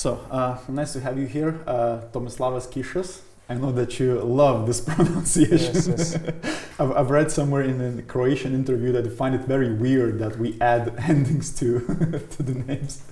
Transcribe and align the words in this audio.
So 0.00 0.18
uh, 0.30 0.56
nice 0.66 0.94
to 0.94 1.00
have 1.00 1.18
you 1.18 1.26
here, 1.26 1.60
uh, 1.66 2.00
Tomislavas 2.10 2.66
Kišas. 2.72 3.20
I 3.50 3.54
know 3.56 3.70
that 3.72 4.00
you 4.00 4.18
love 4.20 4.66
this 4.66 4.80
pronunciation. 4.90 5.74
Yes, 5.74 5.88
yes. 5.88 6.16
I've, 6.80 6.92
I've 6.92 7.10
read 7.10 7.30
somewhere 7.30 7.64
in 7.64 7.98
a 7.98 8.00
Croatian 8.00 8.54
interview 8.54 8.92
that 8.92 9.04
you 9.04 9.10
find 9.10 9.34
it 9.34 9.42
very 9.42 9.74
weird 9.74 10.18
that 10.20 10.38
we 10.38 10.58
add 10.62 10.94
endings 11.10 11.54
to 11.58 11.80
to 12.34 12.42
the 12.42 12.54
names. 12.54 13.02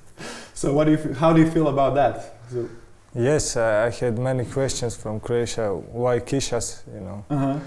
So 0.54 0.72
what 0.72 0.84
do 0.84 0.92
you, 0.92 1.12
how 1.12 1.34
do 1.34 1.42
you 1.42 1.50
feel 1.50 1.68
about 1.68 1.94
that? 1.96 2.36
So, 2.50 2.66
Yes, 3.14 3.58
uh, 3.58 3.86
I 3.86 3.90
had 3.90 4.18
many 4.18 4.46
questions 4.46 4.96
from 4.96 5.20
Croatia. 5.20 5.74
Why 5.74 6.20
Kishas? 6.20 6.84
You 6.94 7.00
know, 7.00 7.24
uh-huh. 7.28 7.58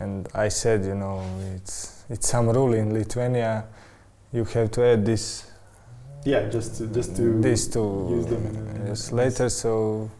and 0.00 0.26
I 0.34 0.48
said, 0.48 0.86
you 0.86 0.94
know, 0.94 1.20
it's 1.54 2.02
it's 2.08 2.26
some 2.30 2.48
rule 2.48 2.72
in 2.72 2.94
Lithuania. 2.94 3.66
You 4.32 4.44
have 4.44 4.70
to 4.70 4.86
add 4.86 5.04
this 5.04 5.47
Yeah, 6.24 6.48
just 6.48 6.76
to, 6.78 6.86
just 6.88 7.16
to 7.16 7.40
this 7.40 7.68
to 7.68 8.08
use 8.10 8.26
them 8.26 8.46
in 8.46 8.56
a- 8.56 8.88
yes, 8.88 9.12
later. 9.12 9.48
So 9.48 10.10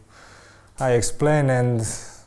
I 0.79 0.91
explain, 0.91 1.49
and 1.49 1.81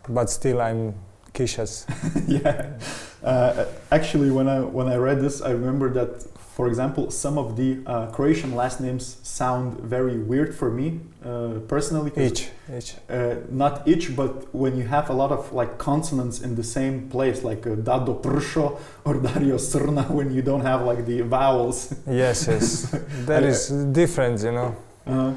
but 0.08 0.30
still 0.30 0.60
I'm 0.60 0.94
Kishas. 1.32 1.86
yeah. 2.28 2.78
Uh, 3.24 3.64
actually, 3.90 4.30
when 4.30 4.48
I 4.48 4.60
when 4.60 4.88
I 4.88 4.96
read 4.96 5.20
this, 5.20 5.40
I 5.42 5.50
remember 5.50 5.88
that, 5.94 6.26
for 6.54 6.68
example, 6.68 7.10
some 7.10 7.38
of 7.38 7.56
the 7.56 7.78
uh, 7.86 8.06
Croatian 8.12 8.54
last 8.54 8.78
names 8.80 9.16
sound 9.22 9.80
very 9.80 10.18
weird 10.18 10.54
for 10.54 10.70
me 10.70 11.00
uh, 11.24 11.60
personally. 11.66 12.12
Each, 12.16 12.50
each. 12.76 12.94
Uh, 13.08 13.36
not 13.50 13.88
each, 13.88 14.14
but 14.14 14.54
when 14.54 14.76
you 14.76 14.84
have 14.86 15.08
a 15.08 15.14
lot 15.14 15.32
of 15.32 15.50
like 15.52 15.78
consonants 15.78 16.42
in 16.42 16.54
the 16.54 16.62
same 16.62 17.08
place, 17.08 17.42
like 17.42 17.66
uh, 17.66 17.74
Dado 17.76 18.14
Pršo 18.14 18.78
or 19.04 19.14
Dario 19.28 19.56
Srna, 19.56 20.10
when 20.10 20.30
you 20.34 20.42
don't 20.42 20.60
have 20.60 20.82
like 20.82 21.06
the 21.06 21.22
vowels. 21.22 21.94
Yes, 22.06 22.46
yes. 22.48 22.90
That 23.26 23.44
I- 23.44 23.92
different, 23.92 24.42
you 24.42 24.52
know. 24.52 24.76
Uh, 25.06 25.34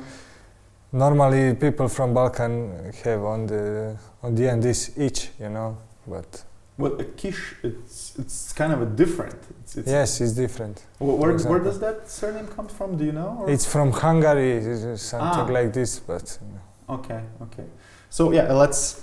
Normally, 0.91 1.53
people 1.55 1.89
from 1.89 2.13
Balkan 2.13 2.91
have 3.03 3.21
on 3.23 3.47
the 3.47 3.97
on 4.23 4.33
the 4.35 4.49
end 4.49 4.63
this 4.63 4.91
each, 4.97 5.29
you 5.39 5.49
know. 5.49 5.77
But 6.07 6.43
well, 6.77 6.93
a 6.99 7.05
Kish, 7.05 7.55
it's 7.63 8.13
it's 8.19 8.51
kind 8.53 8.73
of 8.73 8.81
a 8.81 8.85
different. 8.85 9.39
It's, 9.61 9.77
it's, 9.77 9.87
yes, 9.89 10.21
it's 10.21 10.33
different. 10.33 10.83
Wh- 10.99 11.17
Where, 11.21 11.37
where 11.37 11.59
does 11.59 11.79
that 11.79 12.09
surname 12.09 12.47
come 12.47 12.67
from? 12.67 12.97
Do 12.97 13.05
you 13.05 13.11
know? 13.13 13.37
or- 13.39 13.49
It's 13.49 13.65
from 13.65 13.91
Hungary, 13.91 14.61
something 14.97 15.49
Ah. 15.49 15.59
like 15.59 15.71
this, 15.73 15.99
but 15.99 16.37
you 16.41 16.47
know. 16.53 16.95
Okay, 16.97 17.21
okay. 17.43 17.65
So 18.09 18.31
yeah, 18.33 18.51
let's 18.53 19.01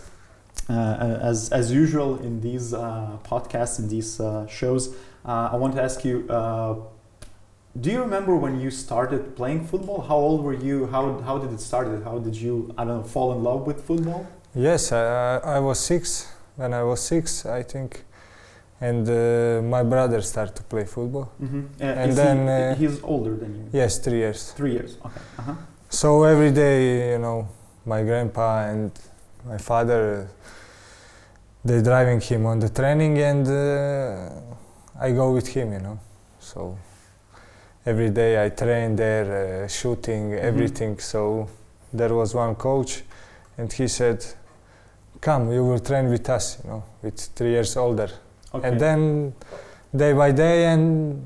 uh, 0.68 1.18
as 1.30 1.50
as 1.50 1.72
usual 1.72 2.18
in 2.20 2.40
these 2.40 2.74
uh, 2.74 3.16
podcasts 3.24 3.78
in 3.78 3.88
these 3.88 4.20
uh, 4.20 4.46
shows, 4.46 4.94
uh, 5.24 5.50
I 5.52 5.56
want 5.56 5.74
to 5.76 5.82
ask 5.82 6.04
you. 6.04 6.26
Uh, 6.28 6.74
do 7.80 7.90
you 7.90 8.00
remember 8.02 8.36
when 8.36 8.60
you 8.60 8.70
started 8.70 9.34
playing 9.34 9.64
football? 9.66 10.02
How 10.02 10.16
old 10.16 10.44
were 10.44 10.52
you? 10.68 10.86
How 10.88 11.02
how 11.22 11.38
did 11.38 11.52
it 11.52 11.60
start? 11.60 11.86
How 12.04 12.18
did 12.18 12.36
you 12.36 12.54
I 12.76 12.84
don't 12.84 12.98
know 12.98 13.02
fall 13.02 13.32
in 13.32 13.42
love 13.42 13.66
with 13.66 13.80
football? 13.86 14.26
yes, 14.54 14.92
I 14.92 15.58
was 15.58 15.78
six 15.80 16.28
when 16.56 16.74
I 16.74 16.82
was 16.82 17.00
six, 17.00 17.46
I 17.46 17.62
think, 17.62 18.04
and 18.80 19.08
uh, 19.08 19.62
my 19.62 19.82
brother 19.82 20.20
started 20.22 20.56
to 20.56 20.62
play 20.62 20.84
football. 20.84 21.32
Mm-hmm. 21.42 21.82
And 21.82 22.12
then, 22.12 22.48
uh, 22.48 22.74
he's 22.74 23.02
older 23.02 23.36
than 23.36 23.54
you. 23.54 23.70
Yes, 23.72 23.98
three 23.98 24.18
years. 24.18 24.52
Three 24.52 24.72
years. 24.72 24.98
Okay. 25.04 25.20
Uh-huh. 25.38 25.54
So 25.88 26.24
every 26.24 26.50
day, 26.50 27.12
you 27.12 27.18
know, 27.18 27.48
my 27.84 28.02
grandpa 28.02 28.68
and 28.68 28.90
my 29.44 29.58
father, 29.58 30.28
they're 31.64 31.82
driving 31.82 32.20
him 32.20 32.46
on 32.46 32.58
the 32.58 32.68
training, 32.68 33.18
and 33.18 33.46
uh, 33.46 34.30
I 35.00 35.12
go 35.12 35.32
with 35.32 35.48
him, 35.48 35.72
you 35.72 35.80
know. 35.80 35.98
So 36.40 36.76
every 37.86 38.10
day 38.10 38.44
I 38.44 38.48
train 38.48 38.96
there, 38.96 39.64
uh, 39.64 39.68
shooting, 39.68 40.34
everything. 40.34 40.98
So 40.98 41.48
there 41.92 42.14
was 42.14 42.34
one 42.34 42.54
coach, 42.54 43.02
and 43.58 43.72
he 43.72 43.86
said, 43.88 44.24
"Come, 45.22 45.50
you 45.52 45.64
will 45.64 45.78
train 45.80 46.10
with 46.10 46.28
us, 46.28 46.58
you 46.62 46.70
know, 46.70 46.82
with 47.02 47.18
three 47.36 47.50
years 47.56 47.76
older." 47.76 48.10
Okay. 48.54 48.68
And 48.68 48.78
then 48.78 49.32
day 49.96 50.12
by 50.12 50.30
day, 50.32 50.66
and 50.66 51.22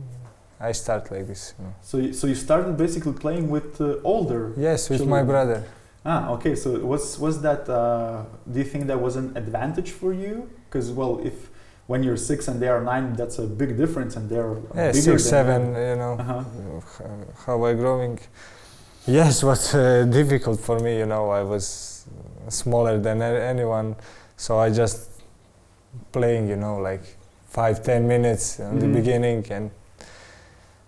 I 0.61 0.73
start 0.73 1.11
like 1.11 1.27
this. 1.27 1.55
You 1.59 1.65
know. 1.65 1.75
so 1.83 1.97
you, 1.99 2.13
so 2.13 2.27
you 2.27 2.35
started 2.35 2.77
basically 2.77 3.13
playing 3.13 3.51
with 3.51 3.81
uh, 3.81 3.97
older 4.05 4.53
Yes, 4.57 4.89
with 4.91 5.05
my 5.07 5.23
brother. 5.25 5.65
Ah, 6.05 6.31
okay. 6.35 6.55
So 6.55 6.79
was 6.93 7.19
was 7.19 7.41
that? 7.43 7.69
Uh, 7.69 8.23
do 8.53 8.59
you 8.61 8.65
think 8.73 8.87
that 8.87 9.01
was 9.01 9.17
an 9.17 9.37
advantage 9.37 9.91
for 9.91 10.13
you? 10.13 10.49
Because 10.69 10.93
well, 10.93 11.21
if 11.25 11.51
when 11.89 12.03
you're 12.05 12.17
six 12.17 12.49
and 12.49 12.61
they 12.61 12.69
are 12.69 12.83
nine, 12.83 13.15
that's 13.15 13.39
a 13.39 13.47
big 13.47 13.77
difference, 13.77 14.17
and 14.17 14.29
they're 14.31 14.55
Yeah, 14.75 14.93
bigger 14.93 15.19
six, 15.19 15.25
seven, 15.25 15.61
you. 15.75 15.97
know. 15.97 16.13
Uh-huh. 16.19 16.43
h- 16.79 17.07
how 17.47 17.65
I 17.65 17.75
growing. 17.75 18.19
Yes, 19.07 19.43
was 19.43 19.75
uh, 19.75 20.05
difficult 20.11 20.61
for 20.61 20.79
me. 20.81 20.99
You 20.99 21.07
know, 21.07 21.31
I 21.31 21.43
was 21.43 21.96
smaller 22.49 22.99
than 22.99 23.23
anyone, 23.23 23.97
so 24.37 24.59
I 24.59 24.71
just 24.71 25.11
playing. 26.13 26.49
You 26.49 26.57
know, 26.57 26.77
like 26.79 27.03
five, 27.49 27.83
ten 27.83 28.07
minutes 28.07 28.59
in 28.61 28.79
the 28.79 28.87
Mhm. 28.87 28.93
beginning, 28.95 29.47
and 29.51 29.71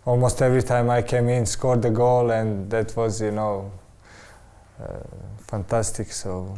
almost 0.05 0.43
every 0.43 0.63
time 0.63 0.91
I 0.91 1.03
came 1.03 1.29
in, 1.29 1.47
scored 1.47 1.83
the 1.83 1.91
goal, 1.91 2.31
and 2.31 2.71
that 2.71 2.97
was, 2.97 3.21
you 3.21 3.31
know, 3.33 3.71
uh, 4.83 4.87
fantastic. 5.47 6.13
So, 6.13 6.57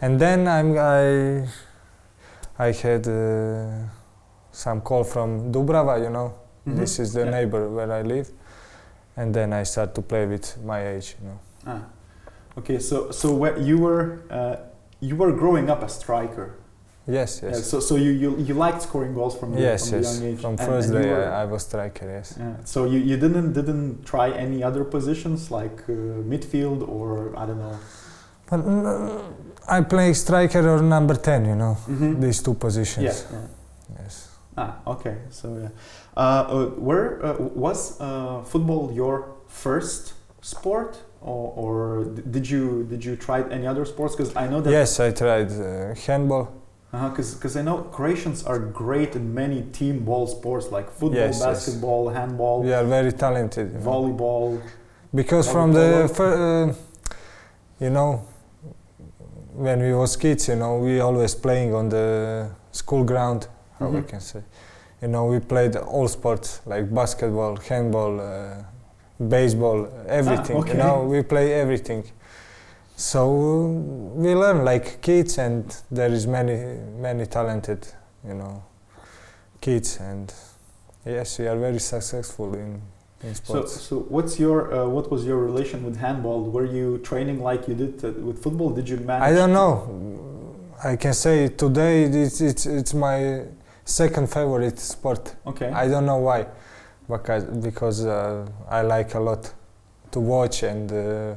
and 0.00 0.18
then 0.20 0.46
I'm 0.48 0.76
I 0.78 1.48
I 2.58 2.72
had 2.72 3.06
uh, 3.08 3.88
some 4.52 4.80
call 4.80 5.04
from 5.04 5.52
Dubrava. 5.52 5.98
You 6.02 6.10
know. 6.10 6.32
Mhm. 6.66 6.76
This 6.76 6.98
is 6.98 7.12
the 7.12 7.24
Yeah. 7.24 7.30
neighbor 7.30 7.68
where 7.68 7.90
I 7.92 8.02
live, 8.02 8.30
and 9.16 9.34
then 9.34 9.52
I 9.52 9.64
start 9.64 9.94
to 9.94 10.02
play 10.02 10.26
with 10.26 10.56
my 10.64 10.86
age. 10.94 11.16
You 11.20 11.28
know. 11.28 11.38
Ah. 11.66 11.80
Okay. 12.58 12.78
So 12.78 13.10
so 13.10 13.32
where 13.34 13.58
you 13.58 13.78
were 13.78 14.20
uh, 14.30 14.56
you 15.00 15.16
were 15.16 15.32
growing 15.32 15.70
up 15.70 15.82
a 15.82 15.88
striker. 15.88 16.54
Yes, 17.08 17.40
Yeah, 17.42 17.48
yes, 17.50 17.66
so 17.68 17.80
so 17.80 17.96
you, 17.96 18.10
you 18.12 18.36
you 18.38 18.54
liked 18.54 18.80
scoring 18.82 19.12
goals 19.12 19.34
from 19.36 19.58
yes, 19.58 19.90
from 19.90 19.98
yes. 20.02 20.18
the 20.18 20.24
young 20.24 20.32
age. 20.34 20.40
From 20.40 20.50
and- 20.52 20.60
first 20.60 20.90
and 20.90 21.02
day, 21.02 21.10
were- 21.10 21.24
I, 21.32 21.42
I 21.42 21.44
was 21.46 21.62
striker. 21.64 22.06
Yes. 22.06 22.36
Yeah. 22.38 22.54
So 22.64 22.84
you, 22.84 22.98
you 23.00 23.16
didn't 23.16 23.52
didn't 23.54 24.04
try 24.04 24.30
any 24.30 24.62
other 24.62 24.84
positions 24.84 25.50
like 25.50 25.82
uh, 25.88 25.92
midfield 26.32 26.86
or 26.88 27.34
I 27.36 27.46
don't 27.46 27.58
know. 27.58 27.76
But 28.48 28.60
mm, 28.60 29.32
I 29.68 29.80
play 29.80 30.12
striker 30.14 30.62
or 30.68 30.80
number 30.82 31.16
ten. 31.16 31.44
You 31.44 31.56
know, 31.56 31.76
Mm-hmm. 31.88 32.20
these 32.20 32.40
two 32.42 32.54
positions. 32.54 33.04
Yeah. 33.04 33.38
yeah. 33.40 33.46
Yes. 34.04 34.28
Ah, 34.56 34.76
okay. 34.86 35.16
So 35.30 35.46
yeah, 35.58 35.68
uh, 36.16 36.20
uh, 36.20 36.66
where 36.78 37.18
uh, 37.24 37.34
was 37.54 37.98
uh, 38.00 38.42
football 38.44 38.92
your 38.94 39.24
first 39.48 40.12
sport, 40.40 40.98
or, 41.24 41.52
or 41.56 42.04
did 42.04 42.48
you 42.48 42.84
did 42.90 43.04
you 43.04 43.16
try 43.16 43.42
any 43.50 43.66
other 43.66 43.84
sports? 43.84 44.14
Because 44.16 44.34
I 44.36 44.46
know 44.48 44.60
that. 44.60 44.70
Yes, 44.70 45.00
I 45.00 45.10
tried 45.12 45.50
uh, 45.52 45.94
handball. 46.06 46.48
Because 46.92 47.56
I 47.56 47.62
know 47.62 47.78
Croatians 47.90 48.44
are 48.44 48.58
great 48.58 49.16
in 49.16 49.32
many 49.32 49.62
team 49.72 50.04
ball 50.04 50.26
sports 50.26 50.70
like 50.70 50.90
football, 50.90 51.14
Yes, 51.14 51.38
yes. 51.38 51.44
basketball, 51.46 52.10
handball, 52.10 52.62
We 52.62 52.74
are 52.74 52.84
very 52.84 53.12
talented. 53.12 53.72
Know. 53.72 53.80
volleyball. 53.80 54.60
Because 55.14 55.48
Volleyball. 55.48 55.52
from 55.52 55.72
the 55.72 55.88
uh, 56.22 56.74
you 57.80 57.90
know 57.90 58.22
when 59.54 59.80
we 59.80 59.94
was 59.94 60.16
kids 60.16 60.48
you 60.48 60.56
know 60.56 60.78
we 60.78 61.00
always 61.00 61.34
playing 61.34 61.74
on 61.74 61.88
the 61.88 62.48
school 62.72 63.04
ground 63.04 63.48
how 63.78 63.86
I 63.88 63.90
Mhm. 64.00 64.08
can 64.08 64.20
say 64.20 64.40
you 65.02 65.08
know 65.08 65.26
we 65.26 65.40
played 65.40 65.76
all 65.76 66.08
sports 66.08 66.60
like 66.66 66.84
basketball 66.94 67.56
handball 67.68 68.20
uh, 68.20 68.64
baseball 69.28 69.88
everything 70.06 70.56
okay. 70.56 70.72
you 70.72 70.78
know 70.78 71.04
we 71.04 71.22
play 71.22 71.52
everything 71.54 72.04
so 72.96 73.66
we 74.14 74.34
learn 74.34 74.64
like 74.64 75.00
kids 75.00 75.38
and 75.38 75.76
there 75.90 76.12
is 76.12 76.26
many 76.26 76.78
many 76.98 77.26
talented 77.26 77.86
you 78.26 78.34
know 78.34 78.62
kids 79.60 79.98
and 80.00 80.32
yes 81.04 81.38
we 81.38 81.46
are 81.46 81.58
very 81.58 81.80
successful 81.80 82.54
in 82.54 82.80
in 83.24 83.34
So, 83.34 83.42
sports 83.44 83.80
so 83.80 84.00
what's 84.08 84.38
your 84.38 84.72
uh, 84.74 84.86
what 84.86 85.10
was 85.10 85.24
your 85.24 85.38
relation 85.38 85.84
with 85.84 85.96
handball? 85.96 86.42
Were 86.50 86.64
you 86.64 86.98
training 86.98 87.42
like 87.42 87.68
you 87.68 87.74
did 87.74 88.04
uh, 88.04 88.10
with 88.26 88.42
football? 88.42 88.70
Did 88.70 88.88
you 88.88 88.96
manage? 88.98 89.30
I 89.30 89.32
don't 89.32 89.52
know. 89.52 89.72
I 90.84 90.96
can 90.96 91.14
say 91.14 91.48
today 91.48 92.04
it's 92.04 92.40
it's, 92.40 92.66
it's 92.66 92.94
my 92.94 93.44
second 93.84 94.28
favorite 94.28 94.78
sport. 94.78 95.34
Okay. 95.46 95.68
I 95.68 95.88
don't 95.88 96.06
know 96.06 96.18
why, 96.18 96.46
because 97.08 97.44
because 97.44 98.04
uh, 98.06 98.46
I 98.68 98.82
like 98.82 99.14
a 99.14 99.20
lot 99.20 99.52
to 100.12 100.20
watch 100.20 100.62
and 100.62 100.90
uh, 100.90 101.34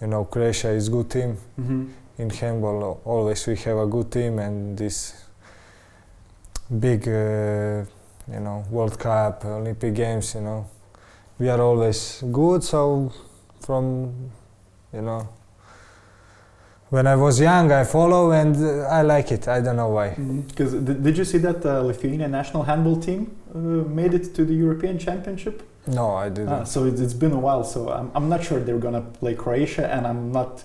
you 0.00 0.06
know 0.06 0.24
Croatia 0.24 0.70
is 0.70 0.88
good 0.88 1.10
team 1.10 1.36
hmm 1.56 1.86
in 2.18 2.30
handball. 2.30 3.00
Always 3.04 3.44
we 3.46 3.56
have 3.56 3.78
a 3.78 3.86
good 3.86 4.10
team 4.12 4.38
and 4.38 4.78
this 4.78 5.24
big 6.78 7.08
uh, 7.08 7.84
you 8.32 8.40
know 8.40 8.64
World 8.70 8.98
Cup, 8.98 9.44
Olympic 9.44 9.94
Games. 9.94 10.34
You 10.34 10.42
know 10.42 10.66
we 11.38 11.48
are 11.48 11.60
always 11.60 12.22
good. 12.30 12.62
So 12.62 13.12
from 13.60 14.30
you 14.92 15.02
know 15.02 15.28
when 16.90 17.06
I 17.08 17.16
was 17.16 17.40
young, 17.40 17.72
I 17.72 17.82
follow 17.82 18.30
and 18.30 18.54
uh, 18.56 18.86
I 18.86 19.02
like 19.02 19.32
it. 19.32 19.48
I 19.48 19.60
don't 19.60 19.76
know 19.76 19.88
why. 19.88 20.10
Because 20.10 20.74
did, 20.74 21.02
did 21.02 21.18
you 21.18 21.24
see 21.24 21.38
that 21.38 21.60
the 21.60 21.82
Lithuanian 21.82 22.30
national 22.30 22.62
handball 22.62 23.00
team 23.00 23.36
uh, 23.43 23.43
made 23.58 24.14
it 24.14 24.34
to 24.34 24.44
the 24.44 24.54
European 24.54 24.98
Championship? 24.98 25.62
No, 25.86 26.14
I 26.14 26.28
didn't. 26.28 26.48
Ah, 26.48 26.64
so 26.64 26.84
it's, 26.84 27.00
it's 27.00 27.14
been 27.14 27.32
a 27.32 27.38
while. 27.38 27.62
So 27.64 27.90
I'm, 27.90 28.10
I'm 28.14 28.28
not 28.28 28.42
sure 28.44 28.58
they're 28.60 28.78
gonna 28.78 29.02
play 29.02 29.34
Croatia, 29.34 29.92
and 29.92 30.06
I'm 30.06 30.32
not 30.32 30.64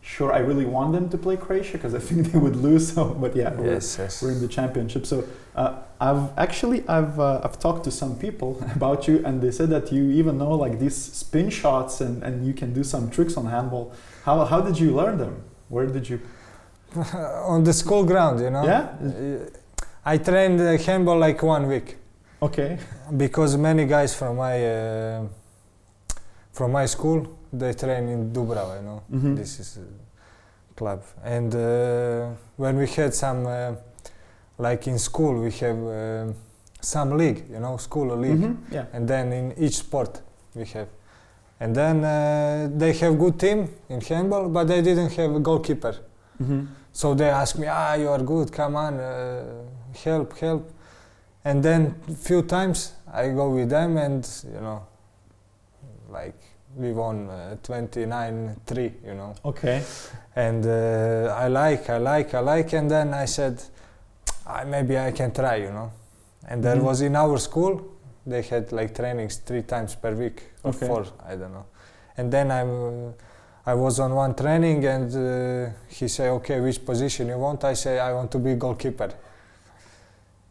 sure 0.00 0.32
I 0.32 0.38
really 0.38 0.64
want 0.64 0.92
them 0.92 1.08
to 1.10 1.18
play 1.18 1.36
Croatia 1.36 1.72
because 1.72 1.94
I 1.94 1.98
think 1.98 2.26
they 2.32 2.38
would 2.38 2.56
lose. 2.56 2.92
So, 2.92 3.08
but 3.14 3.36
yeah, 3.36 3.52
we're, 3.54 3.74
yes, 3.74 3.96
yes. 3.98 4.22
we're 4.22 4.32
in 4.32 4.40
the 4.40 4.48
championship. 4.48 5.06
So 5.06 5.24
uh, 5.54 5.82
I've 6.00 6.30
actually 6.38 6.86
I've 6.88 7.20
uh, 7.20 7.40
I've 7.44 7.58
talked 7.58 7.84
to 7.84 7.90
some 7.90 8.18
people 8.18 8.62
about 8.74 9.06
you, 9.06 9.22
and 9.24 9.42
they 9.42 9.50
said 9.50 9.70
that 9.70 9.92
you 9.92 10.10
even 10.10 10.38
know 10.38 10.52
like 10.52 10.78
these 10.78 10.96
spin 10.96 11.50
shots, 11.50 12.00
and, 12.00 12.22
and 12.22 12.46
you 12.46 12.54
can 12.54 12.72
do 12.72 12.82
some 12.82 13.10
tricks 13.10 13.36
on 13.36 13.46
handball. 13.46 13.92
How 14.24 14.44
how 14.44 14.60
did 14.60 14.78
you 14.78 14.94
learn 14.94 15.18
them? 15.18 15.44
Where 15.68 15.86
did 15.86 16.08
you? 16.08 16.20
On 17.46 17.64
the 17.64 17.72
school 17.72 18.04
ground, 18.04 18.38
you 18.38 18.50
know. 18.50 18.64
Yeah. 18.64 18.82
Uh, 19.02 19.50
I 20.04 20.18
trained 20.18 20.60
uh, 20.60 20.78
handball 20.78 21.18
like 21.18 21.42
one 21.42 21.66
week 21.66 21.96
Okay. 22.44 22.78
because 23.16 23.56
many 23.58 23.84
guys 23.86 24.14
from 24.14 24.36
my 24.36 24.56
uh, 24.66 25.22
from 26.52 26.72
my 26.72 26.86
school 26.86 27.26
they 27.52 27.72
train 27.74 28.08
in 28.08 28.32
Dubrava, 28.32 28.76
you 28.76 28.82
know. 28.88 29.00
Mhm. 29.12 29.36
This 29.36 29.60
is 29.60 29.78
a 29.78 30.74
club, 30.78 31.00
and 31.24 31.54
uh, 31.54 31.60
when 32.56 32.76
we 32.78 32.86
had 32.86 33.14
some, 33.14 33.46
uh, 33.46 33.72
like 34.58 34.90
in 34.90 34.98
school, 34.98 35.34
we 35.40 35.50
have 35.64 35.78
uh, 35.78 36.32
some 36.80 37.16
league, 37.16 37.44
you 37.50 37.60
know, 37.60 37.76
school 37.78 38.16
league, 38.16 38.40
Mhm, 38.42 38.56
Yeah. 38.72 38.86
and 38.92 39.06
then 39.08 39.32
in 39.32 39.52
each 39.64 39.76
sport 39.78 40.20
we 40.54 40.64
have, 40.74 40.88
and 41.60 41.74
then 41.74 41.96
uh, 42.04 42.78
they 42.78 42.92
have 43.00 43.18
good 43.18 43.38
team 43.38 43.68
in 43.88 44.00
handball, 44.00 44.48
but 44.48 44.66
they 44.66 44.82
didn't 44.82 45.12
have 45.16 45.34
a 45.36 45.40
goalkeeper. 45.40 45.94
Mhm. 46.42 46.66
So 46.92 47.14
they 47.14 47.30
ask 47.30 47.56
me, 47.58 47.66
ah, 47.68 47.94
you 47.94 48.08
are 48.10 48.22
good, 48.22 48.50
come 48.52 48.76
on, 48.76 48.94
uh, 48.94 49.42
help, 50.04 50.38
help. 50.38 50.62
And 51.44 51.62
then 51.62 51.94
few 52.16 52.42
times 52.42 52.92
I 53.12 53.28
go 53.28 53.50
with 53.50 53.68
them 53.68 53.96
and, 53.98 54.26
you 54.52 54.60
know, 54.60 54.86
like 56.10 56.34
we 56.76 56.92
won 56.92 57.28
uh, 57.28 57.56
29-3, 57.62 58.92
you 59.06 59.14
know. 59.14 59.34
Okay. 59.44 59.82
And 60.36 60.64
uh, 60.66 61.34
I 61.36 61.48
like, 61.48 61.88
I 61.90 61.98
like, 61.98 62.34
I 62.34 62.40
like, 62.40 62.72
and 62.72 62.90
then 62.90 63.14
I 63.14 63.26
said, 63.26 63.62
I, 64.46 64.64
maybe 64.64 64.98
I 64.98 65.12
can 65.12 65.32
try, 65.32 65.56
you 65.56 65.70
know. 65.70 65.92
And 66.48 66.62
there 66.62 66.76
Mhm. 66.76 66.82
was 66.82 67.00
in 67.02 67.14
our 67.16 67.38
school, 67.38 67.80
they 68.26 68.42
had 68.42 68.72
like 68.72 68.94
trainings 68.94 69.36
three 69.36 69.62
times 69.62 69.94
per 69.94 70.12
week 70.14 70.42
or 70.62 70.70
Okay. 70.70 70.86
four, 70.86 71.04
I 71.26 71.36
don't 71.36 71.52
know. 71.52 71.66
And 72.16 72.32
then 72.32 72.50
I'm, 72.50 73.08
uh, 73.08 73.12
I 73.66 73.74
was 73.74 74.00
on 74.00 74.14
one 74.14 74.34
training 74.34 74.84
and 74.84 75.14
uh, 75.14 75.70
he 75.88 76.08
said, 76.08 76.28
okay, 76.30 76.60
which 76.60 76.84
position 76.84 77.28
you 77.28 77.38
want? 77.38 77.64
I 77.64 77.74
say, 77.74 77.98
I 77.98 78.12
want 78.12 78.30
to 78.32 78.38
be 78.38 78.54
goalkeeper. 78.54 79.10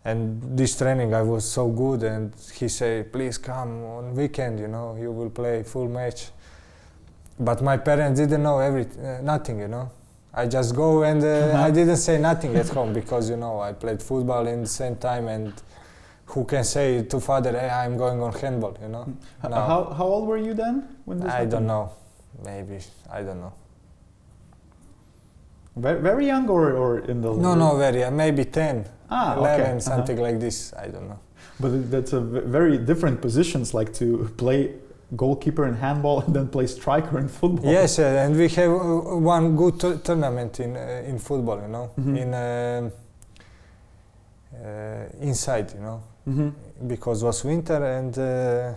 And 0.05 0.57
this 0.57 0.77
training 0.77 1.13
I 1.13 1.21
was 1.21 1.49
so 1.49 1.69
good 1.69 2.03
and 2.03 2.33
he 2.53 2.67
said, 2.67 3.11
please 3.13 3.37
come 3.37 3.83
on 3.85 4.15
weekend, 4.15 4.59
you 4.59 4.67
know, 4.67 4.97
you 4.99 5.11
will 5.11 5.29
play 5.29 5.63
full 5.63 5.87
match. 5.87 6.27
But 7.39 7.61
my 7.61 7.77
parents 7.77 8.19
didn't 8.19 8.43
know 8.43 8.59
every, 8.59 8.85
uh, 8.85 9.21
nothing, 9.21 9.59
you 9.59 9.67
know. 9.69 9.89
I 10.33 10.47
just 10.47 10.75
go 10.75 11.03
and 11.03 11.23
uh. 11.23 11.53
I 11.67 11.71
didn't 11.71 11.97
say 11.97 12.17
nothing 12.17 12.55
at 12.55 12.67
home 12.69 12.91
because, 12.91 13.29
you 13.29 13.37
know, 13.37 13.59
I 13.61 13.71
played 13.71 14.01
football 14.01 14.45
in 14.47 14.61
the 14.61 14.67
same 14.67 14.95
time 14.97 15.27
and 15.27 15.53
who 16.25 16.43
can 16.43 16.63
say 16.63 17.03
to 17.03 17.19
father, 17.19 17.51
hey, 17.51 17.69
I'm 17.69 17.97
going 17.97 18.21
on 18.21 18.33
handball, 18.33 18.77
you 18.81 18.89
know? 18.89 19.05
H-. 19.43 19.51
How 19.51 19.93
how 19.97 20.05
old 20.05 20.27
were 20.27 20.37
you 20.37 20.53
then 20.53 20.87
when 21.05 21.19
this 21.19 21.29
I 21.29 21.31
happened? 21.31 21.51
don't 21.51 21.67
know. 21.67 21.91
Maybe, 22.43 22.79
I 23.11 23.21
don't 23.21 23.39
know. 23.39 23.53
Very, 25.75 26.01
very 26.01 26.25
young 26.27 26.47
or, 26.49 26.73
or 26.73 26.99
in 26.99 27.21
the 27.21 27.33
No, 27.33 27.55
no, 27.55 27.77
very, 27.77 28.03
uh, 28.03 28.11
maybe 28.11 28.45
10, 28.45 28.85
ah 29.15 29.35
11, 29.37 29.61
okay. 29.61 29.69
uh-huh. 29.71 29.79
something 29.79 30.19
like 30.27 30.37
this, 30.39 30.73
I 30.85 30.87
don't 30.93 31.07
know. 31.11 31.19
But 31.59 31.69
that's 31.91 32.13
a 32.13 32.21
very 32.59 32.77
different 32.89 33.17
positions, 33.21 33.73
like 33.79 33.91
to 34.01 34.05
play 34.37 34.59
goalkeeper 35.15 35.65
in 35.67 35.75
handball 35.75 36.17
and 36.25 36.33
then 36.35 36.47
play 36.47 36.67
striker 36.67 37.19
in 37.19 37.27
football. 37.27 37.71
Yes, 37.71 37.99
uh, 37.99 38.23
and 38.25 38.35
we 38.35 38.47
have 38.59 38.71
uh, 38.71 39.35
one 39.35 39.55
good 39.55 39.75
tour- 39.79 39.99
tournament 40.07 40.59
in 40.59 40.71
uh, 40.75 41.09
in 41.11 41.19
football, 41.19 41.57
you 41.65 41.67
know, 41.75 41.85
Mhm. 41.97 42.15
in 42.23 42.29
um 42.33 42.91
uh, 44.65 45.05
inside, 45.29 45.67
you 45.75 45.81
know, 45.81 45.99
hmm 46.25 46.49
because 46.87 47.23
was 47.23 47.43
winter 47.45 47.79
and 47.97 48.17
uh, 48.17 48.73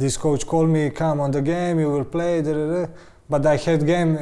this 0.00 0.16
coach 0.16 0.46
called 0.46 0.68
me, 0.70 0.90
come 0.90 1.20
on 1.20 1.30
the 1.30 1.42
game, 1.42 1.78
you 1.80 1.90
will 1.90 2.04
play, 2.04 2.42
da, 2.42 2.52
da, 2.52 2.66
da. 2.72 2.86
but 3.28 3.44
I 3.46 3.56
had 3.56 3.84
game 3.86 4.18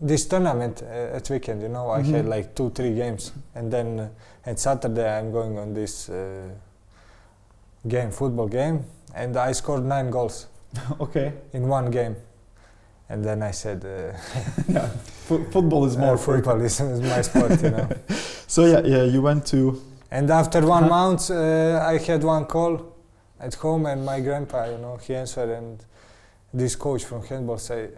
this 0.00 0.26
tournament 0.26 0.82
uh, 0.82 1.16
at 1.16 1.28
weekend, 1.30 1.62
you 1.62 1.68
know, 1.68 1.90
I 1.90 2.02
had 2.02 2.24
Mhm. 2.24 2.28
like 2.28 2.54
two, 2.54 2.70
three 2.70 2.94
games, 2.94 3.32
and 3.54 3.70
then 3.72 4.00
uh, 4.00 4.08
at 4.50 4.58
Saturday 4.58 5.18
I'm 5.18 5.30
going 5.32 5.58
on 5.58 5.72
this 5.74 6.08
uh, 6.08 6.48
game, 7.86 8.10
football 8.10 8.48
game, 8.48 8.84
and 9.14 9.36
I 9.36 9.52
scored 9.52 9.84
nine 9.84 10.10
goals 10.10 10.46
Okay. 11.00 11.32
in 11.52 11.68
one 11.68 11.90
game. 11.90 12.16
And 13.08 13.22
then 13.24 13.42
I 13.42 13.52
said, 13.52 13.84
uh, 13.84 14.16
yeah. 14.68 14.88
Fo- 15.28 15.44
football 15.50 15.84
is 15.86 15.96
more 16.04 16.14
uh, 16.14 16.16
for 16.18 16.36
football 16.36 16.60
is, 16.62 16.80
is 16.80 17.00
my 17.00 17.22
sport, 17.22 17.62
you 17.62 17.70
know. 17.70 17.88
So 18.46 18.64
yeah, 18.64 18.80
yeah. 18.84 19.02
You 19.04 19.20
went 19.22 19.46
to. 19.48 19.80
And 20.10 20.30
after 20.30 20.60
one 20.66 20.84
Uh-huh. 20.84 21.08
month, 21.08 21.30
uh, 21.30 21.80
I 21.92 21.98
had 21.98 22.24
one 22.24 22.46
call 22.46 22.80
at 23.38 23.54
home, 23.54 23.86
and 23.86 24.04
my 24.04 24.20
grandpa, 24.20 24.64
you 24.66 24.78
know, 24.78 24.96
he 24.96 25.14
answered, 25.14 25.50
and 25.50 25.84
this 26.52 26.76
coach 26.76 27.04
from 27.04 27.22
handball 27.26 27.58
say, 27.58 27.88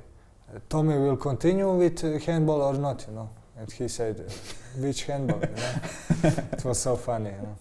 Tommy 0.68 0.96
will 0.98 1.16
continue 1.16 1.70
with 1.74 2.04
uh, 2.04 2.18
handball 2.18 2.62
or 2.62 2.74
not, 2.74 3.04
you 3.08 3.14
know. 3.14 3.30
And 3.58 3.70
he 3.72 3.88
said, 3.88 4.30
which 4.78 5.04
handball, 5.04 5.40
you 5.40 5.48
know. 5.56 6.32
it 6.52 6.64
was 6.64 6.78
so 6.80 6.96
funny, 6.96 7.30
you 7.30 7.42
know. 7.42 7.56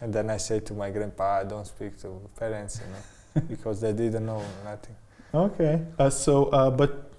And 0.00 0.12
then 0.12 0.30
I 0.30 0.36
said 0.38 0.66
to 0.66 0.74
my 0.74 0.90
grandpa, 0.90 1.40
I 1.40 1.44
don't 1.44 1.66
speak 1.66 2.00
to 2.02 2.20
parents, 2.38 2.80
you 2.80 2.90
know, 2.92 3.46
because 3.48 3.80
they 3.80 3.92
didn't 3.92 4.26
know 4.26 4.42
nothing. 4.64 4.96
Okay. 5.34 5.82
Uh, 5.98 6.10
so, 6.10 6.46
uh, 6.46 6.70
but 6.70 7.10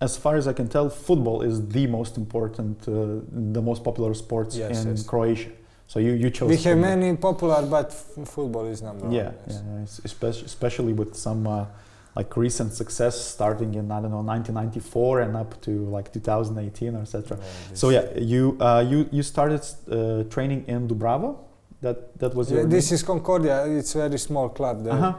as 0.00 0.16
far 0.16 0.36
as 0.36 0.46
I 0.46 0.52
can 0.52 0.68
tell, 0.68 0.88
football 0.90 1.42
is 1.42 1.66
the 1.68 1.86
most 1.86 2.16
important, 2.16 2.80
uh, 2.88 3.20
the 3.52 3.62
most 3.62 3.82
popular 3.82 4.14
sports 4.14 4.56
Yes, 4.56 4.84
in 4.84 4.90
yes. 4.90 5.02
Croatia. 5.06 5.50
So 5.86 5.98
you 6.00 6.12
you 6.12 6.30
chose. 6.30 6.48
We 6.48 6.56
have 6.56 6.62
football. 6.64 6.96
many 6.96 7.16
popular, 7.16 7.62
but 7.66 7.86
f- 7.88 8.26
football 8.28 8.66
is 8.66 8.80
number 8.82 9.10
Yeah, 9.10 9.24
one. 9.26 9.34
yes. 9.46 9.62
yeah, 9.66 10.04
especially, 10.04 10.44
especially 10.46 10.92
with 10.94 11.14
some 11.14 11.46
uh, 11.46 11.66
like 12.16 12.36
recent 12.36 12.72
success 12.72 13.20
starting 13.20 13.74
in 13.74 13.90
I 13.90 14.00
don't 14.00 14.10
know 14.10 14.22
1994 14.22 15.20
and 15.20 15.36
up 15.36 15.60
to 15.62 15.70
like 15.86 16.12
2018 16.12 16.94
or 16.94 17.02
etc. 17.02 17.36
Yeah, 17.36 17.44
So 17.74 17.90
yeah, 17.90 18.04
you 18.16 18.56
uh, 18.60 18.84
you 18.86 19.08
you 19.10 19.22
started 19.22 19.62
uh, 19.90 20.24
training 20.24 20.64
in 20.68 20.88
Dubrava. 20.88 21.36
That 21.80 22.18
that 22.18 22.34
was 22.34 22.50
your. 22.50 22.64
this 22.66 22.92
is 22.92 23.02
Concordia. 23.02 23.66
It's 23.66 23.94
a 23.94 23.98
very 24.08 24.18
small 24.18 24.48
club 24.48 24.84
there, 24.84 24.94
uh-huh. 24.94 25.14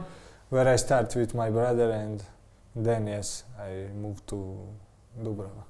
where 0.48 0.66
I 0.66 0.76
start 0.76 1.14
with 1.14 1.34
my 1.34 1.50
brother, 1.50 1.90
and 1.90 2.22
then 2.74 3.06
yes, 3.06 3.44
I 3.58 3.88
moved 3.94 4.26
to 4.28 4.58
Dubrava. 5.22 5.64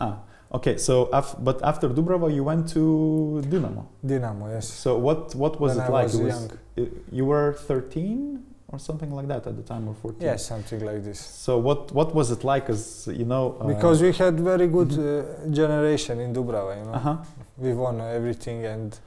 Ah, 0.00 0.18
okay. 0.52 0.76
So 0.76 1.06
af- 1.12 1.36
but 1.40 1.62
after 1.64 1.88
Dubrava, 1.88 2.32
you 2.32 2.44
went 2.44 2.68
to 2.74 3.42
Dinamo. 3.46 3.86
Dinamo, 4.06 4.52
yes. 4.52 4.68
So 4.68 4.98
what 4.98 5.34
what 5.34 5.58
was 5.58 5.76
when 5.76 5.84
it 5.86 5.88
I 5.88 5.92
like? 5.92 6.04
was 6.04 6.14
it 6.14 6.24
was, 6.24 6.34
young. 6.76 6.90
you 7.10 7.24
were 7.24 7.54
13 7.54 8.44
or 8.72 8.78
something 8.78 9.12
like 9.12 9.26
that 9.28 9.46
at 9.46 9.56
the 9.56 9.62
time, 9.62 9.88
or 9.88 9.94
14. 9.94 10.22
Yes, 10.22 10.46
something 10.46 10.84
like 10.84 11.02
this. 11.02 11.18
So 11.20 11.58
what 11.58 11.92
what 11.92 12.14
was 12.14 12.30
it 12.30 12.44
like? 12.44 12.68
As 12.70 13.08
you 13.12 13.24
know. 13.24 13.56
Uh, 13.60 13.66
because 13.66 14.00
we 14.02 14.12
had 14.12 14.38
very 14.40 14.68
good 14.68 14.88
Mhm. 14.90 15.48
uh, 15.48 15.50
generation 15.50 16.20
in 16.20 16.32
Dubrava, 16.32 16.76
you 16.78 16.84
know. 16.84 16.92
Uh 16.94 16.98
huh. 16.98 17.16
We 17.58 17.72
won 17.74 18.00
everything, 18.00 18.64
and 18.64 18.98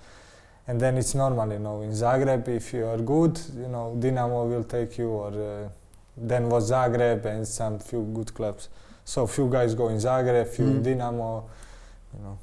and 0.67 0.79
then 0.79 0.97
it's 0.97 1.15
normal, 1.15 1.51
you 1.51 1.59
know. 1.59 1.81
In 1.81 1.91
Zagreb, 1.91 2.47
if 2.47 2.73
you 2.73 2.85
are 2.87 2.97
good, 2.97 3.39
you 3.57 3.67
know, 3.67 3.95
Dinamo 3.99 4.49
will 4.49 4.63
take 4.65 4.97
you, 4.97 5.09
or 5.09 5.31
uh, 5.31 5.69
then 6.17 6.49
was 6.49 6.69
Zagreb 6.71 7.25
and 7.25 7.47
some 7.47 7.79
few 7.79 8.03
good 8.13 8.33
clubs. 8.33 8.69
So 9.05 9.27
few 9.27 9.49
guys 9.49 9.75
go 9.75 9.89
in 9.89 9.97
Zagreb, 9.97 10.47
few 10.47 10.65
in 10.67 10.81
Mhm. 10.81 10.85
Dinamo, 10.85 11.43
you 12.13 12.23
know. 12.23 12.37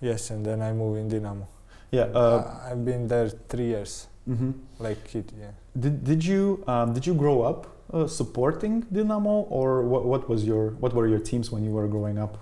Yes, 0.00 0.30
and 0.30 0.44
then 0.44 0.62
I 0.62 0.72
move 0.72 0.98
in 0.98 1.08
Dinamo. 1.08 1.46
Yeah. 1.90 2.04
Uh, 2.14 2.70
I've 2.70 2.84
been 2.84 3.06
there 3.08 3.28
three 3.48 3.66
years, 3.66 4.06
mhm. 4.28 4.54
like 4.78 5.02
kid. 5.04 5.32
Yeah. 5.38 5.50
Did 5.78 6.04
did 6.04 6.24
you 6.24 6.62
um, 6.66 6.92
did 6.94 7.06
you 7.06 7.14
grow 7.14 7.42
up 7.42 7.66
uh, 7.92 8.06
supporting 8.06 8.82
Dinamo, 8.92 9.46
or 9.50 9.82
what 9.82 10.04
what 10.04 10.28
was 10.28 10.44
your 10.44 10.70
what 10.80 10.92
were 10.94 11.06
your 11.06 11.20
teams 11.20 11.50
when 11.52 11.64
you 11.64 11.70
were 11.70 11.86
growing 11.88 12.18
up 12.18 12.38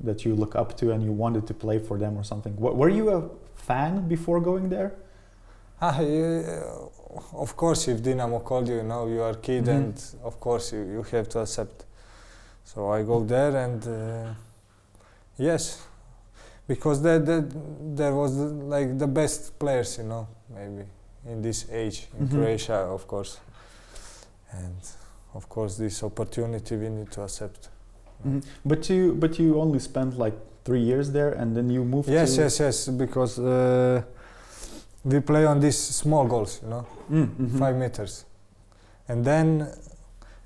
that 0.00 0.24
you 0.24 0.34
look 0.34 0.54
up 0.54 0.76
to 0.78 0.92
and 0.92 1.02
you 1.02 1.12
wanted 1.12 1.46
to 1.48 1.54
play 1.54 1.78
for 1.78 1.98
them 1.98 2.16
or 2.16 2.22
something? 2.24 2.54
Were 2.56 2.88
you 2.88 3.10
a 3.10 3.28
fan 3.54 4.06
before 4.08 4.40
going 4.40 4.68
there? 4.68 4.92
Ah, 5.80 6.00
yeah, 6.00 6.72
of 7.32 7.56
course, 7.56 7.86
if 7.88 8.00
Dinamo 8.02 8.42
called 8.44 8.68
you, 8.68 8.76
you 8.76 8.82
know, 8.82 9.06
you 9.06 9.22
are 9.22 9.34
kid, 9.34 9.64
Mhm. 9.66 9.76
and 9.76 9.94
of 10.24 10.38
course 10.40 10.72
you, 10.72 10.82
you 10.82 11.02
have 11.12 11.28
to 11.28 11.40
accept. 11.40 11.84
So 12.64 12.90
I 12.90 13.02
go 13.02 13.24
there, 13.24 13.56
and 13.56 13.86
uh, 13.86 14.34
yes, 15.36 15.82
because 16.66 17.00
there, 17.02 17.18
there, 17.20 17.44
there 17.94 18.14
was 18.14 18.36
uh, 18.38 18.44
like 18.74 18.98
the 18.98 19.06
best 19.06 19.58
players, 19.58 19.98
you 19.98 20.04
know, 20.04 20.26
maybe 20.54 20.84
in 21.28 21.42
this 21.42 21.66
age 21.70 22.08
in 22.18 22.26
Mhm. 22.28 22.30
Croatia, 22.34 22.74
of 22.92 23.06
course, 23.06 23.38
and 24.52 24.74
of 25.34 25.48
course 25.48 25.76
this 25.76 26.02
opportunity 26.02 26.76
we 26.76 26.88
need 26.88 27.10
to 27.12 27.22
accept. 27.22 27.68
Mhm. 28.24 28.42
But 28.64 28.88
you 28.90 29.14
but 29.14 29.38
you 29.38 29.60
only 29.60 29.78
spent 29.78 30.18
like 30.18 30.36
three 30.64 30.82
years 30.82 31.10
there, 31.12 31.32
and 31.32 31.54
then 31.56 31.70
you 31.70 31.84
moved. 31.84 32.08
Yes, 32.08 32.34
to 32.34 32.42
yes, 32.42 32.58
yes. 32.60 32.88
Because 32.88 33.38
uh, 33.38 34.02
we 35.04 35.20
play 35.20 35.46
on 35.46 35.60
these 35.60 35.78
small 35.78 36.26
goals, 36.26 36.60
you 36.62 36.68
know, 36.68 36.84
Mm, 37.10 37.28
mhm. 37.38 37.58
five 37.58 37.76
meters, 37.76 38.24
and 39.08 39.24
then 39.24 39.68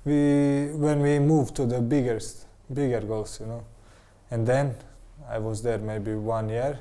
we 0.05 0.69
when 0.75 1.01
we 1.01 1.19
moved 1.19 1.55
to 1.55 1.65
the 1.65 1.81
biggest, 1.81 2.45
bigger 2.73 3.01
goals, 3.07 3.39
you 3.39 3.47
know, 3.47 3.63
and 4.31 4.45
then 4.45 4.75
I 5.29 5.39
was 5.39 5.61
there 5.61 5.79
maybe 5.79 6.15
one 6.15 6.49
year, 6.49 6.79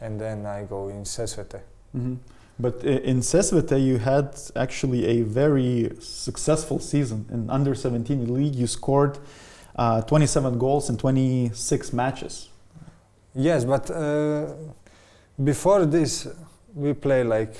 and 0.00 0.18
then 0.20 0.46
I 0.46 0.64
go 0.68 0.88
in 0.88 1.04
Sesvete. 1.04 1.60
Mhm. 1.94 2.16
But 2.60 2.82
in 2.84 3.20
Sesvete, 3.20 3.78
you 3.80 3.98
had 3.98 4.34
actually 4.56 5.04
a 5.06 5.22
very 5.22 5.92
successful 6.00 6.80
season. 6.80 7.26
In 7.32 7.48
under 7.50 7.74
17 7.74 8.34
league, 8.34 8.54
you 8.56 8.66
scored 8.66 9.18
uh, 9.76 10.02
27 10.02 10.58
goals 10.58 10.90
in 10.90 10.96
26 10.96 11.92
matches. 11.92 12.48
Yes, 13.34 13.64
but 13.64 13.88
uh, 13.90 14.46
before 15.42 15.86
this, 15.86 16.26
we 16.74 16.94
play 16.94 17.22
like 17.22 17.54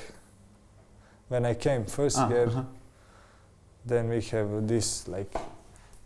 when 1.29 1.47
I 1.47 1.55
came 1.55 1.85
first 1.87 2.19
Ah, 2.19 2.29
year. 2.29 2.47
uh-huh. 2.47 2.63
Then 3.87 4.09
we 4.09 4.21
have 4.33 4.67
this 4.67 5.07
like 5.07 5.33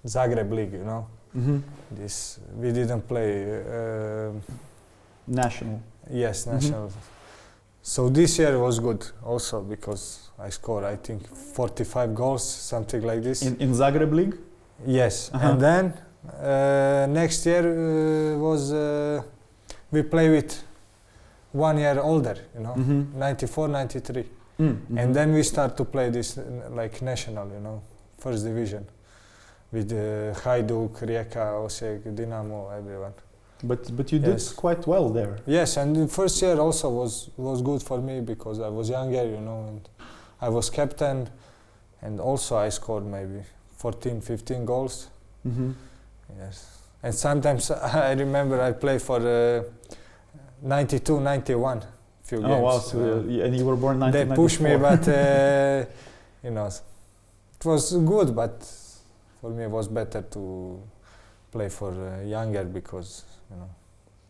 Zagreb 0.06 0.50
league, 0.50 0.72
you 0.72 0.84
know. 0.84 1.06
Mhm. 1.34 1.62
This 1.90 2.38
we 2.60 2.72
didn't 2.72 3.08
play. 3.08 3.62
Uh, 3.62 4.32
National. 5.26 5.80
yes, 6.10 6.44
Mhm. 6.46 6.52
national. 6.52 6.90
So 7.82 8.08
this 8.08 8.38
year 8.38 8.58
was 8.58 8.78
good 8.78 9.04
also 9.24 9.60
because 9.60 10.30
I 10.38 10.50
scored 10.50 10.84
I 10.84 10.96
think 10.96 11.26
45 11.28 12.14
goals, 12.14 12.44
something 12.48 13.02
like 13.02 13.22
this. 13.22 13.42
In, 13.42 13.56
in 13.60 13.72
Zagreb 13.72 14.12
league? 14.12 14.36
yes, 14.86 15.30
Uh-huh. 15.32 15.48
and 15.48 15.60
then 15.60 15.92
uh, 16.40 17.06
next 17.08 17.44
year 17.46 17.64
uh, 18.34 18.38
was 18.38 18.72
uh, 18.72 19.22
we 19.90 20.02
play 20.02 20.28
with 20.30 20.62
one 21.52 21.78
year 21.78 21.98
older, 22.00 22.36
you 22.54 22.60
know, 22.60 22.74
Mhm. 22.74 23.14
94, 23.14 23.68
93. 23.68 24.24
Mm, 24.58 24.76
And 24.96 25.10
mhm. 25.10 25.14
then 25.14 25.32
we 25.34 25.42
start 25.42 25.76
to 25.76 25.84
play 25.84 26.10
this 26.10 26.38
uh, 26.38 26.42
like 26.70 27.02
national, 27.02 27.48
you 27.52 27.60
know, 27.60 27.82
first 28.18 28.44
division 28.44 28.86
with 29.72 29.92
uh, 29.92 30.34
Hajduk, 30.44 31.00
Rijeka, 31.00 31.52
Osijek, 31.64 32.14
Dinamo, 32.14 32.70
everyone. 32.78 33.12
But 33.62 33.96
but 33.96 34.10
you 34.12 34.18
did 34.18 34.30
Yes. 34.30 34.52
quite 34.52 34.86
well 34.86 35.08
there. 35.10 35.36
Yes, 35.46 35.76
and 35.76 35.94
the 35.96 36.08
first 36.08 36.42
year 36.42 36.58
also 36.58 36.88
was 36.90 37.30
was 37.36 37.62
good 37.62 37.82
for 37.82 37.98
me 38.00 38.20
because 38.20 38.58
I 38.60 38.68
was 38.68 38.88
younger, 38.90 39.24
you 39.24 39.40
know, 39.40 39.64
and 39.68 39.88
I 40.40 40.48
was 40.48 40.70
captain, 40.70 41.28
and 42.02 42.20
also 42.20 42.56
I 42.56 42.70
scored 42.70 43.04
maybe 43.06 43.42
14, 43.76 44.20
15 44.20 44.64
goals. 44.64 45.08
Mhm. 45.46 45.74
Yes, 46.38 46.66
and 47.02 47.14
sometimes 47.14 47.70
I 48.10 48.12
remember 48.14 48.60
I 48.60 48.72
played 48.72 49.00
for 49.02 49.20
uh, 49.20 49.62
92, 50.62 51.20
91 51.20 51.82
few 52.22 52.38
Oh 52.38 52.48
games. 52.48 52.62
wow! 52.62 52.78
So, 52.78 52.98
Uh, 52.98 53.22
yeah, 53.28 53.44
and 53.44 53.56
you 53.56 53.64
were 53.64 53.76
born 53.76 53.98
they 53.98 54.24
1994. 54.24 54.36
pushed 54.36 54.60
me, 54.60 54.76
but 54.76 55.08
uh, 55.08 55.84
you 56.44 56.50
know, 56.50 56.66
it 56.66 57.64
was 57.64 57.92
good. 57.92 58.34
But 58.34 58.62
for 59.40 59.50
me, 59.50 59.64
it 59.64 59.70
was 59.70 59.88
better 59.88 60.22
to 60.22 60.80
play 61.52 61.68
for 61.68 61.90
uh, 61.92 62.22
younger 62.24 62.64
because 62.64 63.24
you 63.52 63.58
know 63.60 63.70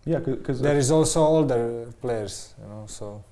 yeah, 0.05 0.19
because 0.19 0.61
there 0.61 0.76
is 0.76 0.91
also 0.91 1.21
older 1.23 1.87
players. 2.00 2.55
You 2.61 2.69
know, 2.69 2.85
so 2.87 3.25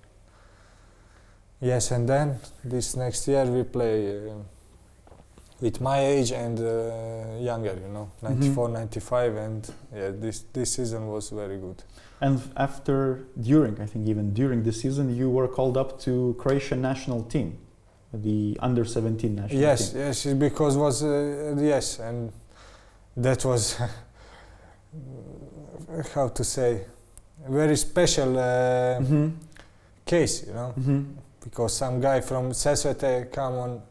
yes. 1.61 1.91
And 1.91 2.09
then 2.09 2.39
this 2.63 2.97
next 2.97 3.27
year 3.27 3.45
we 3.45 3.65
play 3.65 4.29
uh, 4.31 4.35
with 5.61 5.81
my 5.81 5.99
age 5.99 6.31
and 6.31 6.61
uh, 6.61 7.41
younger. 7.41 7.75
You 7.75 7.93
know, 7.93 8.13
94, 8.23 8.69
95, 8.69 9.37
and 9.37 9.71
yeah, 9.95 10.11
this 10.15 10.45
this 10.53 10.75
season 10.75 11.09
was 11.09 11.31
very 11.31 11.59
good. 11.59 11.83
And 12.23 12.41
after, 12.55 13.25
during, 13.41 13.81
I 13.81 13.87
think 13.87 14.07
even 14.07 14.35
during 14.35 14.63
the 14.63 14.73
season, 14.73 15.17
you 15.17 15.31
were 15.31 15.49
called 15.49 15.79
up 15.79 15.99
to 16.01 16.37
Croatian 16.39 16.83
national 16.83 17.23
team, 17.25 17.57
the 18.13 18.59
under 18.61 18.85
17 18.85 19.35
national 19.35 19.61
yes, 19.61 19.93
team. 19.93 20.01
yes, 20.01 20.27
because 20.27 20.77
was 20.77 21.03
uh, 21.03 21.57
yes, 21.59 21.99
and 21.99 22.31
that 23.17 23.45
was 23.45 23.81
how 26.15 26.29
to 26.29 26.45
say 26.45 26.85
very 27.49 27.77
special 27.77 28.39
uh, 28.39 29.01
Mhm. 29.01 29.33
case, 30.05 30.47
you 30.47 30.53
know, 30.55 30.73
Mhm. 30.79 31.05
because 31.45 31.75
some 31.77 32.01
guy 32.01 32.21
from 32.21 32.53
Sesvete 32.53 33.31
come 33.33 33.55
on, 33.59 33.83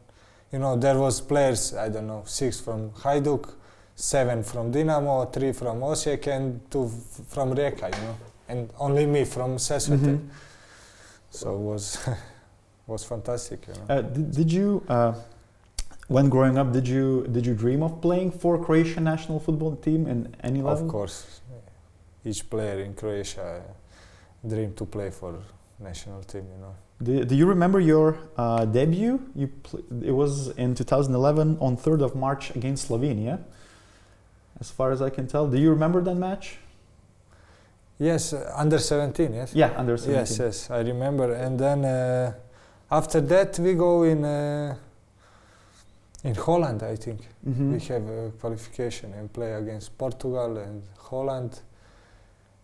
you 0.52 0.58
know, 0.58 0.76
there 0.76 0.98
was 0.98 1.20
players 1.20 1.74
I 1.74 1.88
don't 1.88 2.06
know 2.06 2.22
six 2.26 2.60
from 2.60 2.90
Hajduk, 3.02 3.48
seven 3.96 4.42
from 4.42 4.72
Dinamo, 4.72 5.32
three 5.32 5.52
from 5.52 5.80
Osijek, 5.82 6.26
and 6.28 6.60
two 6.70 6.84
f- 6.86 7.26
from 7.28 7.54
Rijeka, 7.54 7.86
you 7.96 8.02
know, 8.06 8.16
and 8.48 8.70
only 8.78 9.06
me 9.06 9.24
from 9.24 9.56
Sesvete. 9.58 10.16
Mhm. 10.18 10.28
So 11.30 11.54
it 11.54 11.60
was 11.60 11.98
was 12.86 13.04
fantastic, 13.04 13.66
you 13.68 13.74
know. 13.74 13.94
Uh, 13.94 14.02
did, 14.02 14.30
did 14.32 14.52
you, 14.52 14.82
uh, 14.88 15.14
when 16.08 16.28
growing 16.28 16.58
up, 16.58 16.72
did 16.72 16.88
you 16.88 17.26
did 17.32 17.46
you 17.46 17.54
dream 17.54 17.82
of 17.82 18.00
playing 18.00 18.30
for 18.32 18.58
Croatian 18.58 19.04
national 19.04 19.38
football 19.40 19.76
team 19.76 20.06
in 20.08 20.34
any 20.42 20.60
level? 20.62 20.84
Of 20.86 20.90
course, 20.90 21.39
each 22.24 22.48
player 22.50 22.80
in 22.80 22.94
Croatia 22.94 23.62
dream 24.46 24.72
to 24.74 24.84
play 24.84 25.10
for 25.10 25.34
national 25.78 26.22
team. 26.22 26.44
You 26.54 26.60
know. 26.62 26.74
Do, 27.02 27.24
do 27.24 27.34
you 27.34 27.46
remember 27.46 27.80
your 27.80 28.18
uh, 28.36 28.64
debut? 28.66 29.20
You 29.34 29.48
pl- 29.62 29.82
it 30.02 30.12
was 30.12 30.48
in 30.56 30.74
2011 30.74 31.56
on 31.60 31.76
3rd 31.76 32.02
of 32.02 32.14
March 32.14 32.50
against 32.56 32.88
Slovenia. 32.88 33.38
As 34.60 34.70
far 34.70 34.92
as 34.92 35.00
I 35.00 35.08
can 35.10 35.26
tell, 35.26 35.46
do 35.48 35.58
you 35.58 35.70
remember 35.70 36.02
that 36.02 36.14
match? 36.16 36.58
Yes, 37.98 38.32
uh, 38.32 38.52
under 38.56 38.78
17. 38.78 39.32
Yes. 39.34 39.54
Yeah, 39.54 39.72
under 39.76 39.96
17. 39.96 40.20
Yes, 40.20 40.38
yes, 40.38 40.70
I 40.70 40.80
remember. 40.80 41.32
And 41.32 41.58
then 41.58 41.84
uh, 41.84 42.32
after 42.90 43.20
that 43.22 43.58
we 43.58 43.74
go 43.74 44.02
in 44.04 44.24
uh, 44.24 44.76
in 46.24 46.34
Holland. 46.34 46.82
I 46.82 46.96
think 46.96 47.20
Mhm. 47.46 47.72
we 47.72 47.78
have 47.94 48.06
a 48.08 48.30
qualification 48.40 49.14
and 49.14 49.32
play 49.32 49.52
against 49.54 49.96
Portugal 49.96 50.58
and 50.58 50.82
Holland 50.98 51.60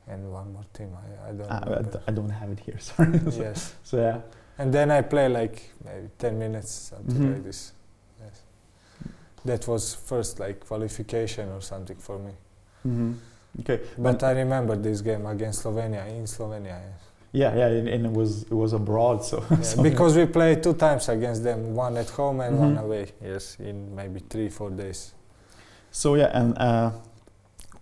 and 0.08 0.32
one 0.32 0.52
more 0.52 0.64
team. 0.72 0.90
I, 0.94 1.28
I 1.28 1.32
don't 1.32 1.50
Ah, 1.50 2.00
I, 2.08 2.10
don't 2.12 2.30
have 2.30 2.50
it 2.50 2.60
here. 2.60 2.78
Sorry. 2.80 3.18
so, 3.30 3.42
yes. 3.42 3.74
so 3.82 3.96
yeah. 3.98 4.20
And 4.58 4.72
then 4.72 4.90
I 4.90 5.02
play 5.02 5.28
like 5.28 5.70
maybe 5.84 6.08
10 6.18 6.38
minutes, 6.38 6.70
something 6.70 7.16
Mhm. 7.16 7.32
like 7.34 7.44
this. 7.44 7.72
Yes. 8.24 8.42
That 9.44 9.66
was 9.68 9.94
first 9.94 10.40
like 10.40 10.60
qualification 10.66 11.48
or 11.50 11.60
something 11.60 11.96
for 11.96 12.18
me. 12.18 12.32
hmm 12.82 13.12
Okay. 13.60 13.80
But 13.96 14.22
I 14.22 14.32
remember 14.32 14.76
this 14.76 15.00
game 15.00 15.24
against 15.26 15.62
Slovenia 15.64 16.06
in 16.08 16.24
Slovenia. 16.26 16.78
yes. 16.78 17.00
Yeah, 17.32 17.54
yeah, 17.56 17.66
and, 17.68 17.88
and 17.88 18.06
it 18.06 18.12
was 18.12 18.42
it 18.44 18.52
was 18.54 18.72
abroad, 18.72 19.24
so, 19.24 19.42
Yeah, 19.50 19.60
so- 19.62 19.82
because 19.82 20.16
we 20.16 20.26
played 20.26 20.62
two 20.62 20.74
times 20.74 21.08
against 21.08 21.42
them, 21.42 21.74
one 21.74 21.96
at 21.98 22.08
home 22.10 22.40
and 22.40 22.58
one 22.58 22.76
Mhm. 22.76 22.82
away. 22.84 23.06
Yes, 23.22 23.56
in 23.60 23.94
maybe 23.94 24.20
three, 24.30 24.48
four 24.48 24.70
days. 24.70 25.14
So 25.90 26.14
yeah, 26.16 26.30
and 26.32 26.56
uh, 26.58 26.90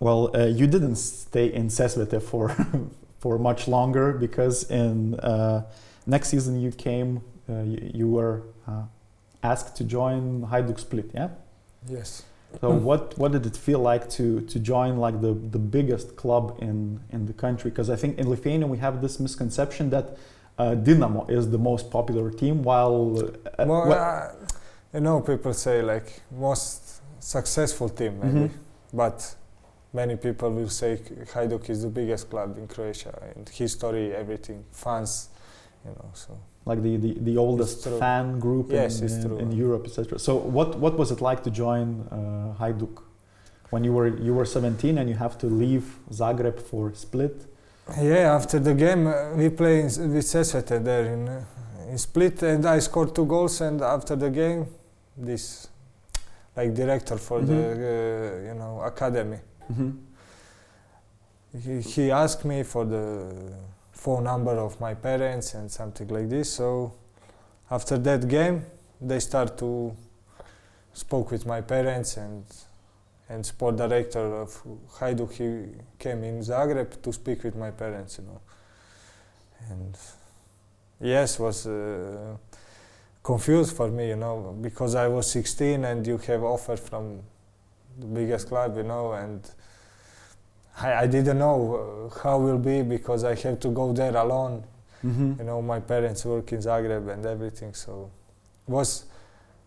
well, 0.05 0.21
uh, 0.35 0.45
you 0.59 0.67
didn't 0.75 0.97
stay 0.97 1.47
in 1.59 1.65
Sesvete 1.77 2.19
for 2.31 2.45
for 3.23 3.33
much 3.49 3.61
longer 3.67 4.07
because 4.25 4.57
in 4.81 5.15
uh, 5.31 5.59
next 6.05 6.27
season 6.33 6.53
you 6.65 6.71
came, 6.87 7.09
uh, 7.49 7.63
you, 7.71 7.79
you 7.99 8.07
were 8.17 8.35
uh, 8.67 8.83
asked 9.51 9.75
to 9.79 9.83
join 9.97 10.23
Hajduk 10.51 10.79
Split. 10.79 11.07
Yeah. 11.19 11.29
Yes. 11.97 12.09
So 12.61 12.67
what 12.89 13.01
what 13.21 13.31
did 13.35 13.43
it 13.51 13.57
feel 13.67 13.81
like 13.91 14.03
to 14.17 14.25
to 14.51 14.57
join 14.71 14.91
like 15.05 15.17
the 15.25 15.33
the 15.55 15.59
biggest 15.77 16.07
club 16.21 16.45
in 16.67 16.77
in 17.15 17.21
the 17.29 17.33
country? 17.45 17.69
Because 17.71 17.89
I 17.95 17.97
think 18.01 18.11
in 18.21 18.25
Lithuania 18.29 18.67
we 18.75 18.77
have 18.87 18.95
this 19.05 19.15
misconception 19.19 19.89
that 19.95 20.05
uh, 20.61 20.75
Dinamo 20.85 21.21
is 21.37 21.43
the 21.55 21.57
most 21.71 21.85
popular 21.97 22.27
team, 22.41 22.55
while 22.69 22.97
uh, 23.19 23.65
well, 23.71 23.87
wha- 23.89 23.95
uh, 23.95 24.31
you 24.93 25.01
know, 25.07 25.19
people 25.31 25.53
say 25.53 25.77
like 25.93 26.07
most 26.47 26.79
successful 27.19 27.89
team 27.99 28.13
maybe, 28.23 28.39
Mhm. 28.39 28.51
but 28.93 29.17
many 29.95 30.15
people 30.15 30.49
will 30.51 30.69
say 30.69 30.97
Hajduk 31.33 31.69
is 31.69 31.81
the 31.81 31.89
biggest 31.89 32.29
club 32.29 32.57
in 32.57 32.67
Croatia 32.67 33.13
and 33.35 33.47
history, 33.49 34.13
everything, 34.13 34.63
fans, 34.71 35.29
you 35.85 35.91
know. 35.91 36.09
So 36.13 36.37
like 36.65 36.81
the, 36.81 36.97
the, 36.97 37.13
the 37.29 37.37
oldest 37.37 37.87
fan 37.99 38.39
group 38.39 38.71
Yes, 38.71 39.01
in, 39.01 39.09
in, 39.31 39.39
in 39.39 39.51
Europe, 39.51 39.85
etc. 39.87 40.19
So 40.19 40.35
what 40.35 40.69
what 40.79 40.97
was 40.97 41.11
it 41.11 41.21
like 41.21 41.41
to 41.43 41.51
join 41.51 41.87
uh, 42.11 42.61
Hajduk 42.61 42.95
when 43.71 43.83
you 43.83 43.93
were 43.97 44.07
you 44.27 44.33
were 44.33 44.45
17 44.45 44.97
and 44.99 45.09
you 45.09 45.15
have 45.15 45.37
to 45.37 45.47
leave 45.47 45.85
Zagreb 46.11 46.59
for 46.59 46.93
Split? 46.93 47.35
yeah, 48.01 48.35
after 48.35 48.59
the 48.59 48.73
game 48.73 49.07
uh, 49.07 49.35
we 49.35 49.49
play 49.49 49.79
in, 49.81 49.85
with 50.13 50.25
Sesvete 50.25 50.83
there 50.83 51.05
in 51.13 51.27
uh, 51.29 51.43
in 51.91 51.97
Split, 51.99 52.41
and 52.43 52.65
I 52.65 52.79
scored 52.79 53.13
two 53.13 53.25
goals. 53.25 53.61
And 53.61 53.79
after 53.81 54.15
the 54.15 54.29
game, 54.31 54.65
this 55.15 55.67
like 56.57 56.73
director 56.73 57.17
for 57.17 57.41
the 57.41 57.53
Mhm. 57.53 57.77
uh, 57.77 58.47
you 58.49 58.55
know 58.59 58.81
academy, 58.93 59.37
Mm-hmm. 59.71 59.91
he, 61.59 61.81
he 61.81 62.11
asked 62.11 62.45
me 62.45 62.63
for 62.63 62.85
the 62.85 63.53
phone 63.91 64.23
number 64.23 64.51
of 64.51 64.79
my 64.79 64.93
parents 64.93 65.53
and 65.53 65.71
something 65.71 66.07
like 66.09 66.29
this. 66.29 66.53
So 66.53 66.93
after 67.71 67.97
that 67.97 68.27
game, 68.27 68.65
they 69.01 69.19
start 69.19 69.57
to 69.57 69.95
spoke 70.93 71.31
with 71.31 71.45
my 71.45 71.61
parents 71.61 72.17
and 72.17 72.45
and 73.29 73.45
sport 73.45 73.75
director 73.75 74.41
of 74.41 74.61
Hajduk, 74.99 75.33
he 75.33 75.65
came 75.97 76.23
in 76.23 76.39
Zagreb 76.41 77.01
to 77.01 77.11
speak 77.11 77.43
with 77.43 77.55
my 77.55 77.71
parents, 77.71 78.19
you 78.19 78.25
know. 78.25 78.41
And 79.69 79.97
yes, 81.01 81.39
was 81.39 81.65
uh, 81.65 82.37
confused 83.23 83.75
for 83.75 83.87
me, 83.89 84.09
you 84.09 84.15
know, 84.15 84.55
because 84.61 84.93
I 84.93 85.07
was 85.07 85.31
16 85.31 85.83
and 85.85 86.05
you 86.05 86.17
have 86.19 86.43
offer 86.43 86.77
from 86.77 87.21
the 87.99 88.05
biggest 88.05 88.47
club, 88.47 88.77
you 88.77 88.83
know, 88.83 89.13
and 89.13 89.49
I, 90.81 90.93
I 91.03 91.07
didn't 91.07 91.39
know 91.39 92.09
uh, 92.13 92.19
how 92.21 92.39
will 92.39 92.57
be 92.57 92.81
because 92.81 93.23
I 93.23 93.35
have 93.35 93.59
to 93.61 93.69
go 93.69 93.93
there 93.93 94.15
alone. 94.15 94.63
Mm-hmm. 95.05 95.33
You 95.39 95.45
know, 95.45 95.61
my 95.61 95.79
parents 95.79 96.25
work 96.25 96.51
in 96.51 96.59
Zagreb 96.59 97.13
and 97.13 97.25
everything, 97.25 97.73
so 97.73 98.09
was 98.67 99.05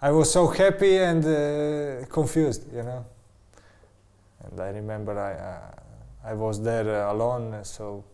I 0.03 0.11
was 0.11 0.31
so 0.33 0.47
happy 0.49 0.99
and 0.99 1.25
uh, 1.25 2.07
confused, 2.07 2.65
you 2.75 2.83
know. 2.83 3.05
And 4.45 4.61
I 4.61 4.69
remember 4.71 5.19
I 5.19 5.33
uh, 5.33 6.31
I 6.31 6.35
was 6.35 6.61
there 6.63 7.07
uh, 7.07 7.13
alone, 7.13 7.65
so 7.65 8.05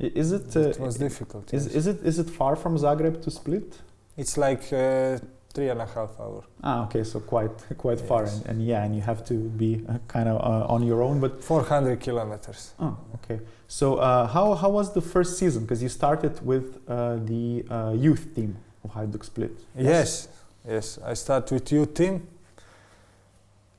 Is 0.00 0.32
it, 0.32 0.56
uh, 0.56 0.60
it 0.60 0.80
was 0.80 0.96
difficult. 0.96 1.52
is, 1.52 1.66
yes. 1.66 1.74
is 1.74 1.86
it 1.86 1.98
is 2.02 2.18
it 2.18 2.30
far 2.30 2.56
from 2.56 2.76
Zagreb 2.78 3.22
to 3.22 3.30
Split? 3.30 3.70
It's 4.16 4.36
like 4.38 4.72
uh, 4.72 5.18
three 5.54 5.68
and 5.68 5.80
a 5.80 5.86
half 5.86 6.10
hour. 6.20 6.42
Ah, 6.62 6.84
okay, 6.84 7.04
so 7.04 7.20
quite 7.20 7.50
quite 7.78 8.00
far, 8.00 8.24
and, 8.24 8.46
and 8.46 8.62
yeah, 8.66 8.84
and 8.84 8.94
you 8.94 9.02
have 9.02 9.24
to 9.24 9.34
be 9.34 9.84
uh, 9.88 9.98
kind 10.08 10.28
of 10.28 10.36
uh, 10.40 10.72
on 10.74 10.82
your 10.86 11.02
own. 11.02 11.20
But 11.20 11.42
400 11.42 12.00
kilometers. 12.00 12.72
oh, 12.78 12.96
okay. 13.16 13.40
So 13.68 13.96
uh, 13.96 14.26
how 14.26 14.54
how 14.54 14.70
was 14.70 14.92
the 14.92 15.00
first 15.00 15.38
season? 15.38 15.62
Because 15.62 15.82
you 15.82 15.88
started 15.88 16.34
with 16.44 16.66
uh, 16.88 17.16
the 17.24 17.64
uh, 17.70 17.92
youth 17.96 18.34
team 18.34 18.56
of 18.84 18.90
Hajduk 18.94 19.24
Split. 19.24 19.52
Yes, 19.76 20.28
yes. 20.68 20.98
I 21.04 21.14
start 21.14 21.50
with 21.52 21.70
youth 21.72 21.94
team, 21.94 22.26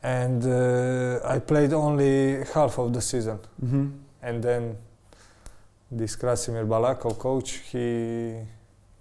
and 0.04 0.44
uh, 0.46 1.20
I 1.26 1.40
played 1.40 1.74
only 1.74 2.44
half 2.54 2.78
of 2.80 2.94
the 2.94 3.02
season, 3.02 3.40
Mm-hmm. 3.64 3.88
and 4.24 4.44
then 4.44 4.78
this 5.92 6.16
Krasimir 6.16 6.66
Balakov 6.68 7.18
coach, 7.18 7.52
he 7.72 8.36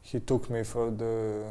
he 0.02 0.20
took 0.20 0.50
me 0.50 0.64
for 0.64 0.90
the 0.90 1.44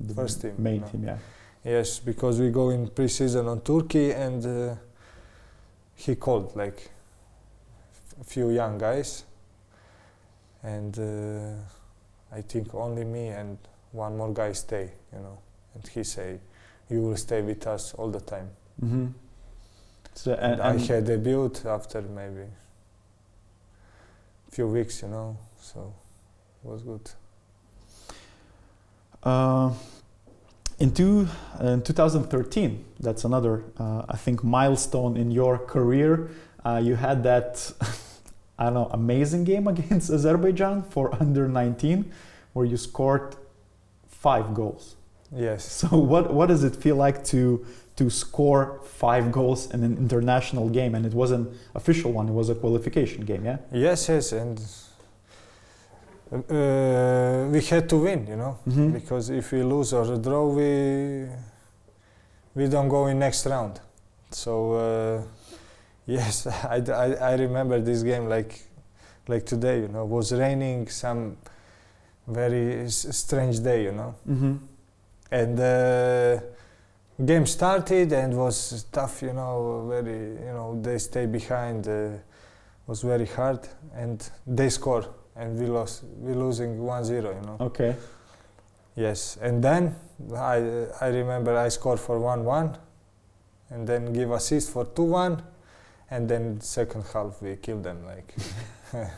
The 0.00 0.14
First 0.14 0.42
team, 0.42 0.54
main 0.58 0.80
no. 0.80 0.86
team, 0.86 1.04
yeah. 1.04 1.18
yes 1.64 1.98
because 1.98 2.40
we 2.40 2.50
go 2.50 2.70
in 2.70 2.88
pre-season 2.88 3.48
on 3.48 3.60
Turkey, 3.60 4.12
and 4.12 4.46
uh, 4.46 4.74
he 5.94 6.14
called 6.14 6.54
like 6.54 6.90
a 8.20 8.24
few 8.24 8.50
young 8.50 8.78
guys, 8.78 9.24
and 10.62 10.98
uh, 10.98 12.36
I 12.36 12.42
think 12.42 12.74
only 12.74 13.04
me 13.04 13.28
and 13.28 13.58
one 13.92 14.16
more 14.16 14.32
guy 14.32 14.52
stay, 14.52 14.90
you 15.12 15.18
know, 15.18 15.38
and 15.74 15.86
he 15.88 16.04
say, 16.04 16.38
"You 16.88 17.02
will 17.02 17.16
stay 17.16 17.42
with 17.42 17.66
us 17.66 17.94
all 17.94 18.10
the 18.10 18.20
time." 18.20 18.50
Mm-hmm. 18.82 19.06
So 20.14 20.32
and, 20.34 20.60
And, 20.60 20.62
I 20.62 20.78
had 20.78 21.06
debut 21.06 21.52
after 21.64 22.02
maybe 22.02 22.46
few 24.50 24.66
weeks, 24.66 25.02
you 25.02 25.08
know, 25.08 25.36
so 25.60 25.94
it 26.64 26.68
was 26.68 26.82
good. 26.82 27.10
Uh, 29.22 29.72
in, 30.78 30.92
two, 30.92 31.28
uh, 31.60 31.68
in 31.68 31.82
2013, 31.82 32.84
that's 33.00 33.24
another, 33.24 33.64
uh, 33.78 34.02
I 34.08 34.16
think, 34.16 34.44
milestone 34.44 35.16
in 35.16 35.30
your 35.30 35.58
career. 35.58 36.30
Uh, 36.64 36.80
you 36.82 36.94
had 36.94 37.22
that, 37.24 37.72
I 38.58 38.64
don't 38.64 38.74
know, 38.74 38.88
amazing 38.92 39.44
game 39.44 39.66
against 39.74 40.10
Azerbaijan 40.10 40.82
for 40.82 41.14
under 41.20 41.48
19, 41.48 42.10
where 42.52 42.64
you 42.64 42.76
scored 42.76 43.36
five 44.06 44.54
goals. 44.54 44.96
Yes. 45.34 45.64
So, 45.88 45.98
what, 45.98 46.32
what 46.32 46.46
does 46.46 46.64
it 46.64 46.76
feel 46.76 46.96
like 46.96 47.24
to 47.26 47.64
to 47.96 48.08
score 48.08 48.80
five 48.84 49.32
goals 49.32 49.72
in 49.74 49.82
an 49.82 49.96
international 49.98 50.68
game? 50.68 50.94
And 50.94 51.04
it 51.04 51.12
wasn't 51.12 51.50
official 51.74 52.12
one; 52.12 52.28
it 52.28 52.32
was 52.32 52.48
a 52.48 52.54
qualification 52.54 53.24
game. 53.24 53.44
Yeah. 53.44 53.58
Yes, 53.72 54.08
yes, 54.08 54.32
and 54.32 54.60
uh, 56.32 57.46
we 57.50 57.60
had 57.62 57.88
to 57.88 57.96
win, 57.96 58.26
you 58.26 58.36
know, 58.36 58.58
Mm-hmm. 58.68 58.90
because 58.92 59.30
if 59.30 59.52
we 59.52 59.62
lose 59.62 59.92
or 59.92 60.16
draw, 60.18 60.46
we 60.46 61.26
we 62.54 62.68
don't 62.68 62.88
go 62.88 63.06
in 63.06 63.18
next 63.18 63.46
round. 63.46 63.80
So 64.30 64.72
uh, 64.74 65.22
yes, 66.06 66.46
I 67.26 67.34
remember 67.34 67.80
this 67.80 68.02
game 68.02 68.28
like 68.28 68.60
like 69.28 69.44
today. 69.46 69.80
You 69.80 69.88
know, 69.88 70.02
it 70.04 70.08
was 70.08 70.32
raining, 70.32 70.88
some 70.88 71.36
very 72.26 72.84
s- 72.84 73.06
strange 73.16 73.60
day, 73.62 73.84
you 73.84 73.92
know, 73.92 74.14
Mm-hmm. 74.28 74.56
and 75.30 75.60
uh, 75.60 76.40
game 77.24 77.46
started 77.46 78.12
and 78.12 78.36
was 78.36 78.84
tough. 78.92 79.22
You 79.22 79.32
know, 79.32 79.86
very 79.88 80.18
you 80.46 80.52
know 80.52 80.78
they 80.82 80.98
stay 80.98 81.26
behind. 81.26 81.88
Uh, 81.88 82.10
was 82.86 83.02
very 83.02 83.26
hard, 83.26 83.68
and 83.94 84.30
they 84.46 84.70
score, 84.70 85.04
and 85.38 85.58
we 85.58 85.66
lost. 85.66 86.02
We 86.20 86.32
losing 86.34 86.78
1-0, 86.78 87.10
You 87.10 87.22
know. 87.46 87.56
Okay. 87.60 87.94
Yes, 88.96 89.38
and 89.40 89.62
then 89.62 89.94
I 90.36 90.86
I 91.00 91.08
remember 91.08 91.56
I 91.56 91.68
scored 91.70 92.00
for 92.00 92.18
one 92.18 92.44
one, 92.44 92.76
and 93.70 93.86
then 93.86 94.12
give 94.12 94.32
assist 94.32 94.70
for 94.72 94.84
two 94.84 95.04
one, 95.04 95.42
and 96.10 96.28
then 96.28 96.60
second 96.60 97.04
half 97.12 97.40
we 97.42 97.56
killed 97.56 97.84
them 97.84 97.98
like. 98.06 98.34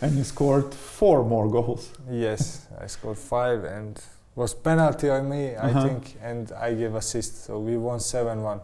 And 0.00 0.16
you 0.16 0.24
scored 0.24 0.72
four 0.72 1.24
more 1.24 1.48
goals. 1.50 1.90
yes, 2.10 2.66
I 2.80 2.86
scored 2.86 3.18
five 3.18 3.64
and 3.64 4.00
was 4.36 4.54
penalty 4.54 5.10
on 5.10 5.28
me 5.28 5.54
I 5.56 5.70
Uh-huh. 5.70 5.82
think, 5.82 6.16
and 6.22 6.52
I 6.52 6.74
gave 6.74 6.94
assist, 6.94 7.44
so 7.44 7.58
we 7.58 7.76
won 7.76 8.00
seven 8.00 8.42
one. 8.42 8.60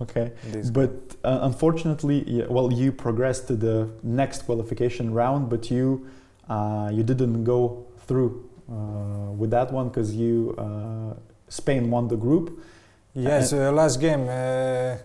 Okay. 0.00 0.32
This 0.52 0.70
But 0.70 0.90
uh, 1.24 1.38
unfortunately, 1.42 2.24
yeah, 2.26 2.46
well, 2.50 2.72
you 2.72 2.92
progressed 2.92 3.46
to 3.46 3.56
the 3.56 3.88
next 4.02 4.42
qualification 4.46 5.14
round, 5.14 5.48
but 5.48 5.70
you 5.70 6.06
you 6.92 7.02
didn't 7.02 7.44
go 7.44 7.86
through 8.06 8.48
uh, 8.70 9.32
with 9.36 9.50
that 9.50 9.72
one 9.72 9.88
because 9.88 10.14
you 10.14 10.54
uh, 10.58 11.14
Spain 11.48 11.90
won 11.90 12.08
the 12.08 12.16
group. 12.16 12.60
yes, 13.14 13.52
uh, 13.52 13.70
last 13.72 14.00
game 14.00 14.26
uh, 14.28 14.96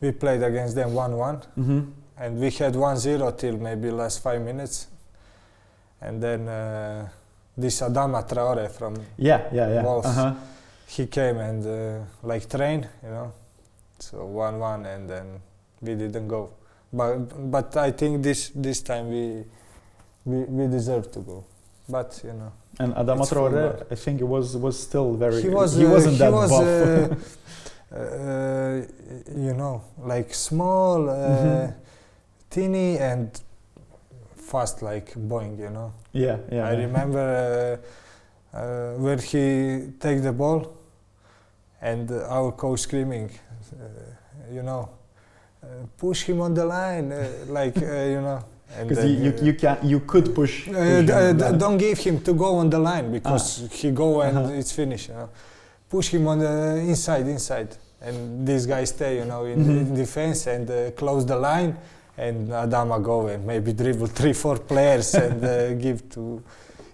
we 0.00 0.12
played 0.12 0.42
against 0.42 0.74
them 0.74 0.94
one 0.94 1.16
one. 1.16 1.36
Mm-hmm. 1.58 1.80
and 2.18 2.38
we 2.40 2.50
had 2.50 2.72
1-0 2.74 3.36
till 3.36 3.56
maybe 3.58 3.90
last 3.90 4.22
five 4.22 4.40
minutes 4.40 4.86
and 6.00 6.22
then 6.22 6.48
uh, 6.48 7.08
this 7.56 7.80
Adama 7.82 8.26
Traore 8.26 8.70
from 8.70 8.94
Yeah, 9.18 9.42
yeah, 9.52 9.68
yeah. 9.74 9.82
Wolves. 9.82 10.06
Uh-huh. 10.06 10.34
he 10.86 11.06
came 11.06 11.36
and 11.38 11.66
uh, 11.66 12.04
like 12.22 12.48
train 12.48 12.88
you 13.02 13.10
know 13.10 13.32
so 13.98 14.16
1-1 14.18 14.86
and 14.94 15.10
then 15.10 15.26
we 15.82 15.94
didn't 15.94 16.28
go 16.28 16.50
but 16.92 17.50
but 17.50 17.76
I 17.76 17.90
think 17.90 18.22
this 18.22 18.50
this 18.54 18.80
time 18.82 19.10
we 19.10 19.44
we, 20.26 20.38
we 20.56 20.64
deserve 20.78 21.04
to 21.12 21.20
go 21.20 21.38
but 21.88 22.10
you 22.28 22.32
know 22.40 22.52
And 22.78 22.92
Adama 22.94 23.24
Traore. 23.30 23.86
I 23.90 23.96
think 24.04 24.20
it 24.20 24.28
was 24.36 24.46
was 24.66 24.76
still 24.88 25.08
very. 25.24 25.40
he 25.46 25.48
was 25.60 25.70
he 25.80 25.84
uh, 25.86 25.94
wasn't 25.94 26.16
he 26.18 26.18
that 26.24 26.32
was, 26.40 26.50
buff. 26.50 26.62
uh, 26.62 27.96
uh, 27.96 28.82
you 29.46 29.54
know 29.60 29.74
like 30.12 30.28
small 30.34 30.98
uh, 31.08 31.14
Mhm. 31.16 31.74
teeny 32.50 32.98
and 33.10 33.28
fast 34.50 34.76
like 34.82 35.08
Boeing 35.30 35.54
you 35.58 35.70
know 35.76 35.88
yeah, 36.12 36.36
yeah. 36.52 36.68
I 36.68 36.72
yeah. 36.72 36.84
remember 36.86 37.26
uh, 38.54 38.58
uh, 38.58 38.94
where 39.04 39.20
he 39.30 39.44
take 40.04 40.22
the 40.22 40.32
ball 40.32 40.60
and 41.82 42.10
our 42.36 42.52
coach 42.52 42.80
screaming, 42.80 43.28
uh, 43.30 44.54
you 44.56 44.62
know, 44.62 44.88
uh, 45.62 45.66
push 45.98 46.22
him 46.28 46.40
on 46.40 46.54
the 46.54 46.64
line, 46.64 47.12
uh, 47.12 47.28
like 47.48 47.76
uh, 47.82 47.86
you 48.14 48.20
know. 48.26 48.40
Because 48.88 49.04
you, 49.04 49.16
you, 49.24 49.32
you 49.42 49.54
can 49.54 49.76
you 49.82 50.00
could 50.00 50.34
push. 50.34 50.68
uh, 50.68 50.72
push 50.72 51.10
uh, 51.10 51.52
don't 51.52 51.78
give 51.78 51.98
him 51.98 52.20
to 52.20 52.32
go 52.34 52.56
on 52.56 52.68
the 52.68 52.78
line 52.78 53.10
because 53.12 53.68
he 53.72 53.90
go 53.90 54.20
and 54.22 54.36
Uh-huh. 54.38 54.52
it's 54.60 54.72
finished. 54.72 55.08
You 55.08 55.14
know, 55.14 55.28
push 55.88 56.08
him 56.12 56.26
on 56.26 56.38
the 56.40 56.76
inside, 56.92 57.26
inside, 57.28 57.68
and 58.02 58.46
these 58.46 58.66
guys 58.66 58.88
stay, 58.90 59.18
you 59.18 59.24
know, 59.24 59.44
in, 59.44 59.64
Mhm. 59.64 59.78
in 59.80 59.94
defense 59.94 60.46
and 60.46 60.68
uh, 60.70 60.90
close 60.92 61.24
the 61.24 61.36
line, 61.36 61.76
and 62.18 62.48
Adama 62.48 62.98
go 63.02 63.28
and 63.28 63.46
maybe 63.46 63.72
dribble 63.72 64.08
three, 64.08 64.32
four 64.34 64.58
players 64.58 65.14
and 65.24 65.42
uh, 65.44 65.72
give 65.74 65.98
to 66.10 66.42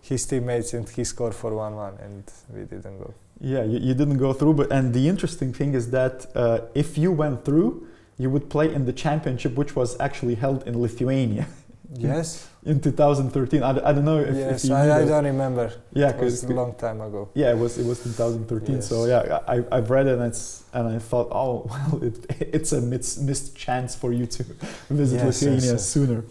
his 0.02 0.26
teammates, 0.26 0.74
and 0.74 0.88
he 0.88 1.04
scored 1.04 1.34
for 1.34 1.50
one-one, 1.54 1.94
and 2.04 2.22
we 2.54 2.60
didn't 2.64 2.98
go. 2.98 3.12
Yeah, 3.40 3.64
you, 3.64 3.78
you 3.78 3.94
didn't 3.94 4.18
go 4.18 4.32
through, 4.34 4.54
but 4.54 4.70
and 4.70 4.92
the 4.94 5.08
interesting 5.08 5.52
thing 5.52 5.74
is 5.74 5.90
that 5.90 6.26
uh, 6.36 6.60
if 6.74 6.96
you 6.98 7.10
went 7.12 7.44
through, 7.44 7.86
you 8.18 8.30
would 8.30 8.48
play 8.50 8.72
in 8.72 8.84
the 8.84 8.92
championship, 8.92 9.56
which 9.56 9.74
was 9.74 9.96
actually 9.98 10.34
held 10.36 10.62
in 10.68 10.80
Lithuania 10.80 11.46
Yes, 11.98 12.48
in 12.64 12.80
2013. 12.80 13.62
I, 13.62 13.70
I 13.70 13.92
don't 13.92 14.04
know 14.04 14.18
if, 14.18 14.34
yes, 14.36 14.64
if 14.64 14.70
you 14.70 14.76
I, 14.76 15.02
I 15.02 15.04
don't 15.04 15.24
remember. 15.24 15.72
Yeah, 15.92 16.12
because 16.12 16.42
it 16.42 16.46
was 16.46 16.50
a 16.50 16.54
long 16.54 16.74
time 16.74 17.00
ago. 17.00 17.28
yeah, 17.34 17.50
it 17.50 17.58
was 17.58 17.78
it 17.78 17.86
was 17.86 18.02
2013. 18.02 18.82
So 18.82 19.06
yeah, 19.06 19.40
I 19.46 19.62
I've 19.70 19.90
read 19.90 20.06
it 20.06 20.14
and 20.14 20.22
it's 20.22 20.64
and 20.72 20.88
I 20.88 20.98
thought, 20.98 21.28
oh 21.30 21.66
well, 21.70 22.02
it, 22.04 22.24
it's 22.40 22.72
a 22.72 22.80
missed, 22.80 23.20
missed 23.22 23.56
chance 23.56 23.94
for 23.94 24.12
you 24.12 24.26
to 24.26 24.42
visit 24.90 25.16
Yes, 25.16 25.24
yes, 25.24 25.42
Lithuania 25.42 25.72
yes. 25.72 25.86
sooner. 25.86 26.24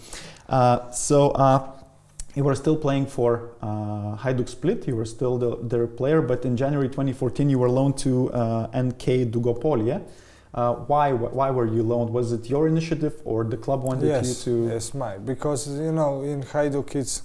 Uh, 0.49 0.89
so 0.91 1.29
uh, 1.31 1.71
you 2.35 2.43
were 2.43 2.55
still 2.55 2.77
playing 2.77 3.05
for 3.05 3.51
uh, 3.61 4.15
Hajduk 4.17 4.49
Split. 4.49 4.87
You 4.87 4.95
were 4.95 5.05
still 5.05 5.37
the, 5.37 5.57
their 5.61 5.85
player, 5.87 6.21
but 6.21 6.45
in 6.45 6.55
January 6.57 6.87
2014 6.87 7.49
you 7.49 7.59
were 7.59 7.69
loaned 7.69 7.97
to 7.99 8.31
uh, 8.33 8.67
NK 8.75 9.31
Dugopol. 9.31 9.85
Yeah. 9.85 9.99
Uh, 10.53 10.73
why 10.91 11.13
why 11.13 11.49
were 11.49 11.65
you 11.65 11.81
loaned? 11.81 12.09
Was 12.11 12.33
it 12.33 12.49
your 12.49 12.67
initiative 12.67 13.15
or 13.23 13.43
the 13.45 13.55
club 13.57 13.83
wanted 13.83 14.07
yes, 14.07 14.45
you 14.45 14.67
to? 14.67 14.73
yes, 14.73 14.93
my 14.93 15.17
because 15.17 15.67
you 15.79 15.91
know 15.93 16.21
in 16.23 16.43
Hajduk 16.43 16.93
it's 16.95 17.23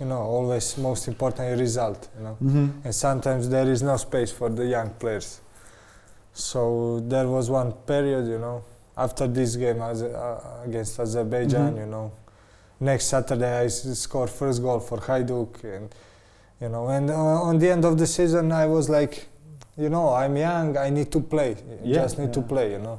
you 0.00 0.06
know 0.06 0.18
always 0.18 0.76
most 0.76 1.06
important 1.06 1.60
result. 1.60 2.08
You 2.18 2.24
know, 2.24 2.36
Mhm. 2.42 2.70
and 2.84 2.94
sometimes 2.94 3.48
there 3.48 3.68
is 3.70 3.80
no 3.82 3.96
space 3.96 4.32
for 4.32 4.48
the 4.48 4.66
young 4.66 4.90
players. 4.98 5.40
So 6.32 7.00
there 7.00 7.28
was 7.28 7.48
one 7.48 7.72
period, 7.86 8.26
you 8.26 8.38
know, 8.38 8.62
after 8.96 9.26
this 9.26 9.56
game 9.56 9.80
as, 9.80 10.02
uh, 10.02 10.40
against 10.66 10.98
Azerbaijan, 11.00 11.74
Mhm. 11.74 11.78
you 11.78 11.86
know, 11.86 12.10
next 12.80 13.06
Saturday 13.06 13.60
I 13.62 13.66
s- 13.66 13.98
scored 13.98 14.30
first 14.30 14.62
goal 14.62 14.80
for 14.80 14.98
Hajduk, 14.98 15.64
and 15.64 15.94
you 16.60 16.68
know, 16.68 16.88
and 16.88 17.10
uh, 17.10 17.14
on 17.48 17.58
the 17.58 17.70
end 17.70 17.84
of 17.84 17.96
the 17.98 18.06
season 18.06 18.50
I 18.52 18.66
was 18.66 18.88
like, 18.88 19.28
you 19.76 19.88
know, 19.88 20.10
I'm 20.14 20.36
young, 20.36 20.76
I 20.76 20.90
need 20.90 21.10
to 21.12 21.20
play, 21.20 21.56
Yeah, 21.84 22.02
just 22.02 22.18
need 22.18 22.32
to 22.32 22.42
play, 22.42 22.72
you 22.72 22.78
know. 22.78 22.98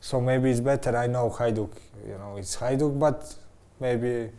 So 0.00 0.20
maybe 0.20 0.50
it's 0.50 0.60
better. 0.60 0.96
I 0.96 1.06
know 1.06 1.30
Hajduk, 1.30 1.70
you 2.06 2.18
know, 2.18 2.36
it's 2.38 2.56
Hajduk, 2.56 2.98
but 2.98 3.34
maybe 3.80 4.30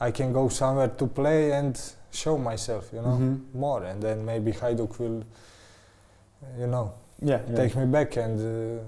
I 0.00 0.10
can 0.10 0.32
go 0.32 0.48
somewhere 0.48 0.88
to 0.88 1.06
play 1.06 1.52
and 1.52 1.80
show 2.10 2.38
myself, 2.38 2.90
you 2.92 3.02
know 3.02 3.18
Mhm. 3.18 3.40
more 3.54 3.82
and 3.84 4.00
then 4.02 4.24
maybe 4.24 4.52
Hajduk 4.52 4.98
will 5.00 5.24
you 6.58 6.66
know 6.66 6.92
Yeah, 7.20 7.40
yeah. 7.48 7.56
take 7.56 7.74
me 7.76 7.86
back 7.86 8.16
and 8.16 8.38
uh, 8.80 8.82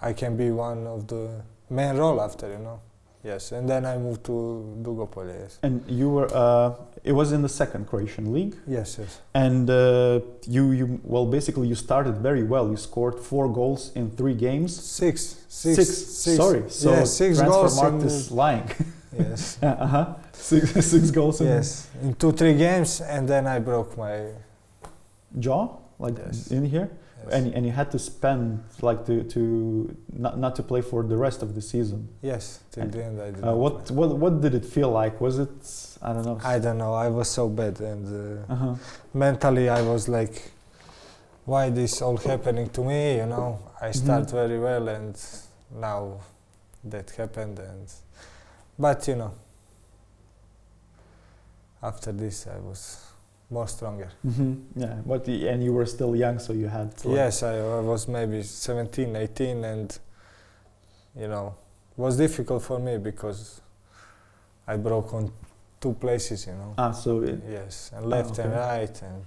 I 0.00 0.12
can 0.14 0.36
be 0.36 0.50
one 0.50 0.86
of 0.86 1.06
the 1.06 1.28
main 1.70 1.96
role 1.96 2.20
after 2.20 2.48
you 2.50 2.58
know 2.58 2.80
yes 3.24 3.52
and 3.52 3.68
then 3.68 3.84
I 3.86 3.96
moved 3.98 4.24
to 4.24 4.32
Dugopolje 4.82 5.34
yes 5.44 5.58
And 5.62 5.82
you 5.88 6.08
were. 6.10 6.28
Uh, 6.32 6.74
it 7.04 7.12
was 7.12 7.32
in 7.32 7.42
the 7.42 7.48
second 7.48 7.86
Croatian 7.88 8.32
league, 8.32 8.54
yes 8.66 8.96
yes 9.00 9.20
and 9.34 9.68
uh, 9.70 10.20
you 10.46 10.70
you 10.72 11.00
well 11.04 11.26
basically 11.26 11.68
you 11.68 11.74
started 11.74 12.14
very 12.28 12.44
well. 12.44 12.64
You 12.70 12.76
scored 12.76 13.16
four 13.30 13.46
goals 13.52 13.90
in 13.94 14.10
three 14.10 14.34
games. 14.34 14.70
six 15.02 15.36
six 15.48 15.76
six 16.24 16.36
Sorry, 16.36 16.62
so 16.68 16.90
yeah, 16.92 17.04
six 17.04 17.38
transfer 17.38 17.60
goals 17.60 17.76
market 17.82 18.00
in 18.02 18.06
is 18.06 18.30
lying. 18.30 18.68
yes 19.18 19.58
uh 19.62 19.86
huh. 19.94 20.04
Six, 20.32 20.64
six 20.94 21.10
goals 21.10 21.40
in 21.40 21.46
yes 21.46 21.88
in 22.02 22.14
two 22.14 22.32
three 22.32 22.54
games 22.66 23.00
and 23.00 23.28
then 23.28 23.46
I 23.46 23.58
broke 23.60 23.96
my 23.98 24.16
jaw, 25.38 25.68
like 25.98 26.18
Yes. 26.18 26.50
in 26.50 26.64
here, 26.66 26.88
yes. 27.24 27.34
and 27.34 27.54
and 27.54 27.66
you 27.66 27.72
had 27.72 27.90
to 27.90 27.98
spend 27.98 28.62
like 28.80 29.04
to 29.06 29.22
to 29.24 29.94
not 30.12 30.38
not 30.38 30.56
to 30.56 30.62
play 30.62 30.80
for 30.82 31.02
the 31.02 31.16
rest 31.16 31.42
of 31.42 31.54
the 31.54 31.60
season. 31.62 32.08
yes 32.22 32.60
till 32.70 32.82
And, 32.84 32.92
the 32.92 33.04
end 33.04 33.20
I 33.20 33.30
did 33.30 33.44
Uh, 33.44 33.54
what 33.54 33.86
play. 33.86 33.96
what 33.96 34.10
what 34.18 34.40
did 34.40 34.54
it 34.54 34.64
feel 34.64 34.90
like? 34.90 35.20
Was 35.20 35.38
it 35.38 35.56
I 36.02 36.12
don't 36.14 36.24
know. 36.26 36.38
I 36.44 36.58
don't 36.58 36.78
know 36.78 36.94
I 36.94 37.08
was 37.08 37.28
so 37.28 37.48
bad 37.48 37.80
and 37.80 38.04
uh, 38.48 38.52
uh-huh. 38.52 38.74
mentally 39.14 39.68
I 39.68 39.82
was 39.82 40.08
like, 40.08 40.50
why 41.44 41.70
this 41.70 42.02
all 42.02 42.16
happening 42.16 42.68
to 42.70 42.80
me? 42.84 43.16
You 43.16 43.26
know, 43.26 43.58
I 43.80 43.90
start 43.92 44.24
Mhm. 44.28 44.32
very 44.40 44.58
well 44.58 44.88
and 44.88 45.14
now 45.88 46.20
that 46.84 47.10
happened 47.10 47.58
and, 47.58 47.86
but 48.78 49.06
you 49.08 49.16
know, 49.16 49.32
after 51.82 52.12
this 52.12 52.46
I 52.46 52.58
was 52.58 53.11
more 53.52 53.68
stronger. 53.68 54.08
hmm 54.22 54.54
Yeah, 54.76 54.94
but 55.06 55.24
the, 55.24 55.48
and 55.48 55.62
you 55.62 55.72
were 55.72 55.86
still 55.86 56.16
young, 56.16 56.38
so 56.38 56.52
you 56.52 56.68
had. 56.68 56.88
Like- 57.04 57.16
Yes, 57.16 57.42
I, 57.42 57.58
I 57.58 57.80
was 57.80 58.08
maybe 58.08 58.42
17, 58.42 59.14
18 59.16 59.64
and, 59.64 59.98
you 61.14 61.28
know, 61.28 61.54
it 61.96 62.00
was 62.00 62.16
difficult 62.16 62.62
for 62.62 62.78
me 62.78 62.98
because 62.98 63.60
I 64.66 64.76
broke 64.76 65.12
on 65.14 65.30
two 65.80 65.92
places, 65.94 66.46
you 66.46 66.52
know. 66.54 66.74
Ah, 66.78 66.92
so 66.92 67.22
it, 67.22 67.40
Yes, 67.50 67.90
and 67.94 68.06
left 68.06 68.38
and 68.38 68.52
okay. 68.52 68.60
right, 68.60 69.02
and 69.02 69.24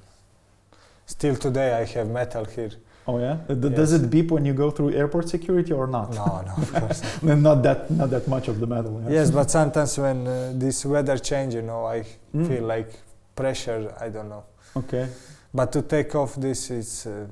still 1.05 1.35
today 1.35 1.73
I 1.73 1.85
have 1.85 2.09
metal 2.09 2.45
here. 2.45 2.71
oh 3.07 3.19
yeah. 3.19 3.38
D- 3.47 3.69
Does 3.69 3.91
Yes. 3.91 4.01
it 4.01 4.09
beep 4.09 4.31
when 4.31 4.45
you 4.45 4.53
go 4.53 4.71
through 4.71 4.91
airport 4.95 5.29
security 5.29 5.73
or 5.73 5.85
not? 5.88 6.09
No, 6.15 6.25
no, 6.47 6.53
of 6.63 6.73
course 6.73 7.01
not. 7.21 7.38
Not 7.38 7.61
that 7.63 7.91
not 7.91 8.09
that 8.09 8.27
much 8.27 8.47
of 8.47 8.59
the 8.59 8.65
metal. 8.67 8.93
Yeah? 9.03 9.11
Yes, 9.19 9.29
but 9.31 9.51
sometimes 9.51 9.97
when 9.99 10.25
uh, 10.27 10.53
this 10.55 10.83
weather 10.85 11.17
change, 11.19 11.53
you 11.53 11.61
know, 11.61 11.85
I 11.85 12.03
Mm. 12.33 12.47
feel 12.47 12.63
like 12.75 12.89
pressure. 13.36 13.93
I 14.00 14.10
don't 14.10 14.30
know. 14.30 14.43
Okay. 14.76 15.08
But 15.54 15.71
to 15.74 15.82
take 15.82 16.15
off 16.15 16.36
this, 16.36 16.69
it's 16.71 17.06
uh, 17.06 17.28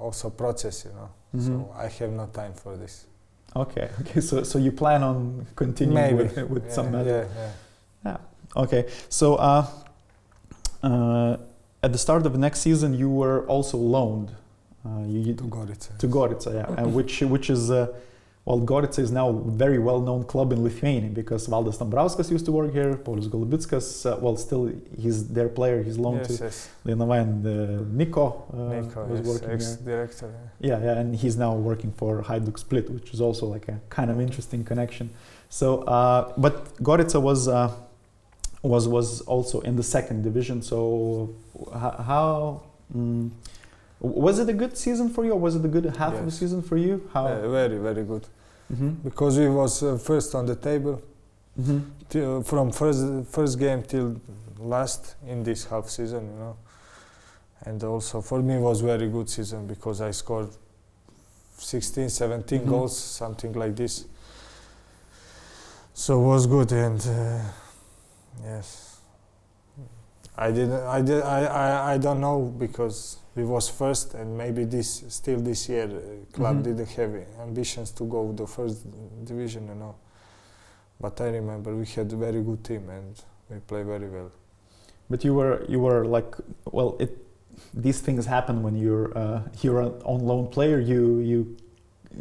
also 0.00 0.30
process, 0.30 0.84
you 0.84 0.92
know. 0.92 1.08
Mhm. 1.34 1.46
So 1.46 1.74
I 1.76 1.88
have 1.88 2.10
no 2.12 2.26
time 2.26 2.52
for 2.54 2.76
this. 2.76 3.06
Okay. 3.54 3.88
Okay. 4.00 4.20
So 4.20 4.42
so 4.44 4.58
you 4.58 4.72
plan 4.72 5.02
on 5.02 5.46
continuing 5.56 5.94
Maybe 5.94 6.14
with, 6.14 6.50
with 6.50 6.64
yeah, 6.66 6.72
some 6.74 6.90
metal? 6.92 7.06
Yeah, 7.06 7.50
yeah. 8.04 8.16
Okay, 8.56 8.86
so 9.08 9.34
uh, 9.36 9.66
uh, 10.82 11.36
at 11.82 11.92
the 11.92 11.98
start 11.98 12.24
of 12.26 12.32
the 12.32 12.38
next 12.38 12.60
season, 12.60 12.94
you 12.94 13.10
were 13.10 13.46
also 13.46 13.76
loaned. 13.76 14.30
Uh, 14.86 15.04
you, 15.06 15.34
To 15.34 15.44
Gorica. 15.44 15.98
to 15.98 16.06
Gorica, 16.08 16.50
yeah, 16.54 16.74
and 16.80 16.94
which 16.94 17.20
which 17.22 17.50
is 17.50 17.70
uh, 17.70 17.86
well, 18.48 18.60
Gorica 18.60 18.98
is 18.98 19.12
now 19.12 19.28
a 19.28 19.50
very 19.64 19.78
well-known 19.78 20.24
club 20.24 20.54
in 20.54 20.64
Lithuania 20.64 21.10
because 21.10 21.46
Valdas 21.46 21.76
Dambrauskas 21.76 22.30
used 22.30 22.46
to 22.46 22.52
work 22.52 22.72
here. 22.72 22.94
Paulius 22.94 23.28
Golubickas, 23.28 23.86
uh, 24.10 24.16
well, 24.22 24.36
still 24.38 24.72
he's 24.98 25.28
their 25.28 25.50
player. 25.50 25.82
He's 25.82 25.98
loaned 25.98 26.20
Yes, 26.20 26.38
to 26.38 26.44
yes. 26.44 26.68
And 26.86 27.46
uh, 27.46 27.84
Nico, 28.00 28.24
uh, 28.54 28.80
Nico, 28.80 29.04
was 29.04 29.18
yes, 29.20 29.28
working 29.28 29.48
here. 29.48 29.54
ex-director. 29.56 30.32
Yeah, 30.60 30.82
yeah, 30.82 30.98
and 31.00 31.14
he's 31.14 31.36
now 31.36 31.52
working 31.70 31.92
for 31.92 32.22
Hajduk 32.22 32.58
Split, 32.58 32.88
which 32.88 33.12
is 33.12 33.20
also 33.20 33.44
like 33.44 33.68
a 33.68 33.78
kind 33.90 34.10
of 34.10 34.18
interesting 34.18 34.64
connection. 34.64 35.10
So, 35.50 35.82
uh, 35.82 36.32
but 36.38 36.74
Gorica 36.82 37.20
was 37.20 37.48
uh, 37.48 37.70
was 38.62 38.88
was 38.88 39.20
also 39.32 39.60
in 39.60 39.76
the 39.76 39.82
second 39.82 40.22
division. 40.22 40.62
So, 40.62 41.34
how 41.70 42.62
mm, 42.96 43.30
was 44.00 44.38
it 44.38 44.48
a 44.48 44.54
good 44.54 44.74
season 44.78 45.10
for 45.10 45.26
you, 45.26 45.32
or 45.32 45.40
was 45.46 45.54
it 45.54 45.62
a 45.66 45.68
good 45.76 45.84
half 45.96 46.14
of 46.14 46.24
the 46.24 46.30
season 46.30 46.62
for 46.62 46.78
you? 46.78 47.10
How? 47.12 47.28
Yeah, 47.28 47.46
very, 47.48 47.76
very 47.76 48.04
good. 48.04 48.26
Mhm. 48.72 49.02
Because 49.02 49.38
we 49.38 49.48
was 49.48 49.82
uh, 49.82 49.96
first 49.98 50.34
on 50.34 50.46
the 50.46 50.54
table 50.56 51.00
Mhm. 51.58 51.82
till, 52.08 52.42
from 52.42 52.70
first 52.70 53.00
first 53.30 53.58
game 53.58 53.82
till 53.82 54.16
last 54.58 55.14
in 55.26 55.42
this 55.42 55.64
half 55.66 55.88
season, 55.88 56.24
you 56.32 56.38
know. 56.38 56.56
And 57.64 57.82
also 57.84 58.20
for 58.20 58.40
me 58.42 58.58
was 58.58 58.80
very 58.80 59.08
good 59.08 59.28
season 59.28 59.66
because 59.66 60.00
I 60.00 60.12
scored 60.12 60.48
16, 61.58 62.08
17 62.10 62.60
Mhm. 62.62 62.68
goals, 62.68 62.96
something 62.96 63.52
like 63.54 63.74
this. 63.74 64.04
So 65.94 66.20
it 66.22 66.26
was 66.26 66.46
good 66.46 66.72
and 66.72 67.00
uh, 67.06 67.40
yes. 68.44 68.84
I 70.36 70.52
didn't 70.52 70.82
I 70.86 71.02
did 71.02 71.22
I, 71.22 71.44
I, 71.46 71.94
I 71.94 71.98
don't 71.98 72.20
know 72.20 72.40
because 72.58 73.16
we 73.38 73.44
was 73.44 73.68
first 73.68 74.14
and 74.14 74.28
maybe 74.36 74.64
this 74.64 74.88
still 75.08 75.40
this 75.50 75.68
year 75.68 75.86
uh, 75.86 76.00
club 76.36 76.56
Mhm. 76.56 76.64
didn't 76.64 76.90
have 77.00 77.12
ambitions 77.46 77.88
to 77.98 78.04
go 78.04 78.20
the 78.32 78.46
first 78.46 78.78
division, 79.30 79.62
you 79.68 79.74
know. 79.82 79.94
But 81.00 81.20
I 81.20 81.28
remember 81.40 81.70
we 81.76 81.86
had 81.96 82.12
a 82.12 82.16
very 82.16 82.42
good 82.42 82.62
team 82.64 82.82
and 82.96 83.14
we 83.50 83.56
play 83.70 83.82
very 83.84 84.08
well. 84.16 84.30
But 85.10 85.24
you 85.24 85.34
were 85.38 85.54
you 85.72 85.80
were 85.86 86.04
like 86.16 86.30
well 86.76 86.90
it 86.98 87.10
these 87.74 88.00
things 88.06 88.26
happen 88.26 88.56
when 88.62 88.74
you're 88.84 89.08
uh, 89.22 89.40
you're 89.62 89.80
an 89.88 89.92
on 90.12 90.20
loan 90.30 90.46
player. 90.56 90.78
You 90.92 91.02
you 91.30 91.38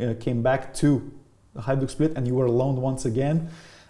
uh, 0.02 0.14
came 0.26 0.42
back 0.50 0.62
to 0.82 0.88
Hajduk 1.66 1.90
Split 1.90 2.12
and 2.18 2.28
you 2.28 2.36
were 2.36 2.50
loaned 2.62 2.80
once 2.90 3.04
again, 3.06 3.38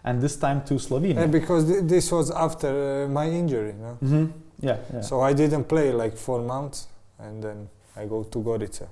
and 0.04 0.22
this 0.22 0.36
time 0.38 0.60
to 0.70 0.74
Slovenia. 0.80 1.18
And 1.24 1.32
because 1.32 1.66
th- 1.70 1.84
this 1.94 2.12
was 2.12 2.32
after 2.32 2.72
uh, 3.06 3.08
my 3.20 3.28
injury, 3.42 3.74
you 3.78 3.82
know. 3.86 3.96
hmm 4.00 4.26
Yeah, 4.60 4.78
yeah. 4.94 5.02
So 5.02 5.22
I 5.30 5.34
didn't 5.34 5.66
play 5.66 5.92
like 6.04 6.18
four 6.18 6.42
months 6.42 6.88
and 7.20 7.42
then 7.44 7.70
I 7.96 8.06
go 8.06 8.24
to 8.24 8.40
Gorica. 8.40 8.88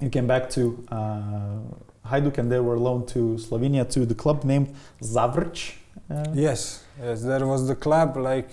you 0.00 0.08
came 0.10 0.26
back 0.26 0.48
to 0.50 0.84
uh, 0.92 2.08
Hajduk 2.08 2.38
and 2.38 2.50
they 2.52 2.60
were 2.60 2.78
loaned 2.78 3.08
to 3.08 3.36
Slovenia 3.38 3.84
to 3.90 4.06
the 4.06 4.14
club 4.14 4.44
named 4.44 4.74
Zavrč. 5.02 5.74
Uh, 6.10 6.24
Yes, 6.34 6.84
yes, 7.02 7.22
there 7.22 7.44
was 7.46 7.66
the 7.66 7.74
club 7.74 8.16
like 8.16 8.48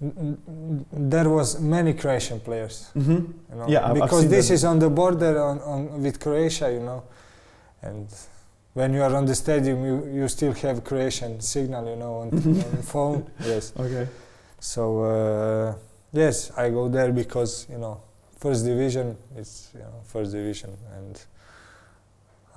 there 0.00 1.28
was 1.28 1.60
many 1.60 1.92
Croatian 1.92 2.40
players. 2.40 2.88
hmm 2.94 3.10
You 3.10 3.56
know, 3.56 3.66
Yeah, 3.68 3.92
because 3.92 4.28
this 4.28 4.50
is 4.50 4.64
on 4.64 4.78
the 4.78 4.88
border 4.88 5.42
on, 5.42 5.58
on 5.60 6.02
with 6.02 6.18
Croatia, 6.20 6.72
you 6.72 6.80
know, 6.80 7.02
and 7.82 8.06
when 8.72 8.94
you 8.94 9.02
are 9.02 9.14
on 9.14 9.26
the 9.26 9.34
stadium, 9.34 9.84
you, 9.84 10.06
you 10.14 10.28
still 10.28 10.52
have 10.52 10.84
Croatian 10.84 11.40
signal, 11.40 11.88
you 11.88 11.96
know, 11.96 12.14
on, 12.22 12.30
Mhm. 12.30 12.64
on 12.64 12.76
the 12.76 12.82
phone. 12.82 13.24
Yes. 13.44 13.72
Okay. 13.78 14.08
So 14.60 14.82
uh, 15.04 15.74
yes, 16.12 16.50
I 16.56 16.70
go 16.70 16.88
there 16.88 17.12
because 17.12 17.66
you 17.70 17.78
know, 17.78 18.00
first 18.38 18.64
division 18.64 19.16
is 19.36 19.70
you 19.74 19.80
know 19.80 20.00
first 20.04 20.32
division, 20.32 20.76
and 20.96 21.20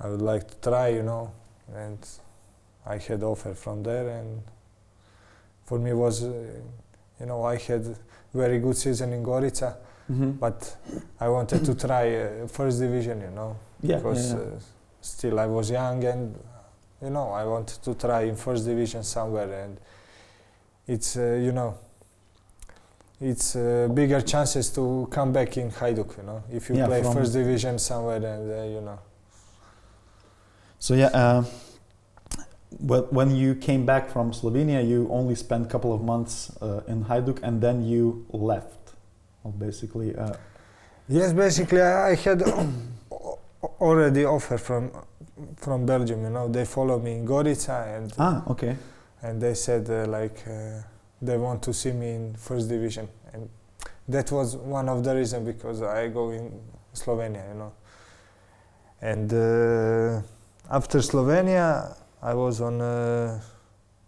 I 0.00 0.08
would 0.08 0.22
like 0.22 0.48
to 0.50 0.70
try, 0.70 0.88
you 0.88 1.02
know, 1.02 1.30
and 1.74 1.98
I 2.86 2.98
had 2.98 3.22
offer 3.22 3.54
from 3.54 3.82
there, 3.82 4.08
and 4.08 4.42
for 5.64 5.78
me 5.78 5.92
was, 5.92 6.24
uh, 6.24 6.32
you 7.20 7.26
know, 7.26 7.44
I 7.44 7.56
had 7.56 7.96
very 8.34 8.58
good 8.58 8.76
season 8.76 9.12
in 9.12 9.22
Gorica, 9.22 9.76
hmm 10.08 10.32
but 10.32 10.76
I 11.20 11.28
wanted 11.28 11.64
to 11.64 11.74
try 11.74 12.14
uh, 12.16 12.46
first 12.48 12.78
division, 12.80 13.20
you 13.20 13.30
know, 13.30 13.56
Yeah. 13.82 13.96
because 13.96 14.32
yeah, 14.32 14.38
yeah. 14.40 14.44
Uh, 14.56 14.58
still 15.00 15.38
I 15.40 15.46
was 15.46 15.70
young 15.70 16.02
and 16.04 16.34
you 17.02 17.10
know 17.10 17.28
I 17.30 17.44
wanted 17.44 17.82
to 17.82 17.94
try 17.94 18.22
in 18.22 18.36
first 18.36 18.64
division 18.64 19.02
somewhere 19.02 19.64
and 19.64 19.78
it's 20.86 21.16
uh, 21.16 21.38
you 21.42 21.52
know 21.52 21.76
it's 23.24 23.56
uh, 23.56 23.88
bigger 23.92 24.20
chances 24.20 24.70
to 24.70 25.08
come 25.10 25.32
back 25.32 25.56
in 25.56 25.70
Hajduk. 25.70 26.18
You 26.18 26.24
know, 26.24 26.42
if 26.52 26.68
you 26.68 26.76
Yeah, 26.76 26.86
play 26.86 27.02
first 27.02 27.32
division 27.32 27.78
somewhere, 27.78 28.16
and 28.16 28.52
uh, 28.52 28.64
you 28.64 28.80
know. 28.80 28.98
So 30.78 30.94
yeah, 30.94 31.06
uh, 31.06 31.44
when 33.10 33.34
you 33.34 33.54
came 33.54 33.86
back 33.86 34.10
from 34.10 34.32
Slovenia, 34.32 34.86
you 34.86 35.08
only 35.10 35.34
spent 35.34 35.66
a 35.66 35.68
couple 35.68 35.92
of 35.92 36.02
months 36.02 36.52
uh, 36.60 36.82
in 36.86 37.04
Hajduk, 37.04 37.38
and 37.42 37.60
then 37.60 37.84
you 37.84 38.26
left. 38.30 38.92
Well, 39.42 39.52
basically, 39.52 40.14
uh, 40.16 40.34
Yes, 41.08 41.32
basically, 41.32 41.82
I 41.82 42.10
I 42.10 42.14
had 42.14 42.42
already 43.80 44.24
offer 44.24 44.58
from 44.58 44.90
from 45.56 45.86
Belgium. 45.86 46.22
You 46.22 46.30
know, 46.30 46.48
they 46.48 46.64
follow 46.64 46.98
me 46.98 47.12
in 47.12 47.26
Gorica, 47.26 47.96
and 47.96 48.12
ah, 48.18 48.42
okay. 48.48 48.76
and 49.22 49.40
they 49.40 49.54
said 49.54 49.88
uh, 49.90 50.06
like 50.06 50.38
uh, 50.46 50.80
they 51.26 51.36
want 51.38 51.62
to 51.62 51.72
see 51.72 51.92
me 51.92 52.14
in 52.14 52.34
first 52.36 52.68
division, 52.68 53.08
and 53.32 53.48
that 54.08 54.30
was 54.32 54.56
one 54.56 54.88
of 54.88 55.02
the 55.04 55.14
reason 55.14 55.44
because 55.44 55.82
I 55.82 56.08
go 56.08 56.30
in 56.30 56.52
Slovenia. 56.94 57.42
You 57.48 57.58
know, 57.60 57.72
and 59.00 59.32
uh, 59.32 60.22
after 60.70 60.98
Slovenia, 61.00 61.96
I 62.22 62.34
was 62.34 62.60
on 62.60 62.80
uh, 62.80 63.40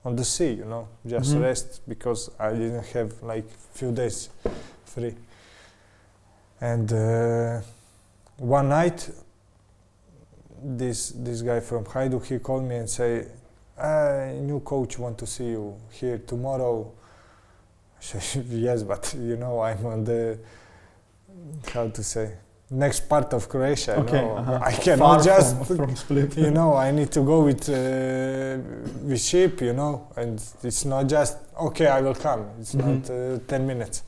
on 0.05 0.16
the 0.16 0.24
sea. 0.24 0.52
You 0.52 0.64
know, 0.66 0.88
just 1.07 1.31
Mhm. 1.35 1.42
rest 1.42 1.81
because 1.88 2.31
I 2.38 2.50
didn't 2.52 2.85
have 2.94 3.11
like 3.22 3.48
few 3.74 3.92
days 3.92 4.29
free. 4.85 5.14
And 6.61 6.90
uh, 6.92 7.61
one 8.38 8.68
night, 8.68 9.11
this 10.62 11.12
this 11.16 11.42
guy 11.42 11.61
from 11.61 11.85
Hajduk 11.85 12.24
he 12.26 12.38
called 12.38 12.64
me 12.64 12.76
and 12.76 12.88
say, 12.88 13.26
uh, 13.79 14.33
"New 14.40 14.61
coach 14.61 14.98
want 14.98 15.18
to 15.18 15.26
see 15.26 15.50
you 15.50 15.74
here 15.90 16.18
tomorrow." 16.18 16.92
Said, 18.07 18.45
"Yes, 18.51 18.83
but 18.85 19.14
you 19.19 19.37
know 19.37 19.61
I'm 19.61 19.85
on 19.87 20.05
the 20.05 20.38
how 21.73 21.88
to 21.88 22.03
say 22.03 22.27
next 22.71 23.09
part 23.09 23.33
of 23.33 23.49
Croatia. 23.49 23.97
Okay, 24.01 24.21
know. 24.23 24.37
uh-huh. 24.37 24.61
I 24.62 24.73
Far 24.73 24.81
cannot 24.85 25.25
just 25.25 25.64
from, 25.66 25.77
from 25.81 25.97
Split. 25.97 26.37
you 26.47 26.51
know 26.53 26.75
I 26.75 26.90
need 26.92 27.11
to 27.12 27.21
go 27.33 27.40
with 27.49 27.69
uh, 27.69 28.59
with 29.09 29.21
ship, 29.21 29.61
you 29.61 29.73
know, 29.73 30.07
and 30.16 30.40
it's 30.62 30.85
not 30.85 31.09
just 31.09 31.38
okay. 31.69 31.87
I 31.88 32.01
will 32.01 32.14
come. 32.14 32.42
It's 32.61 32.75
Mhm. 32.75 32.85
not 32.87 33.11
uh, 33.11 33.38
ten 33.49 33.66
minutes. 33.66 34.03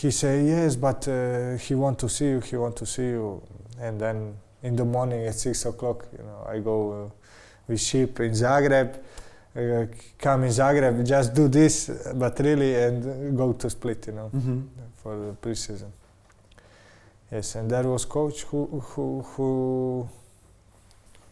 He 0.00 0.10
say 0.10 0.44
yes, 0.44 0.76
but 0.76 1.08
uh, 1.08 1.56
he 1.56 1.74
want 1.74 1.98
to 2.00 2.08
see 2.08 2.28
you. 2.34 2.40
He 2.40 2.56
want 2.56 2.76
to 2.76 2.86
see 2.86 3.08
you, 3.16 3.42
and 3.80 3.98
then 3.98 4.36
in 4.62 4.76
the 4.76 4.84
morning 4.84 5.26
at 5.26 5.34
six 5.34 5.64
o'clock, 5.64 6.06
you 6.12 6.22
know, 6.24 6.46
I 6.46 6.58
go 6.58 6.76
uh, 6.92 7.10
with 7.66 7.80
ship 7.80 8.20
in 8.20 8.32
Zagreb. 8.32 8.90
Uh, 9.56 9.86
come 10.18 10.44
in 10.44 10.50
Zagreb, 10.50 11.04
just 11.06 11.34
do 11.34 11.48
this, 11.48 11.90
but 12.14 12.38
really, 12.38 12.74
and 12.76 13.36
go 13.36 13.52
to 13.52 13.68
Split, 13.70 14.06
you 14.06 14.12
know 14.12 14.28
hmm 14.28 14.60
for 15.02 15.16
the 15.16 15.32
preseason. 15.40 15.90
Yes, 17.30 17.54
and 17.56 17.70
there 17.70 17.84
was 17.84 18.04
coach 18.04 18.42
who 18.44 18.66
who 18.80 19.22
who 19.22 20.08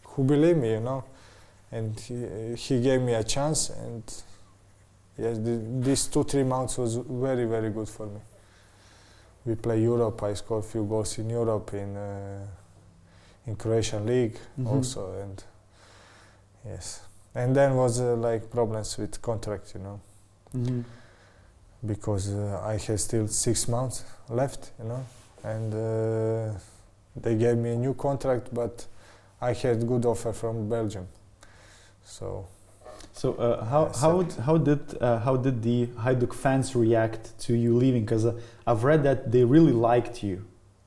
who 0.03 0.23
believed 0.23 0.59
me, 0.59 0.71
you 0.71 0.79
know, 0.79 1.03
and 1.71 1.99
he 1.99 2.55
he 2.55 2.81
gave 2.81 3.01
me 3.01 3.13
a 3.13 3.23
chance, 3.23 3.69
and 3.69 4.03
yes, 5.17 5.37
the, 5.37 5.59
these 5.81 6.07
two 6.07 6.23
three 6.23 6.43
months 6.43 6.77
was 6.77 6.95
very 6.95 7.45
very 7.45 7.69
good 7.69 7.87
for 7.89 8.07
me. 8.07 8.19
We 9.45 9.55
play 9.55 9.81
Europe. 9.81 10.21
I 10.23 10.33
scored 10.35 10.65
few 10.65 10.85
goals 10.85 11.17
in 11.19 11.29
Europe 11.29 11.73
in 11.73 11.95
uh, 11.97 12.45
in 13.45 13.55
Croatian 13.55 14.05
league 14.05 14.37
Mhm. 14.57 14.67
also, 14.67 15.13
and 15.21 15.43
yes, 16.65 17.01
and 17.39 17.55
then 17.55 17.69
was 17.75 17.99
uh, 18.01 18.15
like 18.27 18.43
problems 18.49 18.97
with 18.97 19.21
contract, 19.21 19.73
you 19.75 19.81
know? 19.81 19.99
Hmm 20.51 20.81
because 21.85 22.33
uh, 22.33 22.61
I 22.65 22.77
had 22.77 22.99
still 22.99 23.27
six 23.27 23.67
months 23.67 24.03
left, 24.29 24.71
you 24.79 24.85
know, 24.85 25.05
and 25.43 25.73
uh, 25.73 26.57
they 27.15 27.35
gave 27.35 27.57
me 27.57 27.71
a 27.71 27.75
new 27.75 27.93
contract, 27.93 28.53
but 28.53 28.85
I 29.41 29.53
had 29.53 29.87
good 29.87 30.05
offer 30.05 30.33
from 30.33 30.69
Belgium, 30.69 31.07
so 32.03 32.45
So 33.13 33.33
uh, 33.33 33.63
how 33.65 33.83
how 34.03 34.21
d- 34.23 34.41
how 34.47 34.57
did 34.57 34.81
uh, 35.01 35.19
how 35.25 35.35
did 35.37 35.61
the 35.61 35.87
Hajduk 36.03 36.33
fans 36.33 36.75
react 36.75 37.23
to 37.45 37.53
you 37.53 37.71
leaving? 37.77 38.03
Because 38.05 38.25
uh, 38.25 38.33
I've 38.69 38.83
read 38.83 39.01
that 39.03 39.19
they 39.31 39.43
really 39.43 39.73
liked 39.91 40.23
you, 40.23 40.37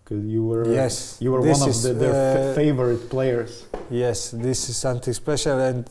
because 0.05 0.23
you 0.35 0.43
were 0.51 0.67
yes, 0.81 1.17
you 1.21 1.31
were 1.33 1.41
one 1.41 1.63
of 1.63 1.83
the, 1.83 1.93
their 1.95 2.15
f- 2.15 2.55
favorite 2.55 3.09
players. 3.11 3.53
yes, 3.91 4.31
this 4.31 4.69
is 4.69 4.77
something 4.77 5.15
special, 5.15 5.59
and 5.61 5.85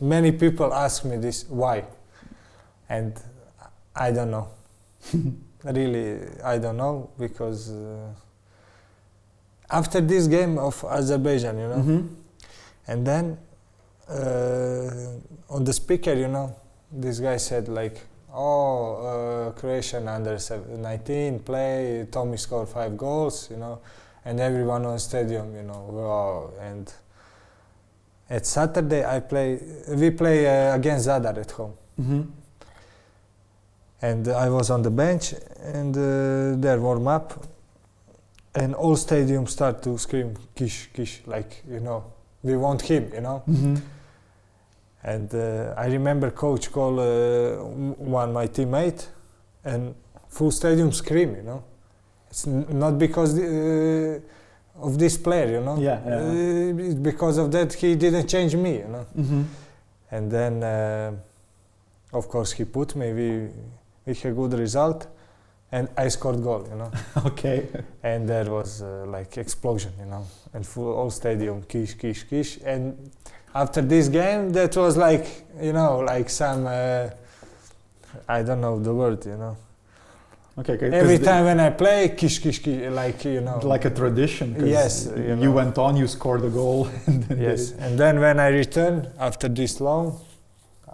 many 0.00 0.32
people 0.32 0.72
ask 0.74 1.04
me 1.04 1.16
this 1.16 1.44
why, 1.48 1.84
and 2.88 3.12
I 3.94 4.10
don't 4.12 4.30
know. 4.30 4.48
really, 5.64 6.20
I 6.44 6.58
don't 6.58 6.76
know 6.76 7.10
because 7.18 7.70
uh, 7.70 8.08
after 9.70 10.00
this 10.00 10.26
game 10.26 10.58
of 10.58 10.84
Azerbaijan, 10.84 11.58
you 11.58 11.68
know. 11.68 11.76
Mhm. 11.82 12.08
And 12.88 13.06
then 13.06 13.38
uh, 14.08 15.18
on 15.50 15.64
the 15.64 15.72
speaker, 15.72 16.12
you 16.14 16.28
know, 16.28 16.54
this 16.92 17.18
guy 17.18 17.36
said 17.38 17.68
like, 17.68 18.00
"Oh, 18.32 19.48
uh, 19.48 19.50
Croatian 19.58 20.06
under 20.08 20.38
19 20.78 21.40
play. 21.40 22.06
Tommy 22.10 22.36
scored 22.36 22.68
five 22.68 22.96
goals, 22.96 23.50
you 23.50 23.56
know, 23.56 23.80
and 24.24 24.38
everyone 24.40 24.86
on 24.86 24.98
stadium, 24.98 25.54
you 25.56 25.62
know, 25.62 25.82
wow." 25.90 26.50
And 26.60 26.92
at 28.28 28.46
Saturday, 28.46 29.04
I 29.04 29.20
play. 29.20 29.58
We 29.88 30.10
play 30.10 30.46
uh, 30.46 30.74
against 30.74 31.06
Zadar 31.06 31.36
at 31.38 31.50
home, 31.52 31.74
Mhm. 31.98 32.26
and 34.02 34.28
I 34.28 34.48
was 34.50 34.70
on 34.70 34.82
the 34.82 34.90
bench, 34.90 35.34
and 35.62 35.96
uh, 35.96 36.60
there 36.60 36.80
warm 36.80 37.06
up, 37.08 37.34
and 38.54 38.74
all 38.74 38.96
stadium 38.96 39.46
start 39.46 39.82
to 39.82 39.96
scream 39.98 40.34
"Kish, 40.54 40.90
Kish!" 40.92 41.22
like 41.26 41.62
you 41.68 41.80
know, 41.80 42.04
we 42.42 42.56
want 42.56 42.82
him, 42.82 43.10
you 43.14 43.20
know. 43.20 43.42
Mhm. 43.48 43.80
And 45.04 45.32
uh, 45.34 45.74
I 45.76 45.86
remember 45.86 46.30
coach 46.32 46.72
call 46.72 46.98
uh, 46.98 47.62
one 47.98 48.32
my 48.32 48.48
teammate, 48.48 49.06
and 49.64 49.94
full 50.28 50.50
stadium 50.50 50.90
scream. 50.92 51.36
You 51.36 51.42
know, 51.42 51.62
it's 52.30 52.46
n- 52.46 52.66
not 52.70 52.98
because 52.98 53.34
the, 53.36 53.44
uh, 53.46 54.20
of 54.80 54.98
this 54.98 55.16
player. 55.18 55.48
You 55.52 55.60
know, 55.64 55.76
Yeah, 55.78 56.00
yeah. 56.06 56.92
Uh, 56.92 56.94
because 57.02 57.38
of 57.38 57.50
that 57.52 57.72
he 57.74 57.94
didn't 57.96 58.26
change 58.28 58.54
me. 58.56 58.78
You 58.78 58.88
know, 58.88 59.06
Mhm. 59.16 59.44
and 60.10 60.30
then 60.30 60.62
uh, 60.62 61.12
of 62.12 62.28
course 62.28 62.52
he 62.52 62.64
put 62.64 62.94
me. 62.96 63.12
We 63.12 63.48
we 64.06 64.14
had 64.14 64.34
good 64.36 64.52
result, 64.54 65.06
and 65.72 65.88
I 65.96 66.08
scored 66.08 66.42
goal. 66.42 66.64
You 66.70 66.76
know, 66.76 66.90
Okay. 67.26 67.66
and 68.02 68.28
there 68.28 68.50
was 68.50 68.82
uh, 68.82 69.04
like 69.06 69.36
explosion. 69.40 69.92
You 69.98 70.06
know, 70.06 70.24
and 70.54 70.64
full 70.66 70.92
all 70.94 71.10
stadium 71.10 71.62
kish 71.62 71.94
kish 71.94 72.24
kish 72.24 72.58
and 72.64 73.10
after 73.54 73.80
this 73.82 74.08
game 74.08 74.52
that 74.52 74.76
was 74.76 74.96
like 74.96 75.26
you 75.60 75.72
know 75.72 75.98
like 76.00 76.28
some 76.28 76.66
uh, 76.66 77.08
i 78.28 78.42
don't 78.42 78.60
know 78.60 78.78
the 78.78 78.92
word 78.94 79.24
you 79.24 79.36
know 79.36 79.56
Okay. 80.58 80.78
every 80.90 81.18
time 81.18 81.44
when 81.44 81.60
i 81.60 81.68
play 81.68 82.08
kish 82.16 82.38
kish 82.38 82.60
kish 82.62 82.90
like 82.90 83.24
you 83.26 83.42
know 83.42 83.58
like 83.62 83.84
a 83.84 83.90
tradition. 83.90 84.54
Yes, 84.66 85.06
you 85.14 85.36
You, 85.44 85.52
went 85.52 85.76
on. 85.78 85.96
You 85.96 86.06
scored 86.08 86.44
a 86.44 86.48
goal. 86.48 86.88
And 87.06 87.22
then 87.24 87.38
yes 87.48 87.72
and 87.84 87.98
then 87.98 88.14
when 88.20 88.40
i 88.40 88.48
returned 88.48 89.02
after 89.18 89.48
this 89.48 89.80
long, 89.80 90.06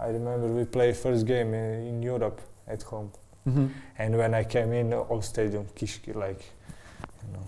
i 0.05 0.07
remember 0.07 0.47
we 0.47 0.65
played 0.65 0.95
first 0.97 1.25
game 1.25 1.53
in, 1.53 1.87
in 1.89 2.03
europe 2.03 2.39
at 2.67 2.83
home 2.83 3.09
Mhm. 3.47 3.69
and 4.01 4.17
when 4.17 4.33
i 4.33 4.43
came 4.55 4.71
in 4.79 4.93
all 4.93 5.21
stadium 5.21 5.65
kish 5.79 5.95
kish 6.03 6.15
like 6.25 6.41
you 7.23 7.29
know 7.35 7.45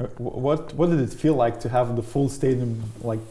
Uh, 0.00 0.06
What 0.46 0.60
what 0.78 0.88
did 0.92 1.00
it 1.08 1.14
feel 1.22 1.36
like 1.44 1.56
to 1.64 1.68
have 1.68 1.86
the 2.00 2.02
full 2.12 2.28
stadium 2.28 2.72
like 3.12 3.28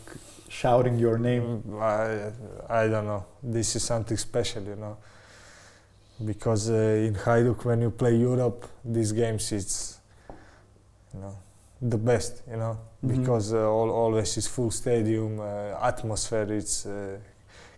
shouting 0.62 0.96
your 1.06 1.18
name? 1.18 1.44
Mm, 1.44 1.82
I, 1.82 2.84
I 2.84 2.88
don't 2.92 3.06
know. 3.12 3.24
This 3.56 3.76
is 3.76 3.84
something 3.84 4.18
special, 4.18 4.62
you 4.72 4.76
know. 4.84 4.96
Because 6.26 6.70
uh, 6.70 6.74
in 7.08 7.16
Hajduk, 7.16 7.66
when 7.66 7.82
you 7.82 7.92
play 7.92 8.16
Europe, 8.16 8.68
these 8.84 9.12
games 9.12 9.52
it's, 9.52 10.00
you 11.14 11.20
know, 11.20 11.36
the 11.82 11.98
best, 11.98 12.44
you 12.50 12.58
know. 12.58 12.78
Mhm. 13.04 13.18
Because 13.18 13.54
uh, 13.54 13.70
all, 13.70 13.90
always 13.90 14.38
is 14.38 14.48
full 14.48 14.72
stadium, 14.72 15.40
uh, 15.40 15.78
atmosphere. 15.82 16.48
It's 16.54 16.86
uh, 16.86 17.18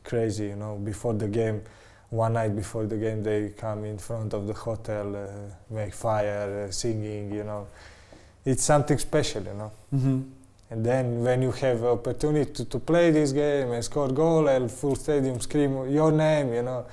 crazy, 0.03 0.47
you 0.47 0.55
know. 0.55 0.75
Before 0.75 1.13
the 1.13 1.27
game, 1.27 1.61
one 2.09 2.33
night 2.33 2.55
before 2.55 2.85
the 2.85 2.97
game, 2.97 3.23
they 3.23 3.49
come 3.57 3.85
in 3.85 3.97
front 3.97 4.33
of 4.33 4.45
the 4.47 4.53
hotel, 4.53 5.15
uh, 5.15 5.27
make 5.73 5.93
fire, 5.93 6.65
uh, 6.67 6.71
singing, 6.71 7.33
you 7.33 7.43
know. 7.43 7.67
It's 8.45 8.63
something 8.63 8.97
special, 8.97 9.43
you 9.43 9.53
know. 9.53 9.71
Mm-hmm. 9.95 10.21
And 10.71 10.85
then 10.85 11.23
when 11.23 11.41
you 11.41 11.51
have 11.51 11.83
opportunity 11.83 12.51
to, 12.55 12.65
to 12.65 12.79
play 12.79 13.11
this 13.11 13.31
game 13.31 13.71
and 13.71 13.83
score 13.83 14.09
goal 14.09 14.47
and 14.49 14.69
full 14.69 14.95
stadium 14.95 15.39
scream 15.39 15.89
your 15.89 16.11
name, 16.11 16.53
you 16.53 16.63
know, 16.63 16.85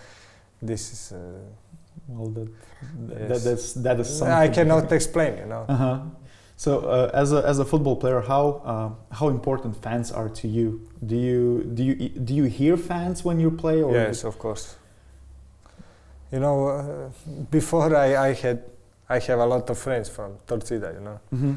this 0.63 0.93
is 0.93 1.13
uh, 1.13 1.19
Well, 2.09 2.31
that, 2.35 2.49
that 3.09 3.29
Yes. 3.31 3.45
that's 3.45 3.73
that 3.75 4.01
is 4.01 4.09
something. 4.19 4.35
I 4.45 4.49
cannot 4.49 4.93
explain, 4.93 5.39
you 5.39 5.47
know. 5.47 5.65
Uh-huh. 5.69 6.01
So, 6.57 6.71
uh, 6.81 7.11
as 7.23 7.33
a 7.33 7.41
as 7.47 7.59
a 7.59 7.65
football 7.65 7.97
player, 7.97 8.21
how 8.21 8.45
uh, 8.65 9.15
how 9.19 9.29
important 9.31 9.77
fans 9.83 10.13
are 10.13 10.29
to 10.41 10.47
you? 10.49 10.81
Do 11.07 11.17
you 11.17 11.65
do 11.75 11.83
you 11.83 11.95
do 12.25 12.35
you 12.35 12.45
hear 12.45 12.77
fans 12.77 13.25
when 13.25 13.41
you 13.41 13.51
play? 13.51 13.83
Or 13.83 13.93
Yes, 13.93 14.25
of 14.25 14.39
course. 14.39 14.77
you 16.33 16.39
know, 16.41 16.69
uh, 16.69 17.09
before 17.51 17.97
I, 17.97 18.29
I 18.29 18.35
had, 18.35 18.59
I 19.09 19.19
have 19.19 19.41
a 19.41 19.47
lot 19.47 19.71
of 19.71 19.79
friends 19.79 20.09
from 20.09 20.31
Torcida, 20.47 20.93
you 20.95 21.01
know, 21.01 21.19
Mm-hmm. 21.35 21.55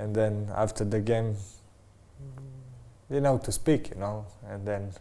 and 0.00 0.14
then 0.14 0.48
after 0.54 0.84
the 0.84 1.00
game, 1.00 1.36
you 3.10 3.20
know, 3.20 3.38
to 3.38 3.50
speak, 3.52 3.90
you 3.94 4.00
know, 4.00 4.24
and 4.50 4.66
then 4.66 4.92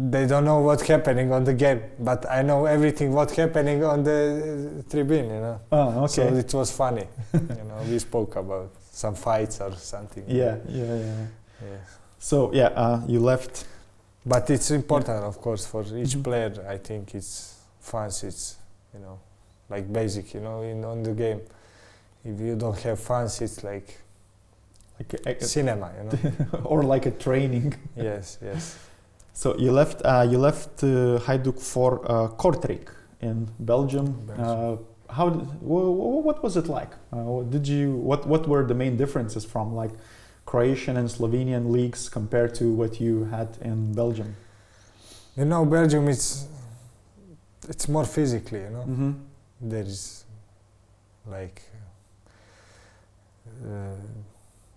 they 0.00 0.26
don't 0.26 0.44
know 0.44 0.60
what's 0.60 0.86
happening 0.86 1.32
on 1.32 1.42
the 1.44 1.54
game, 1.54 1.82
but 1.98 2.28
I 2.30 2.42
know 2.42 2.66
everything 2.66 3.12
what's 3.12 3.34
happening 3.34 3.82
on 3.84 4.04
the 4.04 4.80
uh, 4.86 4.90
tribune, 4.90 5.24
you 5.26 5.40
know. 5.40 5.60
Oh, 5.72 6.06
So 6.06 6.22
it 6.22 6.54
was 6.54 6.70
funny, 6.70 7.06
you 7.32 7.64
know. 7.64 7.78
We 7.88 7.98
spoke 7.98 8.36
about 8.36 8.70
some 8.92 9.14
fights 9.14 9.60
or 9.60 9.72
something. 9.74 10.24
yeah, 10.28 10.56
yeah, 10.68 10.84
yeah. 10.84 11.26
Yeah. 11.60 11.76
So 12.18 12.52
yeah, 12.52 12.66
uh, 12.68 13.00
you 13.08 13.20
left. 13.20 13.66
But 14.26 14.50
it's 14.50 14.70
important, 14.70 15.24
of 15.24 15.40
course, 15.40 15.64
for 15.66 15.82
each 15.82 16.14
Mhm. 16.16 16.22
player. 16.24 16.52
I 16.68 16.76
think 16.78 17.14
it's 17.14 17.56
fans. 17.80 18.22
It's 18.22 18.56
you 18.94 19.00
know, 19.00 19.18
like 19.70 19.90
basic. 19.92 20.34
You 20.34 20.40
know, 20.40 20.62
in 20.62 20.84
on 20.84 21.02
the 21.02 21.12
game, 21.12 21.40
if 22.24 22.38
you 22.40 22.54
don't 22.56 22.78
have 22.82 22.98
fans, 23.00 23.40
it's 23.40 23.64
like 23.64 23.98
Like 24.98 25.14
a, 25.26 25.44
cinema. 25.44 25.90
You 25.98 26.04
know. 26.04 26.60
or 26.70 26.82
like 26.82 27.06
a 27.06 27.10
training. 27.12 27.74
yes, 27.96 28.38
yes. 28.42 28.76
So 29.40 29.56
you 29.56 29.70
left. 29.70 30.02
Uh, 30.04 30.26
you 30.28 30.36
left 30.38 30.82
uh, 30.82 31.20
Hajduk 31.26 31.60
for 31.60 31.90
uh, 32.10 32.28
Kortrijk 32.42 32.88
in 33.20 33.48
Belgium. 33.60 34.06
Belgium. 34.26 34.44
Uh, 35.08 35.12
how? 35.14 35.28
Did, 35.30 35.46
wh- 35.70 35.92
wh- 35.98 36.24
what 36.28 36.42
was 36.42 36.56
it 36.56 36.66
like? 36.66 36.92
Uh, 37.12 37.18
what 37.36 37.50
did 37.50 37.68
you? 37.68 37.92
What? 38.10 38.26
What 38.26 38.48
were 38.48 38.64
the 38.66 38.74
main 38.74 38.96
differences 38.96 39.44
from 39.44 39.76
like 39.76 39.92
Croatian 40.44 40.96
and 40.96 41.08
Slovenian 41.08 41.70
leagues 41.70 42.08
compared 42.08 42.52
to 42.56 42.64
what 42.80 43.00
you 43.00 43.24
had 43.26 43.48
in 43.62 43.92
Belgium? 43.94 44.34
You 45.36 45.44
know, 45.44 45.64
Belgium 45.64 46.08
is 46.08 46.48
it's 47.68 47.88
more 47.88 48.04
physically. 48.04 48.62
You 48.66 48.70
know, 48.70 48.84
Mm-hmm. 48.88 49.12
there 49.70 49.84
is 49.86 50.24
like 51.30 51.62
uh, 53.64 53.94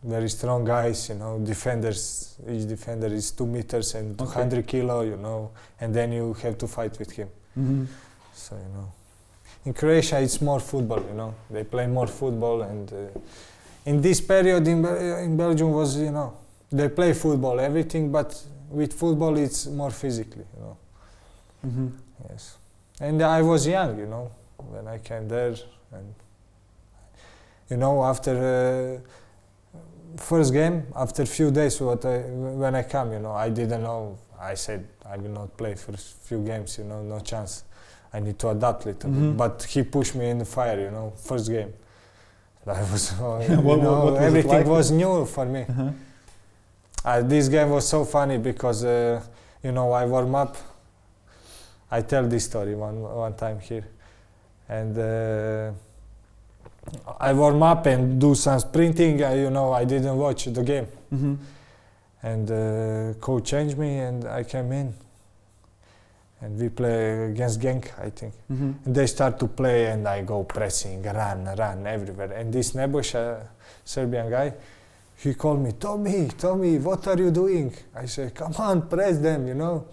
very 0.04 0.30
strong 0.30 0.64
guys. 0.66 1.10
You 1.10 1.16
know, 1.16 1.40
defenders. 1.40 2.36
Each 2.50 2.68
defender 2.68 3.08
is 3.08 3.32
two 3.32 3.46
meters 3.46 3.96
and 3.96 4.20
Okay. 4.20 4.34
200 4.34 4.68
kilo. 4.68 5.02
You 5.02 5.18
know, 5.18 5.52
and 5.80 5.94
then 5.94 6.12
you 6.12 6.34
have 6.44 6.58
to 6.58 6.68
fight 6.68 6.98
with 7.00 7.12
him. 7.12 7.28
Mm-hmm. 7.58 7.86
So 8.34 8.56
you 8.56 8.74
know, 8.76 8.92
in 9.66 9.74
Croatia 9.74 10.20
it's 10.22 10.42
more 10.42 10.60
football. 10.60 11.00
You 11.08 11.14
know, 11.16 11.34
they 11.50 11.64
play 11.64 11.88
more 11.88 12.08
football, 12.08 12.62
and 12.64 12.92
uh, 12.92 13.20
in 13.86 14.02
this 14.02 14.22
period 14.22 14.68
in, 14.68 14.82
Bel- 14.82 15.18
in 15.20 15.38
Belgium 15.38 15.72
was 15.72 15.98
you 15.98 16.12
know 16.12 16.34
they 16.72 16.90
play 16.90 17.14
football 17.14 17.60
everything, 17.60 18.12
but 18.12 18.42
with 18.70 18.94
football 18.94 19.38
it's 19.38 19.68
more 19.68 19.92
physically. 19.92 20.46
You 20.56 20.62
know, 20.64 20.78
Mm-hmm. 21.68 21.88
yes. 22.30 22.58
And 23.00 23.22
I 23.22 23.42
was 23.44 23.68
young, 23.68 24.00
you 24.00 24.08
know, 24.08 24.32
when 24.58 24.88
I 24.88 24.98
came 24.98 25.28
there, 25.28 25.56
and 25.92 26.14
you 27.70 27.78
know 27.78 28.04
after 28.04 28.34
uh, 29.04 29.10
first 30.18 30.54
game, 30.54 30.86
after 30.96 31.24
a 31.24 31.26
few 31.26 31.52
days, 31.52 31.80
what 31.82 32.06
I 32.06 32.20
when 32.62 32.76
I 32.76 32.84
come, 32.84 33.14
you 33.14 33.20
know, 33.20 33.32
I 33.32 33.50
didn't 33.50 33.84
know. 33.84 34.18
I 34.40 34.56
said 34.56 34.88
I 35.06 35.18
will 35.18 35.30
not 35.32 35.56
play 35.58 35.76
for 35.76 35.94
few 35.98 36.44
games, 36.44 36.78
you 36.78 36.84
know, 36.86 37.02
no 37.04 37.20
chance. 37.20 37.64
I 38.14 38.20
need 38.20 38.38
to 38.40 38.50
adapt 38.50 38.86
little 38.86 39.10
Mhm. 39.10 39.22
bit. 39.30 39.38
But 39.38 39.64
he 39.64 39.84
pushed 39.84 40.16
me 40.16 40.30
in 40.30 40.40
the 40.40 40.46
fire, 40.46 40.80
you 40.80 40.92
know, 40.92 41.14
first 41.16 41.50
game. 41.50 41.74
I 42.68 42.82
was, 42.92 43.14
uh, 43.20 43.46
you 43.50 43.60
what- 43.62 43.82
know, 43.82 44.04
what 44.06 44.14
was 44.14 44.22
everything 44.22 44.52
like? 44.52 44.66
was 44.68 44.92
new 44.92 45.26
for 45.26 45.46
me. 45.46 45.62
Uh-huh. 45.70 45.90
Uh, 47.04 47.22
this 47.22 47.48
game 47.50 47.70
was 47.72 47.88
so 47.88 48.06
funny 48.06 48.38
because 48.38 48.84
uh, 48.86 49.22
you 49.64 49.72
know 49.72 49.92
I 49.92 50.06
warm 50.06 50.36
up. 50.36 50.56
I 51.90 52.02
tell 52.02 52.28
this 52.28 52.46
story 52.46 52.76
one 52.76 53.02
one 53.02 53.34
time 53.34 53.60
here, 53.60 53.86
and 54.70 54.98
uh, 54.98 55.72
I 57.20 57.34
warm 57.34 57.62
up 57.64 57.86
and 57.86 58.20
do 58.20 58.34
some 58.36 58.60
sprinting. 58.60 59.22
Uh, 59.24 59.32
you 59.34 59.50
know 59.50 59.72
I 59.72 59.86
didn't 59.86 60.18
watch 60.18 60.46
the 60.46 60.64
game, 60.64 60.88
Mm-hmm. 61.14 61.36
and 62.24 62.52
uh, 62.52 63.20
coach 63.20 63.46
changed 63.50 63.78
me, 63.78 64.00
and 64.00 64.26
I 64.26 64.44
came 64.44 64.72
in, 64.72 64.94
and 66.42 66.60
we 66.60 66.70
play 66.70 67.26
against 67.32 67.60
Genk, 67.62 67.86
I 68.00 68.10
think. 68.10 68.34
Mm-hmm. 68.52 68.72
And 68.86 68.96
they 68.96 69.06
start 69.08 69.40
to 69.40 69.48
play, 69.48 69.88
and 69.88 70.08
I 70.08 70.22
go 70.24 70.44
pressing, 70.44 71.04
run, 71.04 71.46
run 71.58 71.86
everywhere. 71.86 72.32
And 72.34 72.52
this 72.52 72.72
Nebojša, 72.72 73.42
uh, 73.42 73.44
Serbian 73.86 74.30
guy, 74.30 74.54
he 75.18 75.36
called 75.36 75.60
me, 75.62 75.72
Tommy, 75.80 76.30
Tommy, 76.36 76.80
what 76.80 77.08
are 77.08 77.18
you 77.18 77.30
doing? 77.32 77.72
I 77.96 78.08
say, 78.08 78.32
come 78.34 78.56
on, 78.58 78.88
press 78.90 79.20
them, 79.20 79.48
you 79.48 79.54
know. 79.54 79.86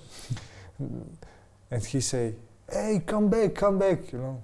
and 1.71 1.85
he 1.85 2.01
say, 2.01 2.35
hey, 2.71 3.03
come 3.05 3.29
back, 3.29 3.55
come 3.55 3.79
back, 3.79 4.11
you 4.13 4.19
know. 4.19 4.43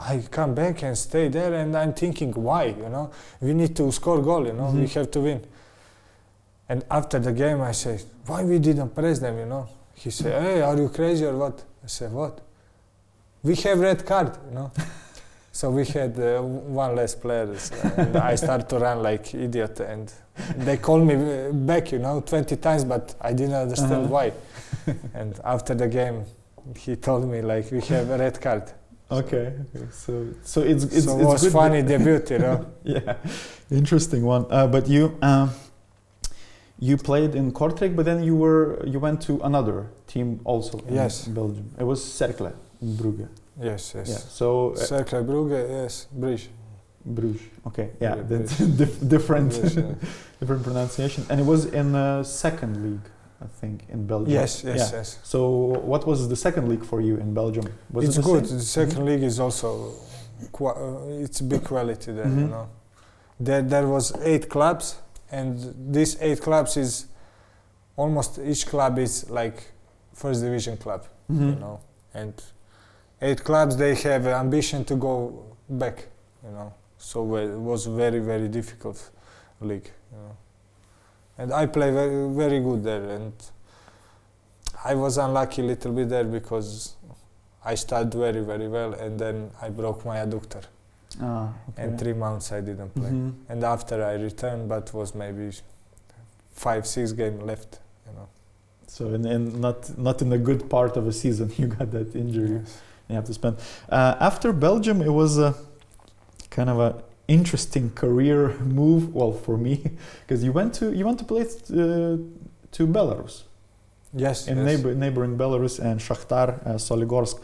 I 0.00 0.22
come 0.30 0.54
back 0.54 0.82
and 0.84 0.96
stay 0.96 1.28
there, 1.28 1.52
and 1.54 1.76
I'm 1.76 1.92
thinking, 1.92 2.32
why, 2.32 2.64
you 2.66 2.88
know? 2.88 3.10
We 3.40 3.54
need 3.54 3.74
to 3.76 3.90
score 3.92 4.22
goal, 4.22 4.46
you 4.46 4.52
know. 4.52 4.70
We 4.70 4.82
Mhm. 4.86 4.94
have 4.94 5.10
to 5.12 5.20
win. 5.20 5.40
And 6.68 6.84
after 6.90 7.18
the 7.18 7.32
game, 7.32 7.60
I 7.60 7.72
say, 7.72 7.98
why 8.26 8.44
we 8.44 8.58
didn't 8.58 8.90
press 8.94 9.18
them, 9.18 9.38
you 9.38 9.46
know? 9.46 9.66
He 9.94 10.10
said, 10.10 10.40
hey, 10.42 10.60
are 10.62 10.76
you 10.76 10.88
crazy 10.88 11.24
or 11.24 11.36
what? 11.36 11.62
I 11.84 11.86
said, 11.88 12.12
what? 12.12 12.40
We 13.42 13.54
have 13.56 13.80
red 13.80 14.04
card, 14.06 14.36
you 14.48 14.54
know. 14.54 14.70
so 15.52 15.70
we 15.70 15.84
had 15.86 16.18
uh, 16.18 16.40
one 16.42 16.94
less 16.96 17.14
player, 17.14 17.48
and 17.96 18.16
I 18.16 18.34
start 18.36 18.68
to 18.68 18.78
run 18.78 19.02
like 19.02 19.34
idiot, 19.34 19.80
and 19.80 20.12
they 20.56 20.76
called 20.76 21.04
me 21.06 21.14
uh, 21.14 21.52
back, 21.52 21.92
you 21.92 21.98
know, 21.98 22.20
20 22.20 22.56
times, 22.56 22.84
but 22.84 23.14
I 23.20 23.32
didn't 23.32 23.54
understand 23.54 24.04
Uh-huh. 24.04 24.12
why. 24.12 24.32
and 25.14 25.40
after 25.44 25.74
the 25.74 25.88
game, 25.88 26.24
he 26.74 26.96
told 26.96 27.28
me 27.28 27.40
like 27.42 27.70
we 27.70 27.80
have 27.82 28.10
a 28.10 28.18
red 28.18 28.40
card. 28.40 28.64
Okay. 29.10 29.52
okay. 29.74 29.86
So 29.92 30.26
so 30.42 30.60
it's 30.62 30.84
it's, 30.84 31.04
so 31.04 31.12
it's 31.12 31.22
it 31.22 31.26
was 31.26 31.42
good 31.42 31.52
funny 31.52 31.82
debut, 31.82 32.20
you 32.30 32.38
know. 32.38 32.66
yeah, 32.84 33.16
interesting 33.70 34.24
one. 34.24 34.46
Uh, 34.50 34.66
but 34.66 34.88
you 34.88 35.16
uh, 35.22 35.48
you 36.78 36.96
played 36.96 37.34
in 37.34 37.52
Kortrijk, 37.52 37.94
but 37.96 38.04
then 38.04 38.22
you 38.22 38.34
were 38.36 38.84
you 38.86 38.98
went 38.98 39.20
to 39.22 39.40
another 39.42 39.86
team 40.06 40.40
also 40.44 40.78
in 40.88 40.94
Yes. 40.94 41.26
Belgium. 41.28 41.70
It 41.78 41.84
was 41.84 42.02
Cercle 42.04 42.52
in 42.82 42.96
Brugge. 42.96 43.28
yes, 43.62 43.94
yes. 43.94 44.08
Yeah. 44.08 44.16
So 44.16 44.70
uh, 44.72 44.76
Cercle 44.76 45.24
Brugge, 45.24 45.68
yes, 45.70 46.06
Bruges. 46.12 46.48
Bruges. 47.04 47.42
Okay. 47.66 47.90
Yeah. 48.00 48.16
Yeah, 48.16 48.22
that's 48.22 48.56
Bruges. 48.56 48.76
dif- 48.80 49.08
different 49.08 49.50
Bruges, 49.52 49.76
yeah. 49.76 49.94
different 50.40 50.62
pronunciation. 50.64 51.24
And 51.30 51.40
it 51.40 51.46
was 51.46 51.66
in 51.66 51.94
uh, 51.94 52.24
second 52.24 52.82
league, 52.82 53.08
I 53.40 53.46
think, 53.60 53.84
in 53.90 54.06
Belgium. 54.06 54.32
Yes, 54.32 54.64
yes, 54.64 54.90
Yeah. 54.92 54.98
yes. 54.98 55.18
So 55.22 55.48
what 55.92 56.06
was 56.06 56.28
the 56.28 56.36
second 56.36 56.68
league 56.68 56.84
for 56.84 57.00
you 57.02 57.16
in 57.18 57.34
Belgium? 57.34 57.66
Was 57.92 58.04
it's 58.06 58.16
it 58.16 58.22
the 58.22 58.26
good. 58.32 58.46
same? 58.46 58.58
The 58.58 58.64
2nd 58.64 58.98
Mhm. 59.02 59.04
league 59.06 59.22
is 59.22 59.38
also 59.40 59.92
uh, 60.60 61.22
it's 61.24 61.40
big 61.40 61.62
quality 61.64 62.12
there. 62.12 62.26
You 62.28 62.46
Mhm. 62.46 62.50
know, 62.50 62.66
there 63.40 63.62
there 63.62 63.86
was 63.88 64.12
eight 64.22 64.48
clubs, 64.48 64.96
and 65.30 65.74
these 65.94 66.16
eight 66.20 66.40
clubs 66.40 66.76
is 66.76 67.06
almost 67.96 68.38
each 68.38 68.66
club 68.66 68.98
is 68.98 69.28
like 69.30 69.62
first 70.14 70.40
division 70.42 70.76
club. 70.76 71.02
Mhm. 71.30 71.40
You 71.54 71.54
know, 71.60 71.80
and 72.14 72.34
eight 73.20 73.44
clubs 73.44 73.76
they 73.76 73.94
have 73.94 74.26
ambition 74.26 74.84
to 74.84 74.96
go 74.96 75.32
back. 75.68 76.08
You 76.44 76.50
know, 76.52 76.72
so 76.98 77.36
it 77.36 77.58
was 77.58 77.86
very 77.86 78.20
very 78.20 78.48
difficult 78.48 79.10
league. 79.60 79.90
You 80.12 80.18
know, 80.18 80.36
and 81.38 81.52
I 81.52 81.66
play 81.66 81.90
very 81.90 82.28
very 82.34 82.60
good 82.60 82.82
there, 82.84 83.04
and 83.16 83.32
I 84.84 84.94
was 84.94 85.18
unlucky 85.18 85.62
a 85.62 85.64
little 85.64 85.92
bit 85.92 86.08
there 86.08 86.24
because 86.24 86.94
I 87.64 87.74
started 87.74 88.14
very 88.14 88.40
very 88.44 88.68
well, 88.68 88.92
and 88.94 89.18
then 89.18 89.50
I 89.60 89.68
broke 89.70 90.04
my 90.04 90.16
adductor, 90.16 90.62
Ah, 91.20 91.52
okay. 91.70 91.82
and 91.82 91.98
three 91.98 92.12
months 92.12 92.52
I 92.52 92.60
didn't 92.60 92.90
play. 92.94 93.10
Mhm. 93.10 93.32
And 93.48 93.64
after 93.64 94.04
I 94.04 94.14
returned, 94.14 94.68
but 94.68 94.92
was 94.94 95.14
maybe 95.14 95.50
five 96.52 96.86
six 96.86 97.12
game 97.12 97.40
left. 97.40 97.80
You 98.06 98.12
know. 98.16 98.28
So 98.86 99.14
in, 99.14 99.26
in 99.26 99.60
not 99.60 99.98
not 99.98 100.22
in 100.22 100.32
a 100.32 100.38
good 100.38 100.68
part 100.70 100.96
of 100.96 101.06
a 101.06 101.12
season, 101.12 101.52
you 101.58 101.66
got 101.66 101.90
that 101.90 102.14
injury. 102.14 102.56
Yes. 102.60 102.80
you 103.08 103.14
have 103.16 103.24
to 103.26 103.34
spend. 103.34 103.56
Uh, 103.88 104.14
after 104.20 104.52
Belgium, 104.52 105.00
it 105.02 105.12
was 105.12 105.38
a 105.38 105.54
kind 106.50 106.70
of 106.70 106.78
a 106.80 106.90
interesting 107.28 107.90
career 107.90 108.54
move. 108.58 109.14
Well, 109.14 109.32
for 109.32 109.56
me, 109.56 109.74
because 110.26 110.42
you 110.44 110.52
went 110.52 110.74
to 110.74 110.92
you 110.92 111.04
went 111.06 111.18
to 111.18 111.24
play 111.24 111.42
uh, 111.42 112.18
to 112.72 112.86
Belarus 112.86 113.42
Yes. 114.14 114.48
in 114.48 114.56
yes. 114.58 114.66
neighbor, 114.66 114.94
neighboring 114.94 115.36
Belarus 115.36 115.78
and 115.78 116.00
Shakhtar 116.00 116.48
uh, 116.66 116.78
Soligorsk. 116.78 117.38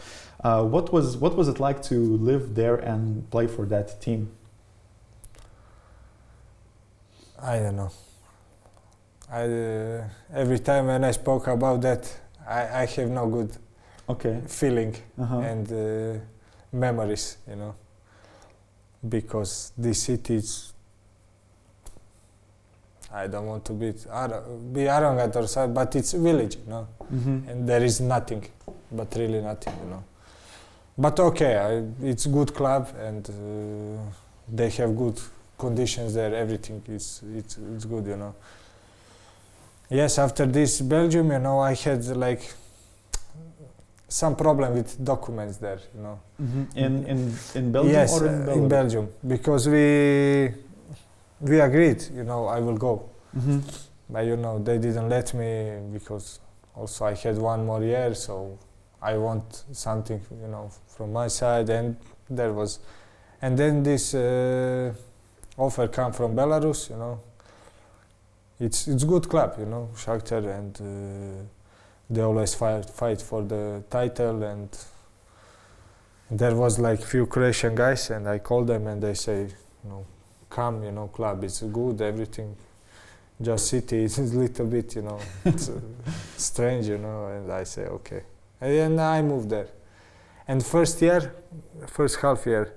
Uh, 0.44 0.64
what 0.64 0.92
was 0.92 1.16
what 1.16 1.36
was 1.36 1.48
it 1.48 1.60
like 1.60 1.82
to 1.82 2.16
live 2.16 2.54
there 2.54 2.76
and 2.76 3.28
play 3.30 3.46
for 3.46 3.66
that 3.66 4.00
team? 4.00 4.28
I 7.40 7.58
don't 7.58 7.76
know. 7.76 7.90
I 9.30 9.42
uh, 9.44 10.04
every 10.34 10.58
time 10.58 10.86
when 10.86 11.04
I 11.04 11.12
spoke 11.12 11.46
about 11.48 11.80
that, 11.82 12.20
I, 12.46 12.82
I 12.82 12.86
have 12.86 13.10
no 13.10 13.26
good 13.28 13.50
Okay. 14.08 14.40
feeling 14.46 14.94
Uh-huh. 15.18 15.38
and 15.38 15.72
uh, 15.72 16.18
memories, 16.72 17.38
you 17.48 17.56
know, 17.56 17.74
because 19.08 19.72
this 19.76 20.02
city 20.02 20.36
is. 20.36 20.72
I 23.14 23.26
don't 23.26 23.46
want 23.46 23.64
to 23.66 23.72
be 23.74 23.92
ar- 24.10 24.40
be 24.72 24.88
arrogant 24.88 25.36
or 25.36 25.46
something, 25.46 25.74
but 25.74 25.94
it's 25.96 26.12
village, 26.12 26.56
you 26.56 26.70
know, 26.70 26.86
Mhm. 27.12 27.48
and 27.48 27.68
there 27.68 27.82
is 27.84 28.00
nothing, 28.00 28.42
but 28.90 29.14
really 29.16 29.42
nothing, 29.42 29.74
you 29.84 29.90
know. 29.90 30.02
But 30.96 31.20
okay, 31.20 31.56
I, 31.58 31.84
it's 32.06 32.26
good 32.26 32.54
club 32.54 32.88
and 32.98 33.28
uh, 33.28 34.02
they 34.48 34.70
have 34.70 34.96
good 34.96 35.20
conditions 35.58 36.14
there. 36.14 36.34
Everything 36.34 36.82
is 36.88 37.20
it's 37.36 37.58
it's 37.76 37.84
good, 37.84 38.06
you 38.06 38.16
know. 38.16 38.34
Yes, 39.90 40.18
after 40.18 40.46
this 40.46 40.80
Belgium, 40.80 41.32
you 41.32 41.38
know, 41.38 41.60
I 41.60 41.74
had 41.74 42.04
like 42.16 42.42
some 44.12 44.34
problem 44.36 44.74
with 44.74 45.02
documents 45.02 45.56
there, 45.58 45.80
you 45.94 46.02
know. 46.02 46.18
Mhm. 46.40 46.66
In 46.76 47.06
in 47.06 47.34
in 47.54 47.72
Belgium 47.72 47.92
yes, 47.92 48.12
or 48.20 48.26
in 48.26 48.34
uh, 48.34 48.46
Belarus? 48.46 48.56
in 48.56 48.68
Belgium, 48.68 49.08
because 49.26 49.68
we 49.70 50.54
we 51.40 51.60
agreed, 51.60 52.02
you 52.14 52.22
know, 52.24 52.46
I 52.46 52.60
will 52.60 52.76
go. 52.78 53.08
Mhm. 53.36 53.62
But 54.10 54.24
you 54.26 54.36
know, 54.36 54.58
they 54.62 54.78
didn't 54.78 55.08
let 55.08 55.32
me 55.34 55.78
because 55.92 56.40
also 56.76 57.06
I 57.06 57.14
had 57.14 57.38
one 57.38 57.64
more 57.64 57.82
year, 57.82 58.14
so 58.14 58.58
I 59.00 59.16
want 59.16 59.64
something, 59.72 60.20
you 60.42 60.48
know, 60.48 60.70
from 60.86 61.12
my 61.12 61.28
side, 61.28 61.70
and 61.70 61.96
there 62.30 62.52
was, 62.52 62.80
and 63.40 63.56
then 63.58 63.82
this 63.82 64.14
uh, 64.14 64.92
offer 65.56 65.88
come 65.88 66.12
from 66.12 66.34
Belarus, 66.36 66.90
you 66.90 66.96
know. 66.96 67.18
It's 68.60 68.86
it's 68.86 69.04
good 69.04 69.28
club, 69.28 69.54
you 69.58 69.66
know, 69.66 69.88
Shakhtar, 69.96 70.44
and 70.58 70.76
uh, 70.80 71.61
they 72.12 72.20
always 72.20 72.54
fight 72.54 72.88
fight 72.90 73.22
for 73.22 73.42
the 73.42 73.82
title, 73.90 74.42
and 74.42 74.68
there 76.30 76.54
was 76.54 76.78
like 76.78 77.00
few 77.02 77.26
Croatian 77.26 77.74
guys, 77.74 78.10
and 78.10 78.28
I 78.28 78.38
called 78.38 78.66
them, 78.66 78.86
and 78.86 79.02
they 79.02 79.14
say, 79.14 79.40
you 79.84 79.90
know, 79.90 80.04
come, 80.50 80.84
you 80.84 80.92
know, 80.92 81.08
club 81.08 81.42
is 81.44 81.60
good, 81.60 82.00
everything 82.02 82.56
just 83.40 83.68
city 83.68 84.04
is 84.04 84.18
a 84.18 84.38
little 84.38 84.66
bit, 84.66 84.94
you 84.96 85.02
know, 85.02 85.18
it's, 85.44 85.68
uh, 85.70 85.80
strange, 86.36 86.86
you 86.86 86.98
know, 86.98 87.26
and 87.26 87.50
I 87.50 87.64
say 87.64 87.86
okay, 87.86 88.22
and 88.60 88.70
then 88.72 88.98
I 88.98 89.22
moved 89.22 89.50
there. 89.50 89.68
And 90.46 90.64
first 90.64 91.00
year, 91.00 91.34
first 91.86 92.16
half 92.20 92.44
year, 92.46 92.74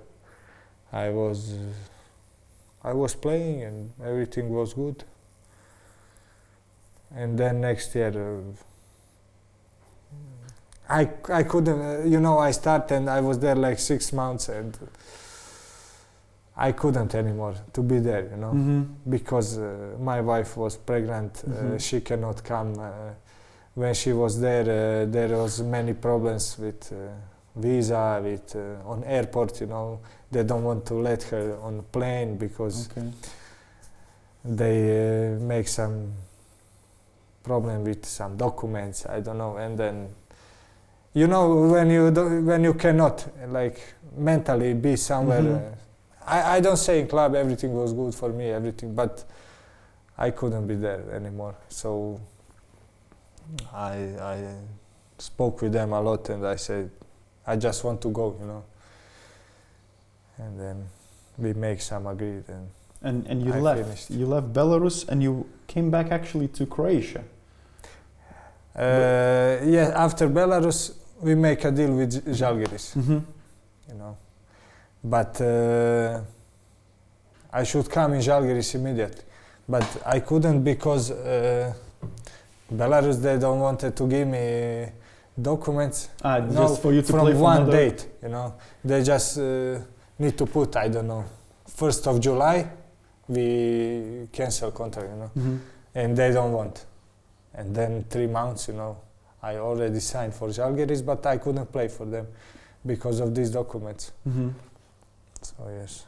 I 0.93 1.09
was, 1.09 1.53
uh, 1.53 2.87
I 2.89 2.93
was 2.93 3.15
playing 3.15 3.63
and 3.63 3.91
everything 4.03 4.49
was 4.49 4.73
good. 4.73 5.03
And 7.13 7.37
then 7.37 7.61
next 7.61 7.95
year, 7.95 8.09
uh, 8.09 8.41
I 10.89 11.09
I 11.33 11.43
couldn't, 11.43 11.81
uh, 11.81 12.03
you 12.05 12.19
know, 12.19 12.37
I 12.39 12.51
started 12.51 12.95
and 12.95 13.09
I 13.09 13.21
was 13.21 13.39
there 13.39 13.55
like 13.55 13.79
six 13.79 14.13
months 14.13 14.49
and 14.49 14.77
I 16.57 16.71
couldn't 16.71 17.13
anymore 17.15 17.55
to 17.73 17.81
be 17.81 17.99
there, 17.99 18.29
you 18.31 18.37
know 18.37 18.53
Mhm. 18.53 18.85
because 19.09 19.57
uh, 19.57 19.97
my 19.99 20.21
wife 20.21 20.55
was 20.57 20.77
pregnant 20.77 21.43
uh, 21.47 21.51
Mhm. 21.51 21.79
she 21.79 22.01
cannot 22.01 22.43
come 22.43 22.79
uh, 22.79 23.13
when 23.73 23.93
she 23.93 24.13
was 24.13 24.39
there 24.39 24.61
uh, 25.03 25.05
there 25.11 25.35
was 25.37 25.61
many 25.61 25.93
problems 25.93 26.57
with 26.59 26.91
uh, 26.93 26.97
visa 27.55 28.21
with 28.23 28.55
uh, 28.55 28.89
on 28.91 29.03
airport 29.03 29.59
you 29.61 29.67
know 29.67 29.99
they 30.31 30.43
don't 30.43 30.63
want 30.63 30.85
to 30.85 30.93
let 30.93 31.23
her 31.23 31.57
on 31.61 31.83
plane 31.91 32.37
because 32.37 32.87
Okay. 32.89 33.11
they 34.45 35.35
uh, 35.35 35.39
make 35.41 35.67
some 35.67 36.13
problem 37.43 37.83
with 37.83 38.05
some 38.05 38.37
documents 38.37 39.05
i 39.05 39.19
don't 39.19 39.37
know 39.37 39.57
and 39.57 39.77
then 39.77 40.07
you 41.15 41.27
know 41.27 41.67
when 41.71 41.89
you 41.89 42.11
do, 42.11 42.41
when 42.45 42.63
you 42.63 42.73
cannot 42.73 43.25
like 43.47 43.79
mentally 44.17 44.73
be 44.73 44.95
somewhere 44.97 45.41
Mhm. 45.41 45.55
uh, 45.55 45.75
I, 46.27 46.57
I 46.57 46.59
don't 46.61 46.77
say 46.77 46.99
in 46.99 47.07
club 47.07 47.35
everything 47.35 47.73
was 47.73 47.93
good 47.93 48.13
for 48.13 48.29
me 48.29 48.45
everything 48.51 48.93
but 48.95 49.23
i 50.17 50.29
couldn't 50.31 50.67
be 50.67 50.75
there 50.75 51.03
anymore 51.13 51.55
so 51.69 52.19
i 53.73 53.95
i 54.33 54.37
spoke 55.17 55.61
with 55.61 55.71
them 55.73 55.93
a 55.93 56.01
lot 56.01 56.29
and 56.29 56.45
i 56.45 56.55
said 56.57 56.89
i 57.47 57.55
just 57.55 57.83
want 57.83 58.01
to 58.01 58.09
go 58.09 58.35
you 58.39 58.45
know 58.47 58.63
and 60.37 60.59
then 60.59 60.77
we 61.37 61.53
make 61.53 61.81
some 61.81 62.07
agreed 62.07 62.43
and 62.49 62.67
And 63.03 63.27
and 63.29 63.41
you 63.45 63.53
I 63.53 63.59
left. 63.61 63.81
finished. 63.83 64.09
You 64.09 64.25
left 64.35 64.47
Belarus 64.53 65.07
and 65.09 65.21
you 65.21 65.45
came 65.67 65.91
back 65.91 66.07
actually 66.11 66.47
to 66.57 66.65
Croatia. 66.65 67.21
Uh, 68.75 68.81
yeah, 69.63 69.91
after 70.05 70.27
Belarus, 70.27 70.93
we 71.21 71.35
make 71.35 71.63
a 71.65 71.71
deal 71.71 71.93
with 71.95 72.25
Žalgiris, 72.25 72.95
Mm-hmm. 72.95 73.19
you 73.89 73.95
know. 73.95 74.17
But 75.03 75.39
uh, 75.41 76.21
I 77.53 77.63
should 77.63 77.89
come 77.89 78.13
in 78.13 78.21
Žalgiris 78.21 78.75
immediately. 78.75 79.23
But 79.67 79.85
I 80.05 80.19
couldn't 80.19 80.63
because 80.63 81.11
uh, 81.11 81.73
Belarus, 82.73 83.21
they 83.21 83.37
don't 83.39 83.59
wanted 83.59 83.95
to 83.95 84.07
give 84.07 84.27
me 84.27 84.87
documents 85.39 86.09
Ah, 86.23 86.39
No, 86.39 86.67
just 86.67 86.81
for 86.81 86.93
you 86.93 87.01
to 87.01 87.07
from 87.11 87.19
play 87.21 87.33
one 87.33 87.57
another- 87.63 87.71
date, 87.71 88.07
you 88.23 88.29
know. 88.29 88.53
They 88.83 89.03
just 89.03 89.37
uh, 89.37 89.79
need 90.19 90.37
to 90.37 90.45
put, 90.45 90.75
I 90.75 90.87
don't 90.89 91.07
know, 91.07 91.25
1st 91.77 92.07
of 92.07 92.19
July, 92.19 92.67
we 93.27 94.27
cancel 94.31 94.71
contract, 94.71 95.09
you 95.09 95.15
know. 95.17 95.31
Mhm. 95.35 95.59
and 95.95 96.15
they 96.17 96.31
don't 96.31 96.51
want. 96.51 96.85
And 97.53 97.73
then 97.75 98.05
three 98.09 98.27
months, 98.27 98.67
you 98.67 98.73
know, 98.75 98.97
I 99.51 99.57
already 99.57 99.99
signed 99.99 100.33
for 100.33 100.47
Žalgiris, 100.49 101.05
but 101.05 101.25
I 101.25 101.37
couldn't 101.37 101.71
play 101.71 101.87
for 101.87 102.05
them 102.05 102.25
because 102.85 103.19
of 103.19 103.33
these 103.35 103.51
documents. 103.51 104.11
Mhm. 104.27 104.53
So 105.41 105.55
yes, 105.79 106.05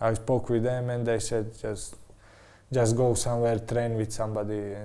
I 0.00 0.14
spoke 0.14 0.48
with 0.48 0.62
them 0.62 0.90
and 0.90 1.06
they 1.06 1.18
said 1.20 1.44
just, 1.60 1.94
just 2.72 2.96
go 2.96 3.14
somewhere, 3.14 3.58
train 3.58 3.94
with 3.96 4.10
somebody, 4.12 4.74
uh, 4.74 4.78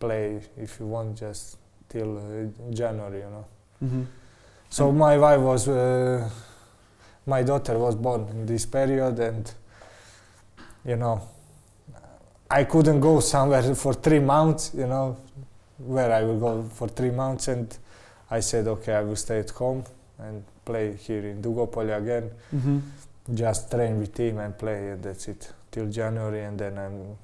play 0.00 0.40
if 0.56 0.80
you 0.80 0.86
want, 0.86 1.16
just 1.18 1.58
till 1.88 2.16
uh, 2.18 2.22
January, 2.70 3.18
you 3.18 3.30
know. 3.30 3.44
Mhm. 3.84 4.06
So 4.70 4.88
And- 4.88 4.98
my 4.98 5.18
wife 5.18 5.40
was, 5.40 5.68
uh, 5.68 6.28
my 7.26 7.42
daughter 7.42 7.78
was 7.78 7.94
born 7.94 8.26
in 8.30 8.46
this 8.46 8.64
period, 8.66 9.18
and 9.18 9.52
you 10.84 10.96
know, 10.96 11.20
I 12.50 12.64
couldn't 12.64 13.00
go 13.00 13.20
somewhere 13.20 13.74
for 13.84 13.92
three 13.94 14.20
months. 14.20 14.72
You 14.74 14.86
know, 14.86 15.16
where 15.78 16.12
I 16.12 16.22
will 16.24 16.38
go 16.38 16.62
for 16.74 16.88
three 16.88 17.10
months, 17.10 17.48
and 17.48 17.76
I 18.30 18.40
said, 18.40 18.66
okay, 18.66 18.94
I 18.94 19.02
will 19.02 19.16
stay 19.16 19.38
at 19.40 19.50
home 19.50 19.84
and 20.18 20.42
play 20.64 20.94
here 20.96 21.24
in 21.26 21.42
Dugopolje 21.42 21.96
again. 21.96 22.30
Mhm. 22.54 22.80
Just 23.34 23.70
train 23.70 23.98
with 23.98 24.14
team 24.14 24.38
and 24.38 24.56
play, 24.56 24.90
and 24.90 25.02
that's 25.02 25.28
it 25.28 25.52
till 25.70 25.86
January, 25.90 26.44
and 26.44 26.58
then 26.58 26.78
I'm 26.78 27.16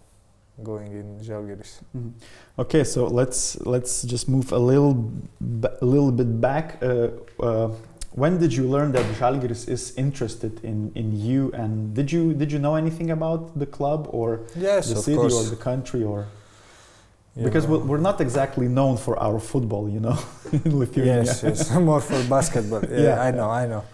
going 0.65 0.93
in 0.93 1.19
Žalgiris. 1.21 1.81
Mhm. 1.97 2.11
Okay, 2.59 2.85
so 2.85 3.07
let's 3.07 3.57
let's 3.65 4.03
just 4.03 4.29
move 4.29 4.53
a 4.53 4.59
little 4.59 4.95
b- 5.41 5.69
a 5.81 5.85
little 5.85 6.13
bit 6.13 6.41
back. 6.41 6.79
Uh, 6.83 7.09
uh, 7.41 7.71
when 8.15 8.39
did 8.39 8.53
you 8.53 8.69
learn 8.69 8.93
that 8.93 9.07
Žalgiris 9.19 9.69
is 9.69 9.93
interested 9.97 10.61
in, 10.63 10.93
in 10.95 11.17
you, 11.19 11.51
and 11.55 11.95
did 11.95 12.13
you 12.13 12.35
did 12.35 12.53
you 12.53 12.59
know 12.59 12.75
anything 12.75 13.11
about 13.11 13.59
the 13.59 13.67
club 13.67 14.07
or 14.11 14.41
Yes, 14.55 14.89
the 14.91 14.97
city 14.97 15.17
course. 15.17 15.35
or 15.35 15.45
the 15.49 15.57
country 15.57 16.03
or 16.05 16.27
you 17.37 17.45
because 17.45 17.67
know. 17.67 17.79
we're, 17.79 17.99
not 17.99 18.21
exactly 18.21 18.69
known 18.69 18.97
for 18.97 19.19
our 19.19 19.41
football, 19.41 19.89
you 19.89 20.01
know, 20.01 20.19
in 20.53 20.79
Lithuania. 20.79 21.25
Yes, 21.25 21.43
yes, 21.43 21.71
more 21.91 22.01
for 22.01 22.23
basketball. 22.29 22.83
Yeah, 22.85 23.01
Yeah. 23.01 23.23
I 23.23 23.31
know, 23.31 23.51
I 23.51 23.67
know. 23.67 23.85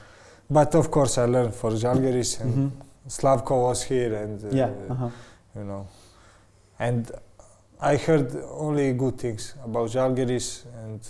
But 0.51 0.75
of 0.75 0.91
course, 0.91 1.19
I 1.19 1.27
learned 1.27 1.55
for 1.55 1.71
Žalgiris 1.73 2.41
and 2.41 2.55
Mhm. 2.55 2.71
Slavko 3.09 3.63
was 3.69 3.83
here, 3.85 4.15
and 4.15 4.45
uh, 4.45 4.49
Yeah. 4.51 4.71
Uh-huh. 4.91 5.11
you 5.57 5.65
know, 5.65 5.87
and 6.79 7.11
I 7.81 7.97
heard 7.97 8.35
only 8.51 8.93
good 8.93 9.19
things 9.19 9.55
about 9.65 9.91
Žalgiris. 9.91 10.65
And 10.85 11.01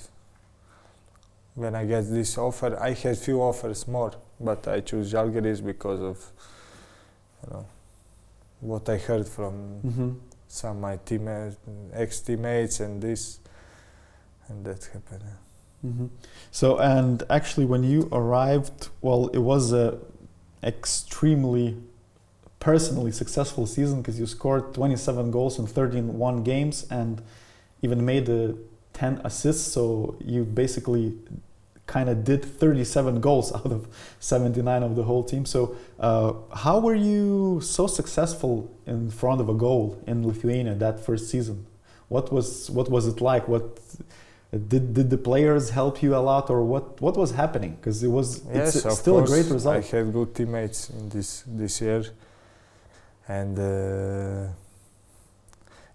when 1.55 1.74
I 1.74 1.85
get 1.87 2.03
this 2.11 2.37
offer, 2.39 2.76
I 2.81 2.93
had 2.93 3.16
few 3.16 3.41
offers 3.43 3.89
more, 3.89 4.12
but 4.39 4.68
I 4.68 4.81
choose 4.81 5.12
Žalgiris 5.12 5.64
because 5.64 6.01
of 6.01 6.18
you 7.43 7.51
know 7.53 7.64
what 8.61 8.89
I 8.89 8.97
heard 8.99 9.26
from 9.26 9.55
Mhm. 9.85 10.14
Some 10.49 10.81
my 10.81 10.97
teammates, 11.05 11.57
ex 11.93 12.21
teammates, 12.21 12.81
and 12.81 13.01
this, 13.03 13.39
and 14.49 14.65
that 14.65 14.85
happened. 14.93 15.23
Mhm. 15.87 16.09
So, 16.51 16.79
and 16.79 17.23
actually, 17.31 17.67
when 17.67 17.85
you 17.85 18.09
arrived, 18.11 18.89
well, 19.01 19.29
it 19.29 19.39
was 19.39 19.73
a 19.73 19.99
extremely 20.63 21.77
personally 22.61 23.13
successful 23.13 23.67
season 23.67 24.03
because 24.03 24.19
you 24.19 24.27
scored 24.27 24.75
27 24.75 25.31
goals 25.31 25.59
in 25.59 25.67
31 25.67 26.43
games 26.43 26.85
and 26.91 27.23
even 27.83 28.05
made 28.05 28.29
uh, 28.29 28.53
10 28.93 29.21
assists. 29.23 29.73
So 29.73 30.17
you 30.25 30.45
basically 30.45 31.17
kind 31.89 32.09
of 32.09 32.22
did 32.22 32.45
37 32.45 33.20
goals 33.20 33.53
out 33.59 33.72
of 33.72 33.89
79 34.20 34.82
of 34.84 34.95
the 34.95 35.03
whole 35.03 35.24
team. 35.24 35.45
So 35.45 35.61
uh, 35.99 36.34
how 36.64 36.78
were 36.78 36.95
you 36.95 37.61
so 37.61 37.86
successful 37.89 38.70
in 38.86 39.11
front 39.11 39.41
of 39.41 39.49
a 39.49 39.55
goal 39.55 39.84
in 40.07 40.16
Lithuania 40.26 40.74
that 40.76 41.01
first 41.01 41.24
season? 41.28 41.66
What 42.09 42.32
was 42.32 42.70
what 42.70 42.89
was 42.89 43.05
it 43.12 43.20
like? 43.20 43.49
What 43.49 43.64
did 44.72 44.95
did 44.95 45.09
the 45.11 45.18
players 45.18 45.70
help 45.70 46.03
you 46.05 46.14
a 46.16 46.22
lot, 46.30 46.49
or 46.49 46.61
what 46.72 46.84
what 47.03 47.16
was 47.16 47.30
happening? 47.32 47.72
Because 47.78 48.03
it 48.03 48.12
was 48.18 48.28
Yes, 48.55 48.76
it's 48.76 48.99
still 48.99 49.18
a 49.18 49.26
great 49.26 49.49
result. 49.57 49.76
I 49.76 49.97
had 49.97 50.12
good 50.12 50.30
teammates 50.34 50.80
in 50.91 51.09
this 51.11 51.45
this 51.47 51.80
year, 51.82 52.03
and 53.28 53.59
uh, 53.59 54.47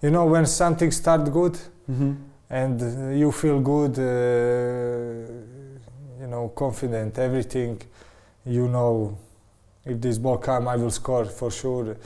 you 0.04 0.12
know 0.12 0.26
when 0.34 0.46
something 0.46 0.92
start 0.92 1.32
good 1.32 1.58
Mm-hmm. 1.92 2.14
and 2.50 2.82
uh, 2.82 3.10
you 3.22 3.30
feel 3.32 3.60
good, 3.60 4.00
uh, 4.00 5.53
you 6.24 6.30
know, 6.30 6.48
confident, 6.56 7.20
everything, 7.20 7.82
you 8.46 8.70
know, 8.70 9.18
if 9.84 10.00
this 10.00 10.18
ball 10.18 10.38
come, 10.38 10.70
I 10.70 10.78
will 10.78 10.90
score 10.90 11.26
for 11.26 11.52
sure. 11.52 11.98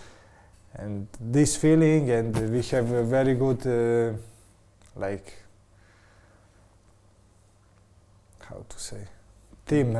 And 0.74 1.08
this 1.22 1.56
feeling, 1.56 2.10
and 2.10 2.36
we 2.52 2.64
have 2.74 2.92
a 2.92 3.04
very 3.04 3.36
good, 3.36 3.62
uh, 3.68 4.18
like, 4.96 5.34
how 8.40 8.66
to 8.68 8.80
say, 8.80 9.04
team, 9.68 9.96
uh, 9.96 10.00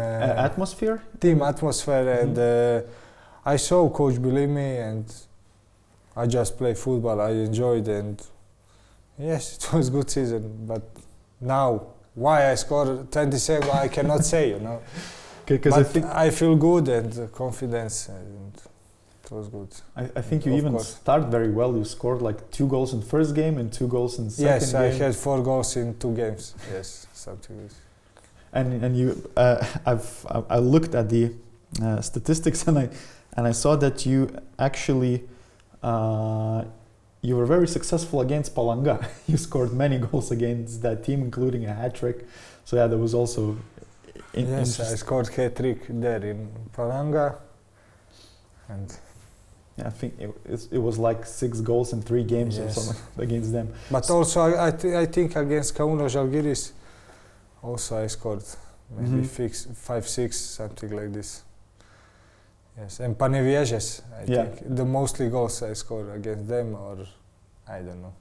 atmosphere. 0.50 1.00
team 1.20 1.44
atmosphere, 1.44 2.10
and 2.22 2.40
uh, 2.40 2.82
I 3.46 3.58
saw 3.58 3.88
coach 3.90 4.20
believe 4.20 4.50
me, 4.50 4.78
and 4.78 5.06
I 6.16 6.26
just 6.26 6.58
play 6.58 6.74
football. 6.74 7.22
I 7.22 7.32
enjoyed, 7.50 7.88
and 7.88 8.20
yes, 9.20 9.58
it 9.58 9.74
was 9.74 9.92
good 9.92 10.10
season. 10.10 10.66
But 10.66 10.84
now, 11.40 11.97
why 12.18 12.52
I 12.52 12.56
scored 12.56 13.12
27, 13.12 13.70
I 13.70 13.88
cannot 13.88 14.26
say, 14.26 14.50
you 14.50 14.60
know. 14.60 14.80
Because 15.46 15.78
I 15.78 15.84
think 15.84 16.06
I 16.26 16.30
feel 16.30 16.56
good 16.58 16.90
and 16.90 17.12
uh, 17.18 17.28
confidence, 17.28 18.10
and 18.10 18.52
it 19.24 19.32
was 19.32 19.48
good. 19.48 19.70
I, 19.96 20.04
I 20.20 20.22
think 20.22 20.46
you 20.46 20.52
Of 20.52 20.58
even 20.58 20.74
course. 20.74 20.96
start 20.96 21.24
very 21.32 21.50
well. 21.60 21.72
You 21.78 21.86
scored 21.86 22.22
like 22.22 22.40
two 22.52 22.68
goals 22.68 22.94
in 22.94 23.02
first 23.02 23.34
game 23.34 23.58
and 23.62 23.72
two 23.72 23.88
goals 23.88 24.20
in 24.20 24.30
second 24.30 24.46
yes, 24.62 24.74
I 24.74 24.88
had 25.06 25.16
four 25.16 25.42
goals 25.42 25.78
in 25.78 25.96
two 26.00 26.14
games. 26.22 26.54
Yes, 26.74 27.08
something. 27.14 27.70
and 28.52 28.84
and 28.86 28.98
you 28.98 29.08
uh, 29.38 29.64
I've 29.92 30.10
I- 30.36 30.56
I 30.58 30.60
looked 30.74 30.94
at 30.96 31.08
the 31.10 31.24
uh, 31.82 32.02
statistics 32.02 32.60
and 32.68 32.78
I 32.80 32.90
and 33.38 33.48
I 33.48 33.54
saw 33.54 33.78
that 33.78 34.06
you 34.06 34.20
actually 34.60 35.16
uh, 35.84 36.64
you 37.22 37.36
were 37.36 37.46
very 37.46 37.68
successful 37.68 38.22
against 38.22 38.56
Palanga. 38.56 39.06
you 39.28 39.38
scored 39.38 39.74
many 39.74 39.98
goals 40.08 40.32
against 40.32 40.82
that 40.82 41.04
team, 41.04 41.22
including 41.22 41.66
a 41.66 41.74
hat 41.74 41.96
trick. 41.96 42.26
So 42.66 42.76
yeah, 42.76 42.88
there 42.88 43.00
was 43.00 43.14
also. 43.14 43.58
in- 44.34 44.48
yes, 44.48 44.80
I 44.80 44.96
scored 44.96 45.28
hat 45.30 45.56
trick 45.56 45.86
there 45.90 46.24
in 46.24 46.50
Palanga, 46.76 47.36
and 48.70 48.96
yeah, 49.78 49.88
I 49.88 49.92
think 49.92 50.14
it, 50.20 50.32
it 50.72 50.78
was 50.80 50.98
like 50.98 51.26
six 51.26 51.62
goals 51.62 51.94
in 51.94 52.02
three 52.02 52.24
games 52.24 52.58
or 52.60 52.70
something 52.70 53.02
against 53.24 53.52
them. 53.52 53.74
But 53.92 54.04
S- 54.06 54.10
also, 54.10 54.42
I, 54.42 54.68
I, 54.68 54.72
th- 54.72 54.94
I 54.96 55.06
think 55.06 55.36
against 55.36 55.76
Kauno 55.76 56.06
Žalgiris, 56.10 56.72
also 57.62 58.04
I 58.04 58.08
scored 58.08 58.44
maybe 58.96 59.22
Mhm. 59.22 59.26
fix, 59.26 59.68
five, 59.74 60.08
six, 60.08 60.38
something 60.38 60.90
like 60.96 61.14
this. 61.14 61.44
Yes, 62.78 63.00
and 63.00 63.18
Panevėžys, 63.18 64.02
I 64.14 64.24
Yeah. 64.26 64.46
think 64.46 64.76
the 64.76 64.86
mostly 64.86 65.30
goals 65.30 65.62
I 65.64 65.74
scored 65.74 66.10
against 66.16 66.48
them, 66.48 66.76
or 66.76 66.98
I 67.68 67.82
don't 67.82 68.02
know. 68.02 68.14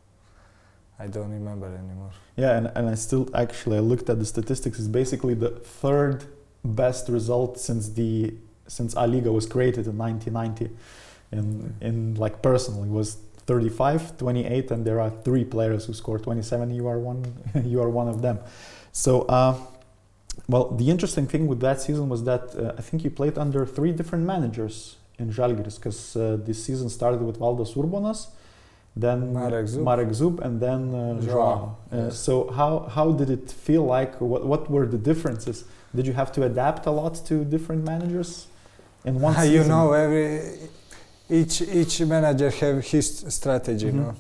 I 0.99 1.07
don't 1.09 1.31
remember 1.31 1.67
anymore. 1.67 2.11
Yeah, 2.37 2.57
and, 2.57 2.73
and 2.75 2.89
I 2.89 2.95
still 2.95 3.29
actually 3.35 3.77
I 3.77 3.81
looked 3.81 4.09
at 4.09 4.19
the 4.19 4.25
statistics. 4.25 4.79
It's 4.79 4.89
basically 4.89 5.35
the 5.35 5.51
third 5.51 6.25
best 6.65 7.09
result 7.09 7.59
since 7.59 7.91
the 7.91 8.35
since 8.67 8.95
A 8.95 9.07
Lyga 9.07 9.31
was 9.33 9.47
created 9.47 9.87
in 9.87 9.99
1990. 9.99 10.71
In 11.33 11.75
in 11.83 12.15
like 12.15 12.41
personally 12.41 12.89
was 12.89 13.19
35, 13.47 14.17
28, 14.17 14.71
and 14.71 14.85
there 14.85 15.01
are 15.01 15.11
three 15.23 15.45
players 15.45 15.85
who 15.85 15.93
scored 15.93 16.23
27. 16.23 16.71
You 16.75 16.89
are 16.89 16.99
one. 16.99 17.25
you 17.65 17.81
are 17.83 17.91
one 17.91 18.09
of 18.09 18.23
them. 18.23 18.39
So, 18.93 19.23
uh, 19.23 19.55
well, 20.49 20.71
the 20.71 20.91
interesting 20.91 21.27
thing 21.27 21.47
with 21.47 21.61
that 21.61 21.81
season 21.81 22.09
was 22.09 22.25
that 22.25 22.55
uh, 22.55 22.73
I 22.79 22.83
think 22.83 23.05
you 23.05 23.11
played 23.11 23.37
under 23.39 23.67
three 23.67 23.93
different 23.93 24.25
managers 24.25 24.97
in 25.19 25.31
Žalgiris 25.33 25.77
because 25.77 26.17
uh, 26.17 26.37
this 26.45 26.63
season 26.65 26.89
started 26.89 27.23
with 27.23 27.39
Valdas 27.39 27.75
Urbonas, 27.75 28.29
then 28.95 29.33
Marek 29.33 29.67
Zub. 29.67 29.83
Marek 29.83 30.09
Zub, 30.09 30.41
and 30.41 30.61
then 30.61 30.95
uh, 30.95 31.21
Joao. 31.21 31.77
Uh, 31.93 31.97
yes. 31.97 32.19
so 32.19 32.51
how 32.51 32.81
how 32.97 33.13
did 33.13 33.31
it 33.31 33.51
feel 33.51 33.85
like? 33.85 34.21
What 34.21 34.47
what 34.47 34.71
were 34.71 34.87
the 34.87 34.99
differences? 34.99 35.65
Did 35.95 36.07
you 36.07 36.13
have 36.13 36.33
to 36.33 36.45
adapt 36.45 36.87
a 36.87 36.91
lot 36.91 37.15
to 37.27 37.45
different 37.45 37.85
managers 37.85 38.47
in 39.05 39.21
one 39.21 39.35
season? 39.37 39.53
you 39.53 39.65
know, 39.65 39.93
every 39.93 40.43
each 41.29 41.61
each 41.63 42.01
manager 42.03 42.51
have 42.51 42.85
his 42.85 43.25
strategy. 43.29 43.87
Mhm. 43.87 43.93
You 43.95 44.01
know. 44.01 44.15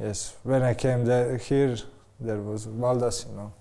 Yes, 0.00 0.36
when 0.44 0.62
I 0.62 0.74
came 0.74 1.04
there 1.04 1.36
here, 1.38 1.76
there 2.20 2.40
was 2.40 2.66
Valdas. 2.66 3.26
You 3.28 3.36
know, 3.36 3.52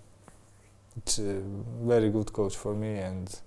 it's 0.98 1.20
a 1.20 1.41
very 1.82 2.10
good 2.10 2.32
coach 2.34 2.56
for 2.56 2.74
me 2.74 2.98
and 3.00 3.39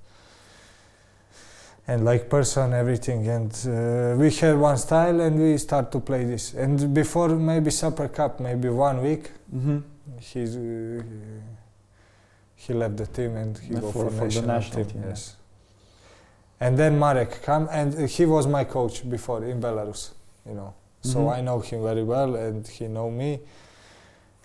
and 1.89 2.05
like 2.05 2.29
person 2.29 2.73
everything. 2.73 3.27
And 3.29 3.53
uh, 3.67 4.17
we 4.17 4.31
had 4.31 4.57
one 4.57 4.77
style 4.77 5.21
and 5.21 5.39
we 5.41 5.59
start 5.59 5.91
to 5.93 6.01
play 6.01 6.25
this. 6.25 6.55
And 6.55 6.95
before 6.95 7.29
maybe 7.31 7.71
Super 7.71 8.09
Cup 8.09 8.41
maybe 8.41 8.69
one 8.69 9.03
week 9.03 9.31
hmm 9.51 9.79
he's 10.21 10.57
uh, 10.57 11.03
he 12.57 12.75
left 12.75 12.97
the 12.97 13.07
team 13.07 13.37
and 13.37 13.57
he 13.59 13.75
Yeah, 13.75 13.81
go 13.81 13.91
for- 13.93 14.11
for, 14.11 14.25
national, 14.25 14.47
national 14.47 14.85
team, 14.85 14.93
team, 14.93 15.03
yeah. 15.03 15.09
yes 15.09 15.37
and 16.61 16.77
then 16.79 16.99
Marek 16.99 17.43
come 17.43 17.69
and 17.73 18.09
he 18.09 18.27
was 18.27 18.47
my 18.47 18.65
coach 18.65 19.09
before 19.09 19.45
in 19.45 19.61
Belarus 19.61 20.11
you 20.47 20.55
know. 20.55 20.75
So 21.03 21.19
Mhm. 21.21 21.37
I 21.37 21.41
know 21.41 21.61
him 21.61 21.83
very 21.83 22.03
well 22.03 22.35
and 22.37 22.67
he 22.69 22.87
know 22.87 23.11
me. 23.11 23.41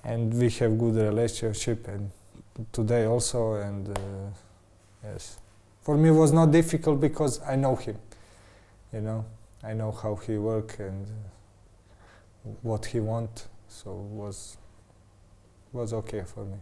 And 0.05 0.33
we 0.33 0.49
have 0.59 0.77
good 0.77 0.95
relationship 0.95 1.87
and 1.87 2.11
today 2.71 3.05
also 3.05 3.53
and 3.53 3.89
uh, 3.89 4.01
yes. 5.03 5.37
For 5.81 5.97
me 5.97 6.09
it 6.09 6.13
was 6.13 6.31
not 6.31 6.51
difficult 6.51 6.99
because 6.99 7.41
I 7.47 7.55
know 7.55 7.75
him 7.75 7.97
you 8.93 9.01
know? 9.01 9.25
I 9.63 9.73
know 9.73 9.91
how 9.91 10.15
he 10.15 10.37
work 10.37 10.77
and 10.79 11.05
uh, 11.07 12.49
what 12.61 12.85
he 12.85 12.99
want 12.99 13.47
so 13.67 13.91
was 13.93 14.57
was 15.73 15.91
okay 15.93 16.21
for 16.23 16.45
me. 16.45 16.57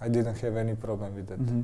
I 0.00 0.08
didn't 0.08 0.36
have 0.40 0.56
any 0.56 0.74
problem 0.74 1.14
with 1.14 1.26
that. 1.28 1.38
Hmm 1.38 1.62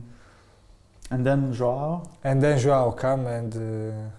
And 1.10 1.24
then 1.26 1.52
Joao. 1.52 2.02
and 2.22 2.40
then 2.42 2.58
Joao 2.58 2.92
come 2.92 3.26
and 3.26 3.54
uh, 3.56 4.10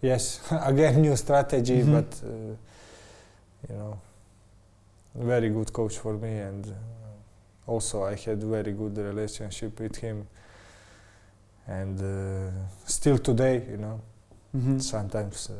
yes 0.00 0.40
again 0.70 1.02
new 1.02 1.16
strategy 1.16 1.82
Mhm. 1.82 1.92
but 1.92 2.22
uh, 2.24 2.28
you 3.68 3.76
know 3.78 3.98
very 5.14 5.50
good 5.50 5.72
coach 5.72 5.98
for 5.98 6.14
me 6.14 6.38
and 6.48 6.66
uh, 6.66 6.74
also 7.66 8.04
I 8.04 8.14
had 8.16 8.42
very 8.42 8.72
good 8.72 8.96
relationship 8.98 9.80
with 9.80 9.96
him 9.96 10.26
and 11.66 12.00
uh, 12.00 12.50
still 12.86 13.18
today 13.18 13.62
you 13.70 13.76
know 13.76 14.00
hmm 14.52 14.78
sometimes 14.78 15.48
uh, 15.50 15.54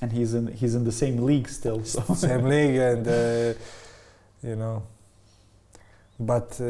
And 0.00 0.12
he's 0.12 0.34
in 0.34 0.46
he's 0.60 0.74
in 0.74 0.84
the 0.84 0.92
same 0.92 1.16
league 1.26 1.48
still. 1.48 1.84
So 1.84 2.00
same 2.28 2.44
league 2.48 2.76
and 2.90 3.06
uh, 3.06 3.54
you 4.48 4.56
know 4.56 4.82
but 6.18 6.60
uh, 6.60 6.66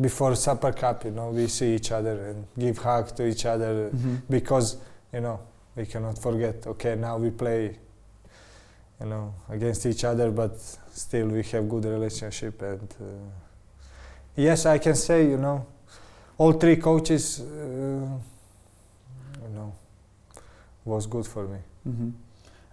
before 0.00 0.34
Super 0.36 0.72
Cup 0.72 1.04
you 1.04 1.10
know 1.12 1.30
we 1.30 1.46
see 1.48 1.74
each 1.74 1.90
other 1.92 2.16
and 2.30 2.44
give 2.58 2.78
hug 2.78 3.06
to 3.16 3.22
each 3.26 3.46
other 3.46 3.90
Mhm. 3.90 4.20
because 4.28 4.76
you 5.12 5.20
know 5.20 5.38
we 5.76 5.86
cannot 5.86 6.18
forget 6.18 6.66
okay 6.66 6.94
now 6.96 7.16
we 7.18 7.30
play 7.30 7.78
you 9.00 9.06
know 9.06 9.34
against 9.48 9.86
each 9.86 10.04
other 10.04 10.30
but 10.30 10.52
still 10.92 11.28
we 11.28 11.42
have 11.52 11.68
good 11.68 11.84
relationship 11.84 12.62
and 12.62 12.88
uh, 13.00 13.04
yes 14.36 14.66
i 14.66 14.78
can 14.78 14.94
say 14.94 15.26
you 15.28 15.36
know 15.36 15.66
all 16.38 16.52
three 16.52 16.76
coaches 16.76 17.40
uh, 17.40 17.44
you 19.42 19.54
know 19.54 19.72
was 20.84 21.06
good 21.06 21.26
for 21.26 21.44
me 21.46 21.58
hmm 21.84 22.10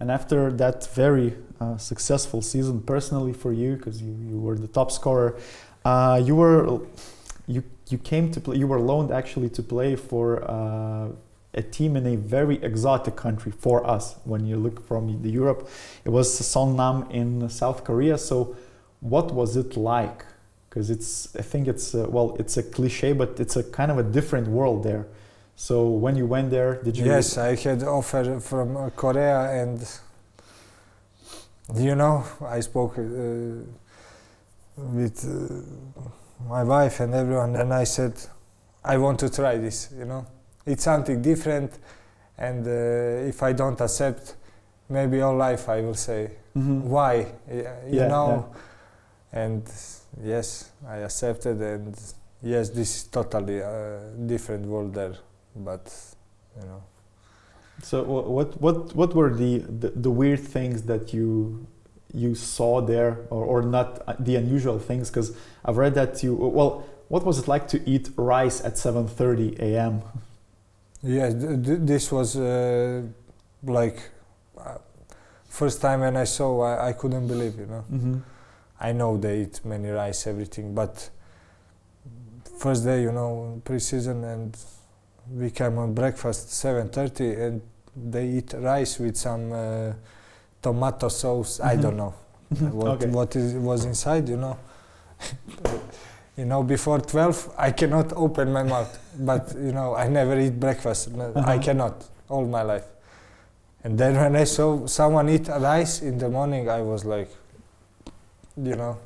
And 0.02 0.12
after 0.12 0.52
that 0.64 0.88
very 0.96 1.30
uh, 1.62 1.78
successful 1.78 2.42
season, 2.42 2.82
personally 2.82 3.34
for 3.34 3.52
you, 3.54 3.72
because 3.78 4.02
you, 4.06 4.14
you 4.32 4.38
were 4.46 4.58
the 4.66 4.72
top 4.80 4.90
scorer, 4.92 5.32
uh, 5.86 6.18
you 6.28 6.36
were 6.42 6.60
you 7.56 7.62
you 7.92 8.00
came 8.12 8.26
to 8.36 8.40
play. 8.42 8.56
You 8.62 8.68
were 8.74 8.82
loaned 8.92 9.12
actually 9.12 9.50
to 9.58 9.64
play 9.64 9.96
for 10.12 10.26
uh, 10.58 11.10
a 11.62 11.64
team 11.78 11.92
in 12.00 12.06
a 12.08 12.18
very 12.38 12.58
exotic 12.70 13.16
country 13.26 13.52
for 13.66 13.78
us. 13.96 14.04
When 14.32 14.42
you 14.50 14.58
look 14.66 14.78
from 14.90 15.04
the 15.26 15.32
Europe, 15.42 15.62
it 16.06 16.12
was 16.18 16.28
Seongnam 16.52 16.98
in 17.12 17.50
South 17.50 17.80
Korea. 17.90 18.18
So, 18.18 18.38
what 19.02 19.28
was 19.40 19.56
it 19.64 19.78
like? 19.78 20.26
Because 20.72 20.90
it's 20.90 21.36
I 21.36 21.42
think 21.44 21.68
it's 21.68 21.94
uh, 21.94 22.08
well 22.10 22.36
it's 22.40 22.56
a 22.58 22.64
cliche, 22.64 23.12
but 23.14 23.40
it's 23.42 23.58
a 23.58 23.64
kind 23.64 23.92
of 23.92 23.98
a 23.98 24.04
different 24.04 24.48
world 24.48 24.84
there. 24.84 25.06
So 25.56 25.90
when 25.90 26.16
you 26.16 26.26
went 26.26 26.50
there, 26.50 26.82
did 26.82 26.98
you? 26.98 27.06
yes 27.06 27.38
i 27.38 27.56
had 27.56 27.84
offer 27.84 28.40
from 28.40 28.78
uh, 28.78 28.90
korea 28.96 29.52
and 29.62 29.80
you 31.76 31.96
know 31.96 32.24
i 32.48 32.60
spoke 32.62 32.98
uh, 32.98 33.04
with 34.78 35.26
uh, 35.26 36.04
my 36.50 36.64
wife 36.64 37.00
and 37.00 37.14
everyone 37.14 37.56
and 37.56 37.74
i 37.74 37.84
said 37.86 38.14
i 38.84 38.98
want 38.98 39.20
to 39.20 39.30
try 39.30 39.58
this 39.58 39.90
you 39.98 40.06
know 40.06 40.26
it's 40.66 40.84
something 40.84 41.22
different 41.22 41.72
and 42.38 42.66
uh, 42.68 43.28
if 43.30 43.44
i 43.44 43.54
don't 43.54 43.80
accept 43.82 44.36
maybe 44.90 45.22
all 45.22 45.36
life 45.36 45.70
i 45.70 45.82
will 45.82 45.96
say 45.96 46.32
Mhm. 46.56 46.82
why 46.84 47.26
you 47.50 47.64
Yeah, 48.00 48.08
know 48.08 48.46
and 49.32 49.64
yes 50.24 50.72
i 50.88 50.98
accepted 50.98 51.62
and 51.62 51.96
yes 52.42 52.70
this 52.70 52.96
is 52.98 53.04
totally 53.06 53.60
a 53.60 54.02
different 54.26 54.66
world 54.66 54.94
there 54.94 55.16
but 55.56 55.92
you 56.60 56.66
know 56.68 56.82
So 57.84 58.04
what 58.38 58.50
what 58.62 58.96
what 58.96 59.12
were 59.16 59.32
the, 59.34 59.60
the 59.82 59.90
the 60.06 60.12
weird 60.12 60.40
things 60.40 60.84
that 60.84 61.14
you 61.14 61.66
you 62.14 62.36
saw 62.36 62.82
there, 62.82 63.14
or, 63.30 63.44
or 63.46 63.62
not 63.64 63.88
uh, 64.08 64.14
the 64.20 64.36
unusual 64.38 64.80
things? 64.80 65.10
Because 65.10 65.34
I've 65.66 65.78
read 65.78 65.94
that 65.96 66.24
you 66.24 66.36
well. 66.36 66.84
What 67.10 67.24
was 67.26 67.40
it 67.40 67.48
like 67.48 67.68
to 67.70 67.78
eat 67.90 68.10
rice 68.18 68.62
at 68.64 68.78
7:30 68.78 69.58
a.m.? 69.60 70.02
Yes, 71.04 71.34
th- 71.34 71.66
th- 71.66 71.80
this 71.82 72.12
was 72.12 72.36
uh, 72.36 73.02
like 73.64 74.00
uh, 74.58 74.78
first 75.50 75.82
time 75.82 76.02
when 76.02 76.16
I 76.18 76.26
saw, 76.26 76.62
I, 76.62 76.90
I 76.90 76.94
couldn't 76.94 77.28
believe, 77.28 77.58
you 77.60 77.66
know. 77.66 77.84
Mm-hmm. 77.92 78.18
I 78.82 78.92
know 78.94 79.18
they 79.18 79.42
eat 79.42 79.62
many 79.64 79.90
rice, 79.90 80.26
everything, 80.28 80.74
but 80.74 81.10
first 82.58 82.84
day, 82.84 83.02
you 83.04 83.12
know, 83.12 83.62
pre-season, 83.64 84.24
and 84.24 84.58
we 85.32 85.52
came 85.52 85.78
on 85.78 85.94
breakfast 85.94 86.50
7:30, 86.50 87.36
and 87.36 87.62
they 87.96 88.28
eat 88.28 88.54
rice 88.58 89.00
with 89.00 89.16
some 89.18 89.52
uh, 89.54 89.94
tomato 90.62 91.10
sauce. 91.10 91.60
I 91.60 91.76
Mhm. 91.78 91.82
don't 91.82 91.98
know 91.98 92.14
what 92.72 92.90
Okay. 92.96 93.08
what 93.08 93.36
is, 93.36 93.54
was 93.54 93.86
inside, 93.86 94.28
you 94.30 94.38
know. 94.38 94.58
you 96.38 96.46
know, 96.46 96.64
before 96.64 97.00
12, 97.00 97.54
I 97.58 97.72
cannot 97.72 98.14
open 98.14 98.52
my 98.52 98.64
mouth, 98.64 98.98
but 99.20 99.54
you 99.56 99.72
know, 99.72 99.96
I 99.96 100.08
never 100.08 100.40
eat 100.40 100.60
breakfast. 100.60 101.10
I 101.16 101.22
Uh-huh. 101.40 101.60
cannot 101.60 102.04
all 102.30 102.46
my 102.46 102.64
life. 102.64 102.86
And 103.84 103.98
then 103.98 104.16
when 104.16 104.36
I 104.36 104.46
saw 104.46 104.86
someone 104.88 105.30
eat 105.30 105.48
rice 105.48 106.02
in 106.02 106.18
the 106.18 106.30
morning, 106.30 106.70
I 106.70 106.82
was 106.82 107.04
like, 107.06 107.30
you 108.58 108.76
know, 108.76 108.98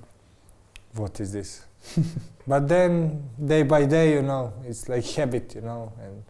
what 0.96 1.20
is 1.20 1.32
this? 1.34 1.66
but 2.48 2.68
then 2.68 3.24
day 3.44 3.64
by 3.64 3.86
day, 3.86 4.14
you 4.14 4.22
know, 4.22 4.54
it's 4.66 4.88
like 4.90 5.06
habit, 5.06 5.56
you 5.56 5.62
know, 5.62 5.92
and 6.02 6.24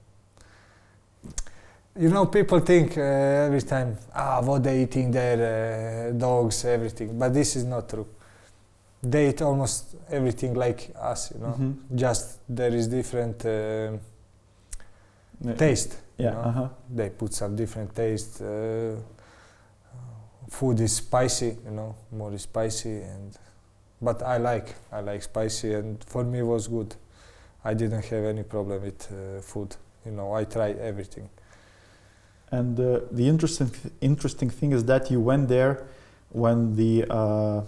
you 1.98 2.10
know, 2.10 2.26
people 2.26 2.60
think 2.60 2.98
uh, 2.98 3.02
every 3.02 3.62
time, 3.62 3.98
ah, 4.14 4.42
what 4.42 4.64
they 4.64 4.82
eating 4.84 5.12
there, 5.12 6.10
uh, 6.10 6.12
dogs, 6.18 6.66
everything. 6.66 7.18
But 7.18 7.34
this 7.34 7.56
is 7.56 7.64
not 7.64 7.88
true. 7.88 8.06
They 9.02 9.30
eat 9.30 9.42
almost 9.42 9.96
everything 10.10 10.56
like 10.56 10.92
us, 11.00 11.32
you 11.34 11.40
know. 11.40 11.54
Mhm. 11.58 11.76
Just 11.96 12.40
there 12.50 12.74
is 12.76 12.88
different 12.88 13.46
uh, 13.46 13.98
Yeah. 15.42 15.54
taste. 15.58 15.98
Yeah. 16.18 16.32
know? 16.32 16.40
Uh-huh. 16.42 16.70
They 16.94 17.10
put 17.10 17.34
some 17.34 17.56
different 17.56 17.96
taste. 17.96 18.42
Food 20.50 20.80
is 20.80 20.96
spicy, 20.98 21.58
you 21.66 21.72
know, 21.72 21.96
more 22.12 22.38
spicy, 22.38 23.02
and 23.02 23.38
but 24.02 24.22
I 24.22 24.38
like 24.38 24.76
I 24.92 25.02
like 25.02 25.24
spicy, 25.24 25.74
and 25.74 26.04
for 26.04 26.24
me 26.24 26.40
it 26.40 26.44
was 26.46 26.68
good. 26.68 26.96
I 27.64 27.74
didn't 27.74 28.06
have 28.06 28.24
any 28.26 28.44
problem 28.44 28.82
with 28.84 29.12
uh, 29.12 29.42
food. 29.42 29.76
You 30.06 30.12
know, 30.12 30.34
I 30.34 30.44
try 30.44 30.72
everything. 30.72 31.30
And 32.52 32.80
uh, 32.80 33.00
the 33.12 33.28
interesting 33.28 33.70
th- 33.70 33.94
interesting 34.02 34.50
thing 34.52 34.72
is 34.72 34.84
that 34.86 35.10
you 35.10 35.20
went 35.20 35.48
there 35.50 35.84
when 36.30 36.76
the 36.76 37.06
uh, 37.10 37.62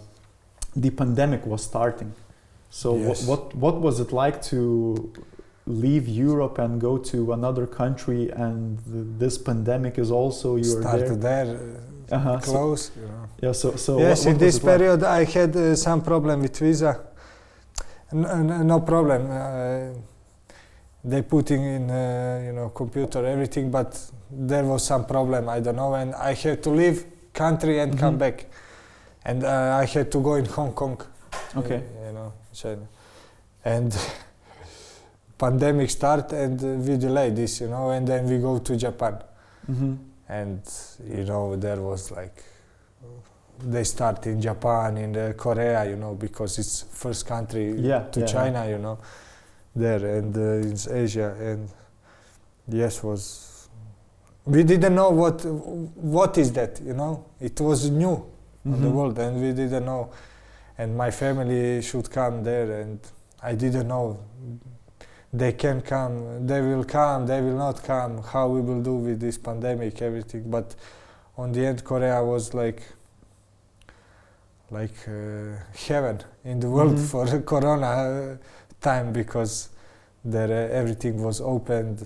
the 0.75 0.91
pandemic 0.91 1.45
was 1.45 1.63
starting. 1.63 2.13
So 2.69 2.95
Yes. 2.95 3.25
what 3.28 3.55
what 3.55 3.82
was 3.82 3.99
it 3.99 4.11
like 4.11 4.41
to 4.51 5.11
leave 5.65 6.07
Europe 6.07 6.59
and 6.59 6.80
go 6.80 6.97
to 6.97 7.34
another 7.34 7.65
country 7.65 8.30
and 8.32 8.78
th- 8.86 9.05
this 9.17 9.38
pandemic 9.38 9.97
is 9.97 10.11
also 10.11 10.55
you 10.57 10.63
Started 10.63 11.21
there? 11.21 11.45
there, 11.45 11.59
uh, 12.12 12.16
Uh-huh. 12.16 12.39
So, 12.41 12.51
close. 12.51 12.91
you 12.95 13.08
know. 13.08 13.28
yeah. 13.41 13.51
So 13.53 13.76
so 13.76 13.99
yes, 13.99 14.26
what, 14.26 14.26
what 14.26 14.34
in 14.34 14.38
this 14.45 14.60
period 14.60 15.03
I 15.03 15.24
had 15.26 15.55
uh, 15.55 15.76
some 15.76 16.01
problem 16.01 16.41
with 16.41 16.58
visa. 16.60 16.99
No, 18.12 18.41
no, 18.64 18.80
problem. 18.80 19.28
Uh, 19.30 19.99
they 21.03 21.22
putting 21.22 21.62
in 21.64 21.89
uh, 21.89 22.41
you 22.45 22.53
know 22.53 22.70
computer 22.70 23.26
everything, 23.26 23.70
but 23.72 23.99
there 24.32 24.64
was 24.64 24.84
some 24.86 25.05
problem. 25.05 25.49
I 25.49 25.60
don't 25.60 25.76
know, 25.76 25.93
and 25.95 26.16
I 26.16 26.34
had 26.34 26.64
to 26.64 26.70
leave 26.70 27.05
country 27.34 27.80
and 27.80 27.97
come 27.99 28.16
Mhm. 28.16 28.20
back, 28.20 28.45
and 29.26 29.43
uh, 29.43 29.82
I 29.82 29.86
had 29.86 30.10
to 30.12 30.20
go 30.22 30.36
in 30.36 30.45
Hong 30.45 30.74
Kong. 30.74 31.01
Okay. 31.55 31.76
uh, 31.76 32.08
you 32.08 32.14
know 32.14 32.32
China, 32.53 32.88
and 33.66 33.91
pandemic 35.38 35.89
start 35.89 36.32
and 36.34 36.62
uh, 36.64 36.68
we 36.86 36.97
delay 36.97 37.30
this, 37.30 37.62
you 37.62 37.68
know, 37.68 37.89
and 37.91 38.08
then 38.08 38.26
we 38.30 38.38
go 38.39 38.58
to 38.60 38.76
Japan 38.78 39.18
Mm-hmm. 39.70 39.93
And 40.30 40.61
you 41.09 41.23
know 41.23 41.55
there 41.55 41.82
was 41.82 42.11
like 42.11 42.43
they 43.59 43.84
start 43.84 44.25
in 44.28 44.39
Japan 44.41 44.97
in 44.97 45.15
uh, 45.17 45.34
Korea 45.36 45.86
you 45.89 45.95
know 45.95 46.13
because 46.15 46.59
it's 46.59 46.84
first 46.84 47.25
country 47.25 47.71
Yeah, 47.80 48.03
to 48.11 48.19
yeah, 48.19 48.25
China 48.25 48.67
you 48.69 48.78
know 48.78 48.99
there 49.75 50.17
and 50.17 50.36
uh, 50.36 50.67
it's 50.71 50.88
Asia. 50.88 51.36
And 51.39 51.69
yes 52.67 53.03
was 53.03 53.69
we 54.45 54.63
didn't 54.63 54.95
know 54.95 55.09
what 55.09 55.43
what 55.45 56.38
is 56.38 56.51
that 56.53 56.80
you 56.82 56.93
know? 56.93 57.25
It 57.39 57.59
was 57.61 57.89
new 57.89 58.25
on 58.65 58.82
the 58.82 58.89
world 58.89 59.17
and 59.19 59.41
we 59.41 59.53
didn't 59.53 59.86
know. 59.86 60.11
And 60.78 60.95
my 60.95 61.09
family 61.11 61.82
should 61.82 62.09
come 62.11 62.43
there 62.43 62.82
and 62.82 62.99
I 63.41 63.55
didn't 63.55 63.88
know 63.88 64.19
they 65.34 65.51
can 65.53 65.82
come 65.82 66.47
they 66.47 66.61
will 66.61 66.84
come 66.86 67.25
they 67.28 67.41
will 67.41 67.57
not 67.57 67.84
come 67.84 68.21
how 68.23 68.47
we 68.47 68.61
will 68.61 68.82
do 68.82 68.95
with 68.95 69.19
this 69.19 69.38
pandemic 69.38 70.01
everything. 70.01 70.43
But 70.49 70.75
on 71.38 71.51
the 71.51 71.65
end 71.65 71.84
Korea 71.84 72.23
was 72.23 72.53
like 72.53 72.82
like 74.71 74.95
uh, 75.07 75.55
heaven 75.88 76.19
in 76.43 76.59
the 76.59 76.69
world 76.69 76.95
Mhm. 76.97 77.05
for 77.11 77.41
corona 77.41 77.88
uh, 77.88 78.38
time 78.82 79.11
because 79.13 79.69
there 80.25 80.51
uh, 80.69 80.80
everything 80.80 81.21
was 81.23 81.39
opened. 81.41 82.05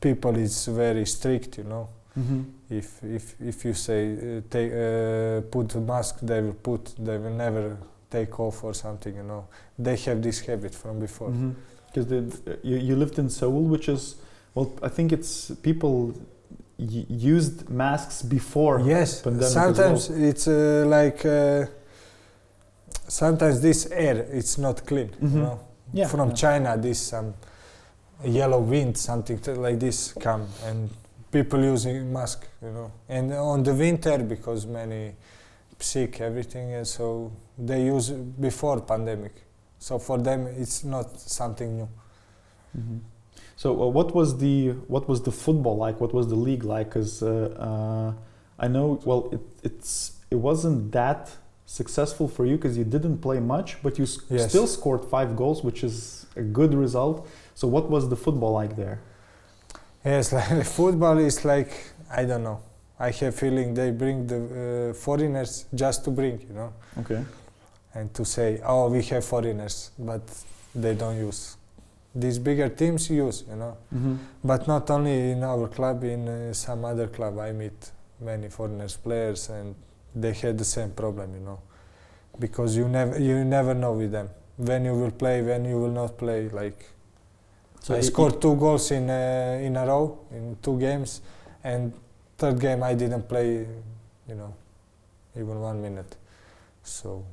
People 0.00 0.36
is 0.36 0.66
very 0.66 1.04
strict 1.06 1.58
you 1.58 1.64
know. 1.64 1.88
Mm-hmm. 2.18 2.42
if 2.70 3.02
if 3.04 3.34
if 3.40 3.64
you 3.66 3.74
say 3.74 4.00
uh, 4.14 4.40
take 4.50 4.72
uh, 4.72 5.40
put 5.50 5.74
a 5.74 5.80
mask 5.80 6.20
they 6.22 6.40
will 6.40 6.54
put 6.62 6.94
they 7.04 7.18
will 7.18 7.34
never 7.36 7.76
take 8.10 8.40
off 8.40 8.64
or 8.64 8.74
something 8.74 9.14
you 9.16 9.22
know. 9.22 9.44
They 9.78 9.96
have 9.96 10.22
this 10.22 10.40
habit 10.40 10.74
from 10.74 10.98
before 10.98 11.32
Because 11.92 12.40
you, 12.62 12.76
you 12.76 12.96
lived 12.96 13.18
in 13.18 13.28
Seoul, 13.30 13.62
which 13.62 13.88
is 13.88 14.16
well, 14.54 14.72
I 14.82 14.88
think 14.88 15.12
it's 15.12 15.50
people 15.62 16.12
y- 16.78 17.06
used 17.08 17.68
masks 17.70 18.22
before. 18.22 18.80
yes 18.80 19.22
sometimes 19.52 20.10
it's 20.10 20.46
uh, 20.48 20.84
like 20.86 21.24
uh, 21.26 21.66
sometimes 23.08 23.60
this 23.60 23.86
air 23.90 24.26
it's 24.32 24.58
not 24.58 24.84
clean 24.86 25.08
Mhm. 25.20 25.32
you 25.32 25.40
know 25.42 25.58
Yeah. 25.92 26.08
from 26.08 26.28
yeah. 26.28 26.34
china 26.34 26.76
this 26.76 26.98
some 26.98 27.34
yellow 28.24 28.60
wind 28.60 28.96
something 28.96 29.38
t- 29.38 29.52
like 29.52 29.78
this 29.78 30.12
come 30.14 30.46
and 30.66 30.90
people 31.30 31.60
using 31.72 32.12
mask 32.12 32.46
you 32.62 32.70
know 32.70 32.90
and 33.08 33.32
on 33.32 33.62
the 33.62 33.72
winter 33.74 34.18
because 34.18 34.66
many 34.66 35.14
sick 35.78 36.20
everything 36.20 36.74
and 36.74 36.86
so 36.86 37.30
they 37.58 37.84
use 37.84 38.10
before 38.40 38.80
pandemic 38.80 39.32
so 39.86 39.92
for 40.06 40.16
them 40.28 40.40
it's 40.62 40.78
not 40.94 41.06
something 41.38 41.70
new 41.78 41.88
Mhm. 42.78 42.98
So 43.62 43.68
uh, 43.82 43.86
what 43.98 44.08
was 44.18 44.28
the 44.44 44.54
what 44.94 45.04
was 45.10 45.18
the 45.28 45.32
football 45.44 45.76
like? 45.86 45.96
What 46.04 46.12
was 46.18 46.26
the 46.34 46.40
league 46.48 46.64
like? 46.74 46.86
Because 46.90 47.14
uh, 47.22 47.32
uh, 47.68 48.08
I 48.64 48.66
know 48.74 48.86
well 49.08 49.22
it, 49.36 49.40
it's 49.68 49.92
it 50.34 50.38
wasn't 50.48 50.78
that 51.00 51.22
successful 51.78 52.26
for 52.36 52.44
you 52.48 52.54
because 52.58 52.74
you 52.80 52.84
didn't 52.96 53.18
play 53.26 53.40
much, 53.54 53.68
but 53.84 53.92
you 54.00 54.04
s- 54.12 54.18
Yes. 54.28 54.48
still 54.50 54.66
scored 54.66 55.02
five 55.14 55.30
goals, 55.42 55.58
which 55.68 55.80
is 55.88 56.26
a 56.36 56.44
good 56.58 56.72
result. 56.84 57.16
So 57.60 57.64
what 57.76 57.84
was 57.94 58.02
the 58.12 58.16
football 58.24 58.52
like 58.62 58.74
there? 58.82 58.98
yes 60.04 60.32
like 60.38 60.64
football 60.80 61.18
is 61.18 61.36
like 61.52 61.72
i 62.20 62.22
don't 62.30 62.44
know 62.48 62.58
i 63.06 63.10
have 63.20 63.34
feeling 63.34 63.74
they 63.80 63.90
bring 64.02 64.18
the 64.32 64.40
uh, 64.40 64.94
foreigners 65.04 65.52
just 65.82 65.98
to 66.04 66.10
bring 66.18 66.34
you 66.48 66.54
know 66.58 66.70
Okay. 67.02 67.20
And 67.96 68.12
to 68.14 68.24
say, 68.24 68.60
oh, 68.64 68.88
we 68.88 69.02
have 69.10 69.24
foreigners, 69.24 69.90
but 69.98 70.22
they 70.74 70.94
don't 70.94 71.16
use. 71.16 71.56
These 72.14 72.38
bigger 72.38 72.68
teams 72.68 73.10
use, 73.10 73.44
you 73.48 73.56
know. 73.56 73.76
Mm-hmm. 73.94 74.16
But 74.44 74.68
not 74.68 74.90
only 74.90 75.32
in 75.32 75.42
our 75.42 75.68
club, 75.68 76.04
in 76.04 76.28
uh, 76.28 76.52
some 76.52 76.84
other 76.84 77.08
club, 77.08 77.38
I 77.38 77.52
meet 77.52 77.90
many 78.20 78.48
foreigners 78.48 78.96
players, 78.96 79.48
and 79.48 79.74
they 80.14 80.32
had 80.32 80.58
the 80.58 80.64
same 80.64 80.90
problem, 80.90 81.34
you 81.34 81.40
know, 81.40 81.60
because 82.38 82.76
you 82.76 82.88
never 82.88 83.18
you 83.18 83.44
never 83.44 83.74
know 83.74 83.92
with 83.92 84.12
them 84.12 84.28
when 84.56 84.84
you 84.86 84.94
will 84.94 85.10
play, 85.10 85.42
when 85.42 85.64
you 85.64 85.78
will 85.78 85.90
not 86.02 86.16
play. 86.16 86.48
Like 86.48 86.80
So 87.80 87.94
I 87.94 88.00
scored 88.00 88.40
two 88.40 88.56
goals 88.56 88.90
in 88.90 89.08
uh, 89.10 89.60
in 89.62 89.76
a 89.76 89.86
row 89.86 90.18
in 90.32 90.56
two 90.62 90.78
games, 90.78 91.20
and 91.62 91.92
third 92.38 92.58
game 92.60 92.82
I 92.82 92.94
didn't 92.94 93.28
play, 93.28 93.66
you 94.28 94.34
know, 94.34 94.54
even 95.36 95.60
one 95.60 95.80
minute. 95.80 96.16
So, 96.82 97.24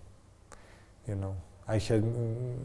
you 1.07 1.15
know, 1.15 1.35
I 1.67 1.77
had 1.79 2.03
mm, 2.03 2.57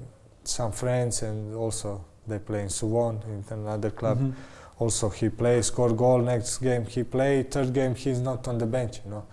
some 0.45 0.73
friends, 0.73 1.23
and 1.23 1.55
also 1.55 2.05
they 2.27 2.39
play 2.39 2.63
in 2.63 2.69
Suwon 2.69 3.23
in 3.27 3.45
another 3.51 3.91
club. 3.91 4.19
Mhm. 4.19 4.33
Also, 4.79 5.09
he 5.09 5.29
plays, 5.29 5.67
score 5.67 5.93
goal. 5.93 6.19
Next 6.23 6.59
game 6.59 6.85
he 6.87 7.03
play. 7.03 7.43
Third 7.43 7.73
game 7.73 7.95
he's 7.97 8.21
not 8.21 8.47
on 8.49 8.59
the 8.59 8.67
bench. 8.67 9.01
You 9.05 9.11
know, 9.11 9.25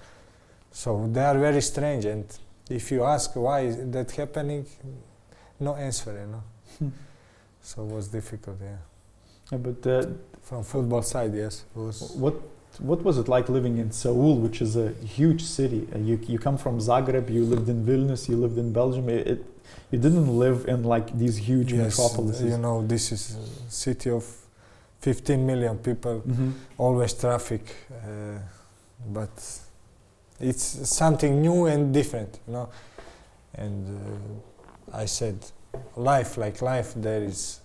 so 0.72 1.08
they 1.12 1.24
are 1.24 1.38
very 1.38 1.62
strange. 1.62 2.06
And 2.06 2.26
if 2.70 2.91
you 2.91 3.03
ask 3.03 3.36
why 3.36 3.62
is 3.62 3.76
that 3.91 4.12
happening, 4.12 4.66
no 5.60 5.76
answer. 5.76 6.14
You 6.14 6.28
know, 6.32 6.43
Hmm. 6.80 6.89
so 7.62 7.84
it 7.86 7.91
was 7.93 8.08
difficult. 8.08 8.58
Yeah, 8.62 8.78
Yeah, 9.51 9.58
but 9.60 9.86
uh, 9.88 10.08
from 10.41 10.64
football 10.64 11.03
side, 11.03 11.34
yes, 11.36 11.64
was. 11.76 12.12
what 12.16 12.36
what 12.80 13.03
was 13.03 13.17
it 13.17 13.28
like 13.28 13.49
living 13.49 13.78
in 13.78 13.91
Seoul, 13.91 14.38
which 14.38 14.61
is 14.61 14.76
a 14.76 14.89
huge 15.17 15.41
city? 15.43 15.88
You 15.95 16.19
you 16.28 16.39
come 16.39 16.57
from 16.57 16.80
Zagreb, 16.80 17.30
you 17.30 17.43
lived 17.45 17.69
in 17.69 17.86
Vilnius, 17.86 18.28
you 18.30 18.36
lived 18.38 18.57
in 18.57 18.71
Belgium. 18.73 19.09
It, 19.09 19.28
it 19.28 19.45
you 19.91 19.99
didn't 19.99 20.28
live 20.39 20.67
in 20.67 20.84
like 20.84 21.17
these 21.17 21.38
huge 21.38 21.71
yes, 21.73 21.97
metropolises. 21.97 22.51
you 22.51 22.57
know, 22.57 22.86
this 22.86 23.11
is 23.11 23.38
a 23.67 23.71
city 23.71 24.09
of 24.09 24.23
15 25.01 25.45
million 25.45 25.78
people, 25.78 26.21
Mhm. 26.28 26.51
always 26.78 27.13
traffic, 27.13 27.76
uh, 27.91 28.39
but 29.13 29.30
it's 30.39 30.65
something 30.89 31.41
new 31.41 31.65
and 31.65 31.93
different, 31.93 32.39
you 32.47 32.53
know. 32.53 32.69
And 33.53 33.88
uh, 34.93 34.97
I 35.03 35.05
said, 35.05 35.38
life 35.95 36.38
like 36.38 36.61
life 36.61 36.93
there 36.95 37.23
is 37.23 37.59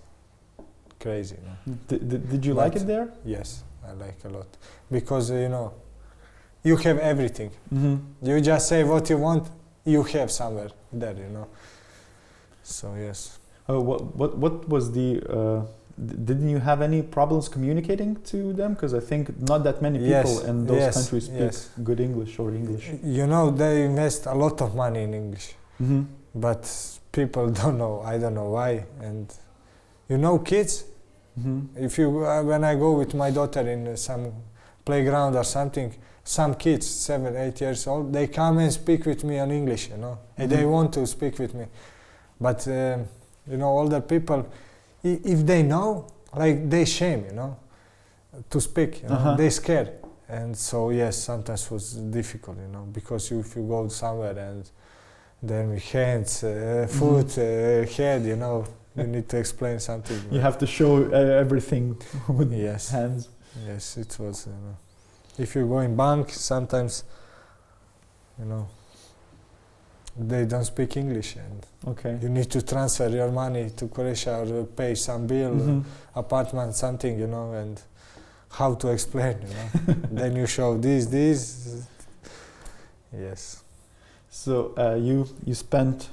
crazy. 1.00 1.36
You 1.36 1.72
know? 1.72 1.78
Did, 1.88 2.08
did, 2.08 2.30
did 2.30 2.46
you 2.46 2.54
like 2.54 2.76
it 2.76 2.86
there? 2.86 3.08
Yes, 3.24 3.62
I 3.91 3.95
like 3.95 4.24
a 4.24 4.28
lot 4.28 4.47
because 4.91 5.30
you 5.30 5.49
know, 5.49 5.72
you 6.62 6.76
have 6.76 6.99
everything. 6.99 7.51
Mm-hmm. 7.74 8.26
You 8.26 8.41
just 8.41 8.68
say 8.68 8.84
what 8.84 9.09
you 9.11 9.18
want, 9.18 9.49
you 9.84 10.03
have 10.03 10.30
somewhere 10.30 10.70
there, 10.93 11.14
you 11.14 11.28
know. 11.28 11.47
So 12.62 12.95
yes. 12.95 13.38
Uh, 13.68 13.80
what 13.80 14.14
what 14.16 14.36
what 14.38 14.68
was 14.68 14.93
the? 14.93 15.20
Uh, 15.28 15.62
didn't 16.24 16.49
you 16.49 16.59
have 16.61 16.80
any 16.80 17.03
problems 17.03 17.49
communicating 17.49 18.16
to 18.24 18.53
them? 18.55 18.72
Because 18.74 18.95
I 18.95 19.01
think 19.01 19.38
not 19.49 19.64
that 19.64 19.82
many 19.82 19.99
people 19.99 20.11
Yes, 20.11 20.45
in 20.45 20.66
those 20.66 20.78
yes, 20.78 20.95
countries 20.95 21.24
speak 21.26 21.41
yes. 21.41 21.68
good 21.84 22.01
English 22.01 22.38
or 22.38 22.51
English. 22.55 22.91
You 23.03 23.26
know, 23.26 23.51
they 23.51 23.84
invest 23.84 24.24
a 24.26 24.34
lot 24.34 24.62
of 24.62 24.74
money 24.74 25.03
in 25.03 25.12
English, 25.14 25.55
Mm-hmm. 25.82 26.03
but 26.34 26.62
people 27.12 27.51
don't 27.61 27.76
know. 27.76 28.01
I 28.03 28.16
don't 28.18 28.34
know 28.34 28.51
why. 28.51 28.84
And 29.01 29.26
you 30.09 30.16
know, 30.18 30.38
kids. 30.38 30.84
Mm-hmm. 31.38 31.84
If 31.84 31.98
you 31.98 32.26
uh, 32.26 32.42
when 32.42 32.64
I 32.64 32.74
go 32.74 32.92
with 32.98 33.14
my 33.14 33.30
daughter 33.30 33.60
in 33.68 33.86
uh, 33.88 33.96
some 33.96 34.32
playground 34.84 35.36
or 35.36 35.44
something, 35.44 35.94
some 36.24 36.54
kids, 36.54 36.86
seven, 36.86 37.36
eight 37.36 37.60
years 37.60 37.86
old, 37.86 38.12
they 38.12 38.26
come 38.26 38.58
and 38.58 38.72
speak 38.72 39.06
with 39.06 39.24
me 39.24 39.38
in 39.38 39.50
English. 39.50 39.88
You 39.90 39.96
know, 39.98 40.18
and 40.36 40.50
they 40.50 40.62
Mhm. 40.64 40.70
want 40.70 40.92
to 40.94 41.06
speak 41.06 41.38
with 41.38 41.54
me. 41.54 41.66
But 42.40 42.66
um, 42.68 43.06
you 43.46 43.56
know, 43.56 43.68
older 43.78 44.00
people, 44.00 44.46
i- 45.04 45.20
if 45.24 45.44
they 45.46 45.62
know, 45.62 46.06
like 46.34 46.68
they 46.68 46.84
shame. 46.84 47.24
You 47.26 47.32
know, 47.36 47.56
to 48.50 48.60
speak. 48.60 49.02
You 49.02 49.08
know, 49.08 49.14
Uh-huh. 49.14 49.36
they 49.36 49.50
scared. 49.50 49.90
And 50.28 50.56
so 50.56 50.90
yes, 50.90 51.16
sometimes 51.16 51.70
was 51.70 51.92
difficult. 51.94 52.56
You 52.58 52.68
know, 52.72 52.86
because 52.92 53.30
you, 53.30 53.40
if 53.40 53.56
you 53.56 53.66
go 53.66 53.88
somewhere 53.88 54.38
and 54.38 54.70
then 55.42 55.70
with 55.70 55.82
hands, 55.92 56.44
uh, 56.44 56.86
foot, 56.88 57.38
uh, 57.38 57.86
head, 57.96 58.24
you 58.24 58.36
know, 58.36 58.64
you 58.97 59.05
need 59.07 59.28
to 59.28 59.38
explain 59.38 59.78
something. 59.80 60.20
You 60.30 60.41
have 60.41 60.59
to 60.59 60.66
show 60.66 61.05
uh, 61.05 61.16
everything 61.16 61.97
with 62.28 62.53
Yes. 62.53 62.91
hands. 62.91 63.28
Yes, 63.66 63.97
it 63.97 64.16
was. 64.18 64.47
You 64.47 64.53
know, 64.53 64.76
if 65.38 65.55
you 65.55 65.66
go 65.66 65.78
in 65.80 65.97
bank, 65.97 66.30
sometimes, 66.30 67.05
you 68.38 68.45
know, 68.47 68.68
they 70.18 70.45
don't 70.45 70.64
speak 70.64 70.97
English, 70.97 71.36
and 71.36 71.66
Okay. 71.86 72.18
you 72.20 72.28
need 72.28 72.51
to 72.51 72.62
transfer 72.62 73.09
your 73.09 73.30
money 73.30 73.70
to 73.70 73.88
Croatia 73.88 74.38
or 74.41 74.64
pay 74.64 74.95
some 74.95 75.26
bill, 75.26 75.53
Mhm. 75.55 75.84
apartment, 76.14 76.74
something, 76.74 77.18
you 77.18 77.26
know, 77.26 77.53
and 77.53 77.80
how 78.51 78.74
to 78.74 78.88
explain, 78.88 79.36
you 79.43 79.55
know. 79.55 79.95
then 80.11 80.36
you 80.36 80.47
show 80.47 80.76
this, 80.76 81.07
this. 81.07 81.82
Yes. 83.12 83.62
So 84.30 84.74
uh, 84.78 84.95
you 84.95 85.26
you 85.45 85.55
spent 85.55 86.09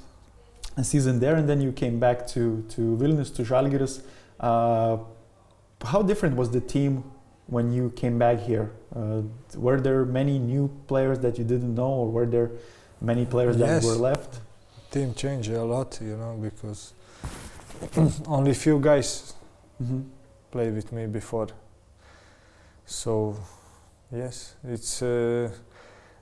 a 0.78 0.84
season 0.84 1.20
there, 1.20 1.36
and 1.36 1.50
then 1.50 1.60
you 1.62 1.72
came 1.72 2.00
back 2.00 2.28
to 2.28 2.64
to 2.76 2.82
Vilnius 3.02 3.34
to 3.36 3.44
Žalgiris. 3.44 4.02
Uh, 4.40 4.98
how 5.84 6.02
different 6.02 6.36
was 6.36 6.50
the 6.52 6.62
team 6.62 7.04
when 7.48 7.72
you 7.74 7.90
came 7.96 8.18
back 8.20 8.40
here? 8.40 8.72
Uh, 8.96 9.22
were 9.56 9.80
there 9.82 10.06
many 10.06 10.38
new 10.40 10.70
players 10.88 11.20
that 11.20 11.38
you 11.38 11.44
didn't 11.44 11.74
know, 11.76 11.92
or 12.02 12.08
were 12.12 12.26
there 12.26 12.50
many 13.02 13.26
players 13.26 13.58
that 13.58 13.68
Yes. 13.68 13.86
were 13.86 13.96
left? 14.10 14.40
Team 14.92 15.14
changed 15.14 15.52
a 15.52 15.64
lot, 15.64 16.00
you 16.02 16.16
know, 16.18 16.34
because 16.42 16.94
only 18.28 18.54
few 18.54 18.80
guys 18.80 19.34
Mm-hmm. 19.82 20.02
played 20.50 20.74
with 20.74 20.92
me 20.92 21.06
before. 21.06 21.50
So, 22.86 23.36
yes, 24.12 24.56
it's 24.64 25.02
uh, 25.04 25.50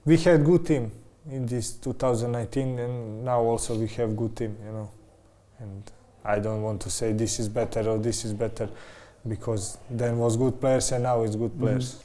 we 0.04 0.18
had 0.18 0.44
good 0.44 0.66
team 0.66 0.92
in 1.32 1.46
this 1.46 1.74
2019, 1.74 2.80
and 2.80 3.26
now 3.26 3.42
also 3.42 3.76
we 3.76 3.88
have 3.88 4.16
good 4.16 4.36
team, 4.36 4.56
you 4.66 4.72
know. 4.72 4.90
And 5.60 5.84
I 6.24 6.40
don't 6.40 6.62
want 6.62 6.82
to 6.82 6.90
say 6.90 7.14
this 7.14 7.40
is 7.40 7.50
better 7.50 7.82
or 7.90 7.98
this 7.98 8.26
is 8.26 8.34
better, 8.34 8.70
because 9.28 9.78
then 9.90 10.18
was 10.18 10.38
good 10.38 10.60
players 10.60 10.92
and 10.92 11.04
now 11.04 11.24
it's 11.24 11.36
good 11.36 11.52
Mhm. 11.54 11.60
players. 11.60 12.00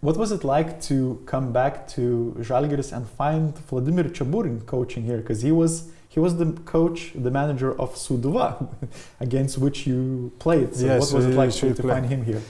What 0.00 0.16
was 0.16 0.32
it 0.32 0.44
like 0.44 0.80
to 0.82 1.20
come 1.26 1.52
back 1.52 1.86
to 1.88 2.34
Žalgiris 2.40 2.92
and 2.96 3.06
find 3.06 3.54
Vladimir 3.68 4.04
Cheburin 4.04 4.64
coaching 4.66 5.02
here? 5.04 5.18
Because 5.18 5.42
he 5.42 5.52
was 5.52 5.84
he 6.08 6.20
was 6.20 6.36
the 6.36 6.52
coach, 6.64 7.12
the 7.16 7.30
manager 7.30 7.72
of 7.80 7.96
Suduva, 7.96 8.68
against 9.20 9.58
which 9.58 9.84
you 9.84 10.30
played. 10.38 10.72
So 10.74 10.86
Yes, 10.86 11.00
what 11.00 11.16
was 11.16 11.26
it 11.26 11.34
like 11.36 11.50
to, 11.54 11.74
to 11.74 11.82
find 11.82 12.06
him 12.06 12.24
here? 12.24 12.40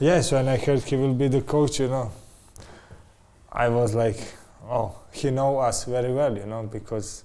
Yes, 0.00 0.32
when 0.32 0.48
I 0.48 0.56
heard 0.56 0.80
he 0.80 0.96
will 0.96 1.14
be 1.14 1.28
the 1.28 1.40
coach, 1.40 1.78
you 1.78 1.86
know, 1.86 2.10
I 3.52 3.68
was 3.68 3.94
like, 3.94 4.18
oh, 4.70 4.94
he 5.12 5.30
know 5.30 5.58
us 5.58 5.84
very 5.84 6.12
well, 6.12 6.36
you 6.36 6.46
know, 6.46 6.62
because 6.64 7.24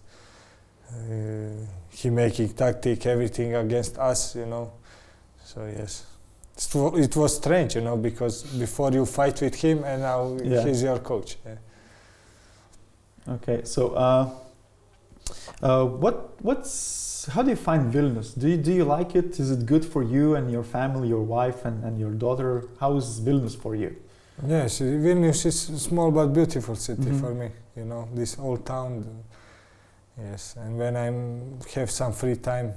uh, 0.89 1.49
he 1.89 2.09
making 2.09 2.49
tactic 2.53 3.05
everything 3.05 3.55
against 3.55 3.97
us, 3.97 4.35
you 4.35 4.45
know. 4.45 4.71
So 5.43 5.65
yes, 5.65 6.05
It 6.57 7.15
was 7.15 7.35
strange, 7.35 7.75
you 7.75 7.81
know, 7.81 7.97
because 7.97 8.43
before 8.43 8.91
you 8.91 9.05
fight 9.05 9.41
with 9.41 9.55
him 9.55 9.83
and 9.83 10.01
now 10.01 10.37
Yeah. 10.43 10.65
he's 10.65 10.83
your 10.83 10.99
coach. 10.99 11.37
yeah. 11.45 11.55
Okay, 13.29 13.61
so 13.65 13.89
uh, 13.93 14.29
uh, 15.61 15.85
what 15.85 16.41
what's 16.41 17.27
how 17.33 17.41
do 17.43 17.49
you 17.49 17.57
find 17.57 17.93
Vilnius? 17.93 18.33
Do 18.39 18.47
you, 18.47 18.57
do 18.57 18.71
you 18.71 18.85
like 18.85 19.15
it? 19.15 19.37
Is 19.39 19.51
it 19.51 19.65
good 19.65 19.83
for 19.83 20.01
you 20.01 20.35
and 20.35 20.49
your 20.49 20.63
family, 20.63 21.09
your 21.09 21.23
wife 21.23 21.65
and, 21.65 21.83
and 21.83 21.99
your 21.99 22.11
daughter? 22.11 22.63
How 22.79 22.95
is 22.95 23.19
Vilnius 23.19 23.55
for 23.57 23.75
you? 23.75 23.95
Yes, 24.45 24.79
Vilnius 24.81 25.45
is 25.45 25.69
a 25.69 25.79
small 25.79 26.11
but 26.11 26.27
beautiful 26.27 26.75
city 26.75 27.01
Mhm. 27.09 27.19
for 27.19 27.33
me. 27.33 27.49
You 27.75 27.85
know, 27.85 28.07
this 28.13 28.37
old 28.39 28.65
town. 28.65 29.03
Yes, 30.17 30.55
and 30.57 30.77
when 30.77 30.95
I 30.95 31.11
have 31.79 31.89
some 31.91 32.11
free 32.13 32.35
time, 32.35 32.73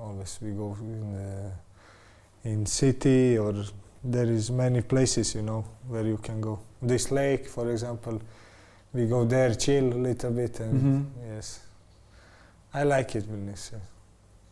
always 0.00 0.38
we 0.42 0.50
go 0.52 0.76
in 0.80 1.12
the, 1.14 2.48
in 2.50 2.66
city 2.66 3.38
or 3.38 3.54
there 4.02 4.26
is 4.30 4.50
many 4.50 4.82
places, 4.82 5.34
you 5.34 5.42
know, 5.42 5.64
where 5.88 6.04
you 6.06 6.16
can 6.18 6.40
go. 6.40 6.58
This 6.82 7.10
lake, 7.10 7.48
for 7.48 7.70
example, 7.70 8.20
we 8.92 9.06
go 9.06 9.24
there, 9.24 9.54
chill 9.54 9.92
a 9.92 10.00
little 10.08 10.30
bit, 10.30 10.60
and 10.60 10.82
Mhm. 10.82 11.04
yes, 11.34 11.60
I 12.72 12.84
like 12.84 13.16
it, 13.16 13.24
Vilnius. 13.28 13.70
yes. 13.72 13.80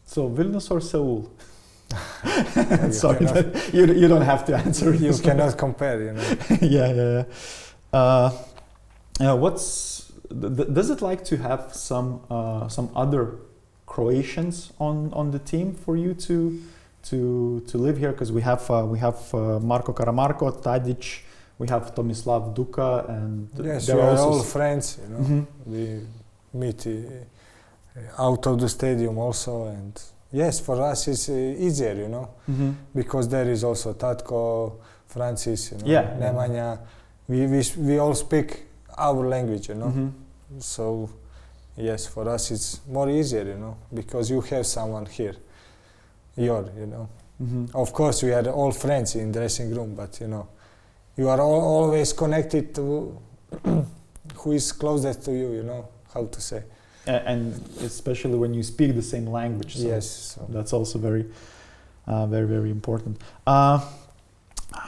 So 0.07 0.29
Vilnius 0.29 0.71
or 0.71 0.81
Seoul? 0.81 1.29
Sorry, 2.93 3.19
cannot- 3.19 3.35
but 3.53 3.75
you, 3.75 3.87
you 3.87 4.09
don't 4.09 4.23
have 4.23 4.45
to 4.47 4.57
answer. 4.57 4.95
you 4.95 5.13
cannot 5.19 5.57
compare, 5.59 6.01
you 6.03 6.13
know. 6.13 6.23
yeah, 6.61 6.93
yeah, 6.93 7.13
yeah. 7.93 7.99
Uh, 7.99 8.31
yeah, 9.21 9.33
what's 9.33 10.13
th- 10.31 10.69
does 10.73 10.91
it 10.91 11.03
like 11.03 11.25
to 11.25 11.37
have 11.37 11.75
some 11.75 12.21
uh, 12.31 12.69
some 12.69 12.89
other 12.97 13.37
Croatians 13.87 14.73
on 14.79 15.13
on 15.13 15.31
the 15.31 15.39
team 15.39 15.75
for 15.75 15.97
you 15.97 16.15
to 16.15 16.59
to 17.11 17.61
to 17.67 17.79
live 17.79 17.99
here? 17.99 18.13
Because 18.13 18.33
we 18.33 18.41
have 18.43 18.69
uh, 18.71 18.85
we 18.87 18.99
have 18.99 19.19
uh, 19.35 19.59
Marko 19.61 19.93
Karamarko, 19.93 20.63
Tadic, 20.63 21.21
we 21.59 21.69
have 21.69 21.95
Tomislav 21.95 22.55
Duka, 22.57 23.09
and 23.09 23.49
Yes, 23.63 23.89
we 23.89 24.01
are 24.01 24.17
all 24.17 24.43
friends, 24.43 24.99
you 25.03 25.09
know. 25.13 25.21
Mhm. 25.25 25.47
we 25.67 26.01
meet 26.55 26.87
uh, 26.87 28.23
out 28.27 28.47
of 28.47 28.59
the 28.61 28.69
stadium 28.69 29.19
also 29.19 29.67
and 29.67 30.01
yes 30.33 30.61
for 30.61 30.81
us 30.93 31.09
it's 31.09 31.29
uh, 31.29 31.33
easier 31.67 31.95
you 31.95 32.09
know 32.09 32.29
Mhm. 32.49 32.75
because 32.95 33.29
there 33.29 33.51
is 33.53 33.65
also 33.65 33.93
tatko 33.93 34.73
francis 35.07 35.73
you 35.73 35.79
know 35.79 35.87
Yeah. 35.87 36.17
nemanja 36.19 36.79
we, 37.29 37.47
we, 37.47 37.63
we 37.79 37.99
all 37.99 38.15
speak 38.15 38.67
our 38.99 39.27
language 39.29 39.69
you 39.69 39.75
know 39.75 39.87
Mhm. 39.91 40.11
so 40.61 41.09
yes 41.77 42.07
for 42.07 42.29
us 42.29 42.51
it's 42.51 42.81
more 42.89 43.11
easier 43.11 43.45
you 43.45 43.59
know 43.59 43.77
because 43.95 44.31
you 44.33 44.41
have 44.41 44.65
someone 44.65 45.07
here 45.07 45.35
your 46.37 46.65
you 46.79 46.87
know 46.87 47.09
Mhm. 47.43 47.69
of 47.75 47.93
course 47.93 48.23
we 48.27 48.33
are 48.35 48.49
all 48.51 48.73
friends 48.73 49.15
in 49.17 49.33
dressing 49.33 49.75
room 49.75 49.95
but 49.95 50.21
you 50.21 50.29
know 50.29 50.47
you 51.17 51.29
are 51.29 51.41
all, 51.41 51.61
always 51.83 52.13
connected 52.15 52.75
to 52.75 53.17
who 54.37 54.53
is 54.53 54.73
closest 54.73 55.25
to 55.25 55.33
you 55.33 55.53
you 55.53 55.63
know 55.63 55.85
how 56.15 56.25
to 56.27 56.41
say 56.41 56.63
and 57.07 57.55
especially 57.81 58.37
when 58.37 58.55
you 58.55 58.63
speak 58.63 58.95
the 58.95 59.03
same 59.03 59.27
language. 59.27 59.77
So 59.77 59.87
yes 59.87 60.07
so 60.35 60.47
that's 60.49 60.73
also 60.73 60.99
very, 60.99 61.27
uh, 62.07 62.27
very, 62.27 62.47
very 62.47 62.71
important. 62.71 63.19
Uh, 63.47 63.81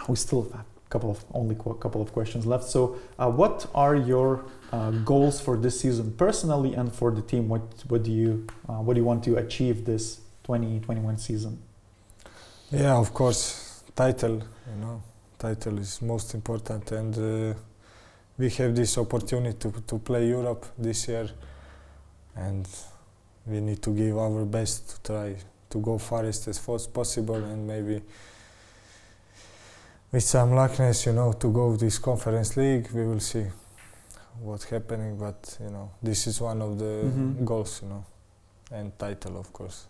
we 0.09 0.17
still 0.17 0.43
have 0.51 0.61
a 0.61 0.91
couple 0.91 1.11
of 1.11 1.25
only 1.33 1.57
a 1.57 1.75
couple 1.75 2.01
of 2.01 2.13
questions 2.13 2.47
left. 2.47 2.65
So, 2.65 2.97
uh, 3.19 3.31
what 3.31 3.67
are 3.75 3.97
your 3.97 4.45
uh, 4.73 4.91
goals 4.91 5.41
for 5.41 5.57
this 5.57 5.81
season 5.81 6.13
personally 6.13 6.75
and 6.75 6.93
for 6.93 7.11
the 7.11 7.23
team? 7.23 7.49
What 7.49 7.63
what 7.89 8.03
do 8.03 8.11
you 8.11 8.47
uh, 8.69 8.75
what 8.75 8.95
do 8.95 9.01
you 9.01 9.07
want 9.07 9.25
to 9.25 9.37
achieve 9.37 9.85
this 9.85 10.21
2021 10.45 11.19
season? 11.19 11.59
yeah 12.71 12.97
of 12.97 13.13
course 13.13 13.85
title 13.95 14.43
you 14.67 14.81
know 14.81 15.01
title 15.45 15.79
is 15.79 16.01
most 16.01 16.35
important, 16.35 16.91
and 16.93 17.13
uh, 17.19 17.55
we 18.39 18.49
have 18.51 18.75
this 18.75 18.97
opportunity 18.97 19.59
to, 19.59 19.71
to 19.87 19.99
play 19.99 20.29
Europe 20.29 20.65
this 20.79 21.07
year, 21.09 21.29
and 22.37 22.69
we 23.47 23.61
need 23.61 23.83
to 23.83 23.91
give 23.95 24.17
our 24.19 24.45
best 24.45 24.91
to 24.91 25.13
try 25.13 25.37
to 25.71 25.79
go 25.81 25.99
farthest 25.99 26.49
as 26.49 26.59
far 26.59 26.77
as 26.77 26.87
possible, 26.87 27.37
and 27.37 27.67
maybe 27.67 28.03
with 30.13 30.23
some 30.23 30.53
luckness, 30.55 31.07
you 31.07 31.13
know, 31.13 31.33
to 31.33 31.53
go 31.53 31.77
this 31.77 31.99
conference 31.99 32.57
league. 32.57 32.89
We 32.93 33.05
will 33.05 33.21
see 33.21 33.47
what's 34.41 34.65
happening, 34.65 35.17
but 35.19 35.59
you 35.61 35.71
know, 35.71 35.91
this 36.03 36.27
is 36.27 36.41
one 36.41 36.63
of 36.63 36.79
the 36.79 36.85
Mhm. 37.11 37.45
goals, 37.45 37.83
you 37.83 37.89
know, 37.89 38.05
and 38.71 38.97
title, 38.99 39.37
of 39.37 39.53
course. 39.53 39.87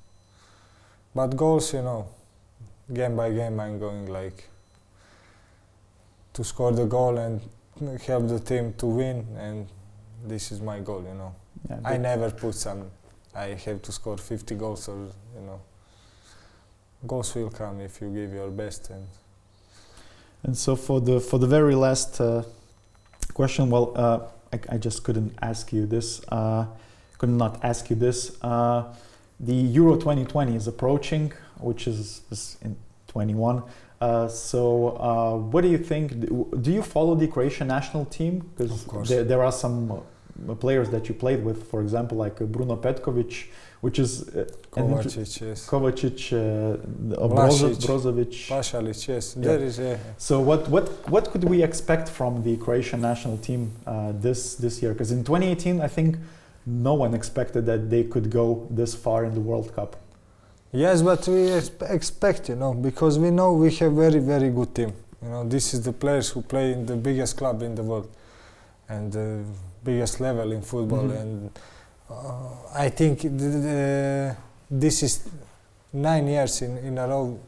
But 1.15 1.37
goals, 1.37 1.73
you 1.75 1.83
know, 1.83 2.07
game 2.93 3.17
by 3.17 3.31
game, 3.33 3.61
I'm 3.61 3.79
going 3.79 4.07
like 4.07 4.49
to 6.33 6.43
score 6.45 6.73
the 6.73 6.87
goal 6.87 7.19
and 7.19 7.41
help 8.07 8.29
the 8.29 8.41
team 8.41 8.73
to 8.75 8.87
win, 8.87 9.27
and 9.39 9.69
this 10.27 10.51
is 10.53 10.61
my 10.61 10.81
goal, 10.81 11.03
you 11.03 11.15
know. 11.15 11.35
Yeah, 11.69 11.81
I 11.85 11.97
never 11.97 12.31
put 12.31 12.55
some. 12.55 12.91
I 13.35 13.49
have 13.65 13.83
to 13.83 13.93
score 13.93 14.17
50 14.17 14.55
goals, 14.55 14.89
or 14.89 14.97
you 15.35 15.47
know, 15.47 15.61
goals 17.07 17.35
will 17.35 17.51
come 17.51 17.81
if 17.81 18.01
you 18.01 18.11
give 18.11 18.33
your 18.33 18.51
best. 18.51 18.91
And 18.91 19.07
And 20.45 20.57
so 20.57 20.77
for 20.77 21.01
the 21.01 21.21
for 21.21 21.39
the 21.39 21.47
very 21.47 21.75
last 21.75 22.21
uh, 22.21 22.43
question, 23.33 23.71
well, 23.71 23.93
uh, 23.97 24.19
I, 24.53 24.75
I 24.75 24.79
just 24.79 25.03
couldn't 25.03 25.33
ask 25.41 25.73
you 25.73 25.87
this. 25.87 26.21
Uh, 26.29 26.67
could 27.19 27.31
not 27.31 27.65
ask 27.65 27.91
you 27.91 27.97
this. 27.97 28.37
Uh, 28.43 28.85
the 29.41 29.55
Euro 29.55 29.95
2020 29.97 30.55
is 30.55 30.69
approaching, 30.69 31.33
which 31.59 31.87
is, 31.87 32.23
is 32.31 32.57
in 32.63 32.77
21. 33.09 33.63
Uh, 34.01 34.29
so, 34.29 34.97
uh, 34.99 35.37
what 35.37 35.63
do 35.63 35.69
you 35.69 35.79
think? 35.79 36.13
Do 36.63 36.71
you 36.71 36.83
follow 36.83 37.15
the 37.15 37.27
Croatian 37.27 37.69
national 37.69 38.05
team? 38.05 38.51
Because 38.57 39.09
there, 39.09 39.25
there 39.25 39.43
are 39.43 39.53
some 39.53 40.03
players 40.61 40.91
that 40.91 41.09
you 41.09 41.15
played 41.15 41.45
with, 41.45 41.71
for 41.71 41.81
example, 41.81 42.19
like 42.19 42.41
uh, 42.41 42.45
Bruno 42.45 42.77
Petkovic, 42.77 43.47
which 43.81 43.99
is 43.99 44.29
uh, 44.29 44.47
Kovacic, 44.71 45.41
yes. 45.41 45.69
Kovacic, 45.69 46.33
uh, 46.33 46.77
Vlasic. 47.29 47.77
Brozo- 47.77 47.87
Brozovic. 47.87 48.49
Pasalic, 48.49 49.09
yes. 49.09 49.37
Yeah. 49.37 49.43
There 49.43 49.63
is 49.63 49.79
a. 49.79 49.99
So 50.19 50.41
what 50.41 50.69
what 50.69 50.89
what 51.09 51.31
could 51.31 51.45
we 51.45 51.63
expect 51.63 52.09
from 52.09 52.43
the 52.43 52.57
Croatian 52.57 53.01
national 53.01 53.39
team 53.39 53.73
uh, 53.87 54.13
this 54.13 54.55
this 54.57 54.83
year? 54.83 54.93
Because 54.93 55.13
in 55.13 55.23
2018, 55.25 55.81
I 55.81 55.89
think 55.89 56.17
no 56.67 56.95
one 56.95 57.15
expected 57.15 57.67
that 57.67 57.91
they 57.91 58.05
could 58.05 58.31
go 58.31 58.67
this 58.71 58.95
far 58.95 59.25
in 59.25 59.35
the 59.35 59.41
World 59.41 59.75
Cup. 59.75 59.97
Yes, 60.73 61.03
but 61.03 61.29
we 61.29 61.53
expect, 61.53 62.49
you 62.49 62.57
know, 62.57 62.75
because 62.75 63.17
we 63.17 63.31
know 63.31 63.53
we 63.53 63.73
have 63.77 63.93
very, 63.93 64.19
very 64.19 64.51
good 64.51 64.75
team. 64.75 64.93
You 65.23 65.29
know, 65.29 65.49
this 65.49 65.73
is 65.73 65.83
the 65.83 65.93
players 65.93 66.31
who 66.31 66.43
play 66.43 66.73
in 66.73 66.85
the 66.85 66.97
biggest 66.97 67.37
club 67.37 67.63
in 67.63 67.75
the 67.77 67.83
world 67.83 68.09
and 68.89 69.13
the 69.13 69.45
biggest 69.85 70.21
level 70.21 70.53
in 70.53 70.63
football. 70.63 71.05
Mhm. 71.05 71.21
And 71.21 71.51
uh, 72.11 72.15
I 72.75 72.89
think 72.91 73.21
th- 73.21 73.33
th- 73.39 74.35
this 74.71 75.03
is 75.03 75.21
nine 75.93 76.27
years 76.29 76.63
in, 76.63 76.79
in 76.79 76.99
a 76.99 77.07
row. 77.07 77.39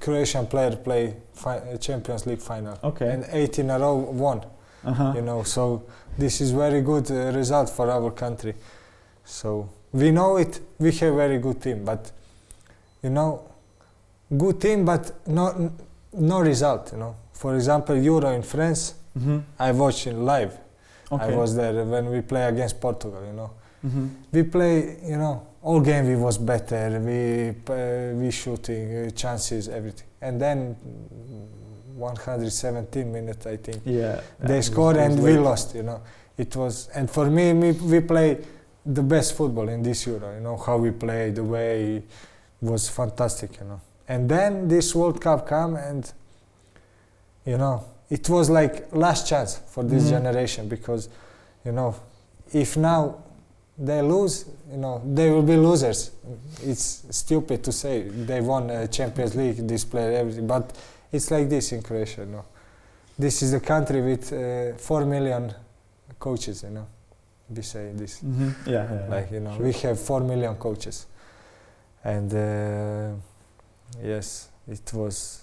Croatian 0.00 0.46
player 0.46 0.76
play 0.76 1.14
fi- 1.32 1.58
uh, 1.58 1.76
Champions 1.78 2.26
League 2.26 2.40
final, 2.42 2.76
Okay. 2.84 3.08
and 3.10 3.24
eight 3.32 3.58
in 3.58 3.70
a 3.70 3.78
row 3.78 3.94
won. 3.96 4.42
Uh-huh. 4.84 5.12
you 5.16 5.22
know 5.22 5.42
so 5.42 5.82
this 6.16 6.40
is 6.40 6.52
very 6.52 6.80
good 6.82 7.10
uh, 7.10 7.32
result 7.36 7.68
for 7.68 7.90
our 7.90 8.12
country 8.12 8.54
so 9.24 9.68
we 9.92 10.12
know 10.12 10.36
it 10.38 10.60
we 10.78 10.92
have 10.92 11.14
very 11.16 11.38
good 11.38 11.60
team 11.60 11.84
but 11.84 12.12
you 13.02 13.10
know 13.10 13.40
good 14.36 14.60
team 14.60 14.84
but 14.84 15.10
no 15.26 15.72
no 16.12 16.40
result 16.40 16.92
you 16.92 16.98
know 16.98 17.16
for 17.32 17.56
example 17.56 17.96
euro 17.96 18.30
in 18.30 18.42
france 18.42 18.94
hmm 19.18 19.38
i 19.58 19.72
watched 19.72 20.06
in 20.06 20.24
live 20.24 20.52
Okay. 21.10 21.24
i 21.32 21.36
was 21.36 21.54
there 21.56 21.84
when 21.84 22.10
we 22.10 22.20
play 22.20 22.44
against 22.46 22.80
portugal 22.80 23.22
you 23.26 23.32
know 23.32 23.50
hmm 23.82 24.06
we 24.32 24.42
play 24.42 24.96
you 25.04 25.16
know 25.16 25.46
all 25.62 25.80
game 25.80 26.06
we 26.06 26.16
was 26.16 26.36
better 26.38 27.00
we 27.00 27.50
uh, 27.72 28.14
we 28.20 28.30
shooting 28.30 28.84
uh, 29.06 29.10
chances 29.10 29.68
everything 29.68 30.06
and 30.20 30.40
then 30.40 30.74
mm, 30.74 31.98
117 31.98 33.12
minutes 33.12 33.46
i 33.46 33.56
think 33.56 33.82
Yeah. 33.84 34.20
they 34.40 34.62
scored 34.62 34.96
and 34.96 35.18
we 35.22 35.32
late. 35.32 35.40
lost 35.40 35.74
you 35.74 35.82
know 35.82 36.00
it 36.36 36.54
was 36.56 36.88
and 36.94 37.10
for 37.10 37.26
me, 37.30 37.52
me 37.52 37.72
we 37.72 38.00
play 38.00 38.38
the 38.86 39.02
best 39.02 39.34
football 39.34 39.68
in 39.68 39.82
this 39.82 40.06
euro 40.06 40.34
you 40.34 40.40
know 40.40 40.56
how 40.56 40.76
we 40.76 40.90
play 40.90 41.30
the 41.30 41.44
way 41.44 42.02
was 42.60 42.88
fantastic 42.88 43.50
you 43.60 43.66
know 43.66 43.80
and 44.08 44.28
then 44.28 44.68
this 44.68 44.94
world 44.94 45.20
cup 45.20 45.46
come 45.46 45.76
and 45.76 46.12
you 47.44 47.58
know 47.58 47.84
it 48.10 48.28
was 48.28 48.48
like 48.50 48.88
last 48.92 49.26
chance 49.28 49.60
for 49.68 49.84
this 49.84 50.04
Mhm. 50.04 50.10
generation 50.10 50.68
because 50.68 51.08
you 51.64 51.72
know 51.72 51.94
if 52.52 52.76
now 52.76 53.14
they 53.78 54.02
lose 54.02 54.44
you 54.70 54.76
know 54.78 55.00
they 55.14 55.30
will 55.30 55.42
be 55.42 55.56
losers 55.56 56.10
it's 56.62 57.04
stupid 57.10 57.62
to 57.62 57.70
say 57.72 58.02
they 58.08 58.40
won 58.40 58.70
a 58.70 58.88
champions 58.88 59.34
league 59.34 59.68
this 59.68 59.84
player 59.84 60.12
everything 60.18 60.46
but 60.46 60.72
it's 61.12 61.30
like 61.30 61.48
this 61.48 61.72
in 61.72 61.82
croatia 61.82 62.22
you 62.22 62.26
know 62.32 62.44
this 63.18 63.42
is 63.42 63.52
a 63.54 63.60
country 63.60 64.00
with 64.00 64.32
uh, 64.32 64.76
4 64.78 65.04
million 65.04 65.52
coaches 66.18 66.62
you 66.62 66.70
know 66.70 66.86
we 67.54 67.62
say 67.62 67.92
this 67.94 68.20
Mhm. 68.22 68.54
Yeah, 68.66 68.72
yeah, 68.72 69.00
yeah. 69.00 69.08
like 69.14 69.30
you 69.34 69.40
know 69.40 69.54
Sure. 69.56 69.64
we 69.66 69.72
have 69.72 69.98
4 70.00 70.20
million 70.20 70.54
coaches 70.56 71.06
and 72.04 72.32
uh, 72.34 73.10
yes 74.02 74.48
it 74.66 74.92
was 74.92 75.40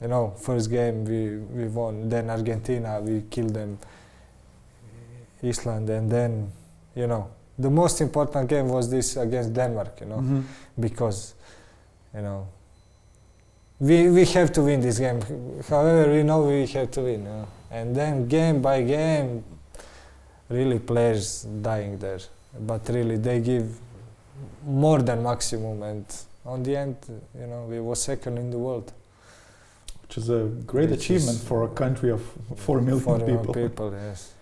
you 0.00 0.08
know 0.08 0.32
first 0.36 0.70
game 0.70 1.04
we 1.04 1.38
we 1.56 1.68
won 1.68 2.08
then 2.08 2.30
argentina 2.30 3.00
we 3.00 3.22
killed 3.30 3.54
them. 3.54 3.78
Iceland 5.42 5.88
and 5.90 6.10
then 6.10 6.50
you 6.96 7.06
know 7.06 7.28
the 7.58 7.70
most 7.70 8.00
important 8.00 8.48
game 8.48 8.68
was 8.68 8.90
this 8.90 9.16
against 9.16 9.52
Denmark 9.52 10.00
you 10.00 10.06
know 10.06 10.16
Mhm. 10.20 10.42
because 10.80 11.34
you 12.14 12.22
know 12.22 12.46
we 13.80 14.10
we 14.10 14.24
have 14.24 14.50
to 14.52 14.62
win 14.62 14.80
this 14.80 14.98
game. 14.98 15.20
However 15.68 16.10
we 16.12 16.22
know 16.24 16.42
we 16.48 16.66
have 16.66 16.90
to 16.90 17.00
win 17.02 17.20
you 17.22 17.28
know? 17.28 17.46
and 17.70 17.94
then 17.94 18.26
game 18.28 18.60
by 18.60 18.82
game 18.82 19.44
really 20.50 20.78
players 20.78 21.42
dying 21.62 21.98
there. 21.98 22.20
But 22.66 22.88
really 22.88 23.16
they 23.18 23.40
give 23.40 23.66
more 24.66 25.02
than 25.02 25.22
maximum. 25.22 25.82
And 25.82 26.04
on 26.44 26.62
the 26.64 26.76
end 26.76 26.96
you 27.40 27.46
know 27.46 27.66
we 27.70 27.78
were 27.80 27.94
second 27.96 28.38
in 28.38 28.50
the 28.50 28.58
world 28.58 28.92
Which 30.08 30.18
is 30.18 30.30
a 30.30 30.44
great 30.66 30.90
Which 30.90 31.00
achievement 31.00 31.38
for 31.38 31.64
a 31.64 31.68
country 31.68 32.10
of 32.10 32.22
four 32.56 32.80
million 32.80 33.00
Four 33.04 33.18
million 33.18 33.38
people. 33.38 33.54
people 33.54 33.92
yes. 33.92 34.32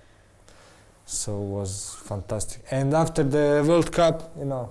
So 1.06 1.30
it 1.42 1.48
was 1.58 1.96
fantastic. 2.04 2.62
And 2.70 2.94
after 2.94 3.22
the 3.24 3.64
world 3.66 3.90
cup 3.92 4.32
you 4.38 4.44
know 4.44 4.70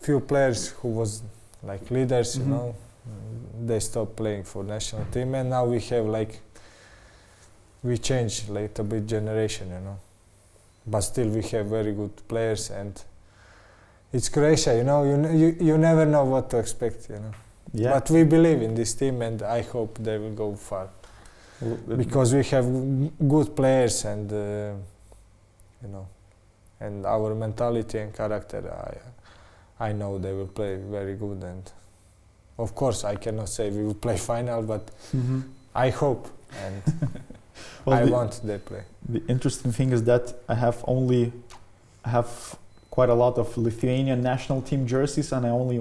few 0.00 0.20
players 0.20 0.68
who 0.68 0.88
was 0.88 1.22
like 1.62 1.90
leaders 1.90 2.36
Mhm. 2.36 2.40
you 2.40 2.46
know 2.52 2.74
mm, 3.08 3.66
they 3.68 3.80
stopped 3.80 4.16
playing 4.16 4.44
for 4.44 4.62
national 4.64 5.04
team. 5.12 5.34
And 5.34 5.48
now 5.50 5.64
we 5.64 5.80
have 5.80 6.04
like 6.06 6.40
we 7.82 7.96
changed 7.98 8.48
like 8.50 8.78
a 8.78 8.84
bit 8.84 9.06
generation 9.06 9.68
you 9.70 9.80
know. 9.80 9.98
But 10.86 11.00
still 11.00 11.28
we 11.28 11.42
have 11.42 11.66
very 11.66 11.92
good 11.94 12.14
players 12.28 12.70
and 12.70 13.02
it's 14.12 14.28
croatia 14.28 14.76
you 14.76 14.84
know. 14.84 15.04
You, 15.04 15.12
n- 15.14 15.38
you 15.38 15.56
you 15.68 15.78
never 15.78 16.04
know 16.04 16.24
what 16.24 16.50
to 16.50 16.58
expect 16.58 17.08
you 17.08 17.16
know 17.16 17.32
Yeah. 17.76 17.90
but 17.94 18.08
we 18.10 18.22
believe 18.24 18.62
in 18.62 18.74
this 18.74 18.94
team 18.94 19.20
and 19.22 19.42
i 19.42 19.60
hope 19.62 19.98
they 19.98 20.16
will 20.18 20.34
go 20.34 20.54
far 20.54 20.88
because 21.96 22.32
we 22.34 22.44
have 22.44 22.66
good 23.28 23.54
players 23.56 24.04
and 24.04 24.30
uh, 24.32 24.72
you 25.82 25.88
know 25.88 26.06
and 26.80 27.04
our 27.06 27.34
mentality 27.34 27.98
and 27.98 28.12
character 28.14 28.62
I, 29.80 29.88
I 29.88 29.92
know 29.92 30.18
they 30.18 30.32
will 30.32 30.46
play 30.48 30.76
very 30.76 31.14
good 31.16 31.42
and 31.42 31.62
of 32.58 32.74
course 32.74 33.02
I 33.04 33.16
cannot 33.16 33.48
say 33.48 33.70
we 33.70 33.82
will 33.84 33.94
play 34.06 34.16
final 34.32 34.62
but 34.62 34.82
Mhm. 35.12 35.42
I 35.74 35.90
hope 35.90 36.28
and 36.64 36.82
Well, 37.84 37.96
I 37.98 38.04
the- 38.04 38.12
want 38.12 38.40
they 38.44 38.58
play 38.58 38.82
The 39.08 39.22
interesting 39.28 39.72
thing 39.72 39.92
is 39.92 40.02
that 40.04 40.34
I 40.48 40.54
have 40.54 40.84
only 40.86 41.32
I 42.04 42.10
have 42.10 42.28
quite 42.96 43.10
a 43.10 43.18
lot 43.24 43.38
of 43.38 43.48
Lithuanian 43.58 44.20
national 44.22 44.62
team 44.62 44.86
jerseys, 44.86 45.32
and 45.32 45.44
I 45.44 45.50
only 45.50 45.78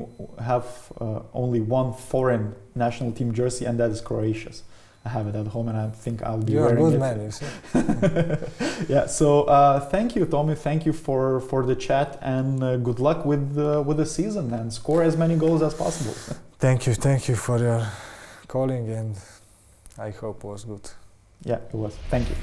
have 0.51 0.65
uh, 0.99 1.19
only 1.43 1.61
one 1.61 1.93
foreign 1.93 2.55
national 2.73 3.11
team 3.11 3.29
jersey, 3.39 3.65
and 3.65 3.79
that 3.79 3.91
is 3.91 4.01
Croatia's. 4.01 4.63
I 5.05 5.09
have 5.09 5.27
it 5.27 5.35
at 5.35 5.47
home, 5.55 5.67
and 5.67 5.77
I 5.77 5.89
think 6.03 6.23
I'll 6.23 6.45
be 6.47 6.53
you 6.53 6.59
are 6.59 6.73
wearing 6.73 6.83
good 6.85 6.93
it. 6.93 7.05
man 7.05 7.15
you 7.25 7.31
see 7.39 7.45
yeah. 8.93 9.05
So 9.19 9.43
uh, 9.43 9.79
thank 9.93 10.15
you, 10.15 10.25
Tommy. 10.25 10.55
Thank 10.55 10.85
you 10.87 10.93
for 11.05 11.39
for 11.49 11.61
the 11.69 11.75
chat, 11.75 12.09
and 12.21 12.63
uh, 12.63 12.77
good 12.77 12.99
luck 13.07 13.19
with 13.31 13.45
uh, 13.57 13.83
with 13.87 13.97
the 13.97 14.09
season, 14.17 14.45
and 14.53 14.73
score 14.73 15.03
as 15.03 15.15
many 15.23 15.35
goals 15.35 15.61
as 15.61 15.73
possible. 15.83 16.15
thank 16.65 16.87
you 16.87 16.93
thank 17.07 17.21
you 17.29 17.35
for 17.35 17.57
your 17.59 17.81
calling 18.47 18.89
and 18.99 19.11
I 20.07 20.09
hope 20.21 20.37
it 20.45 20.47
was 20.47 20.63
good 20.63 20.85
yeah, 21.45 21.55
it 21.55 21.75
was. 21.75 21.95
Thank 22.09 22.29
you. 22.29 22.35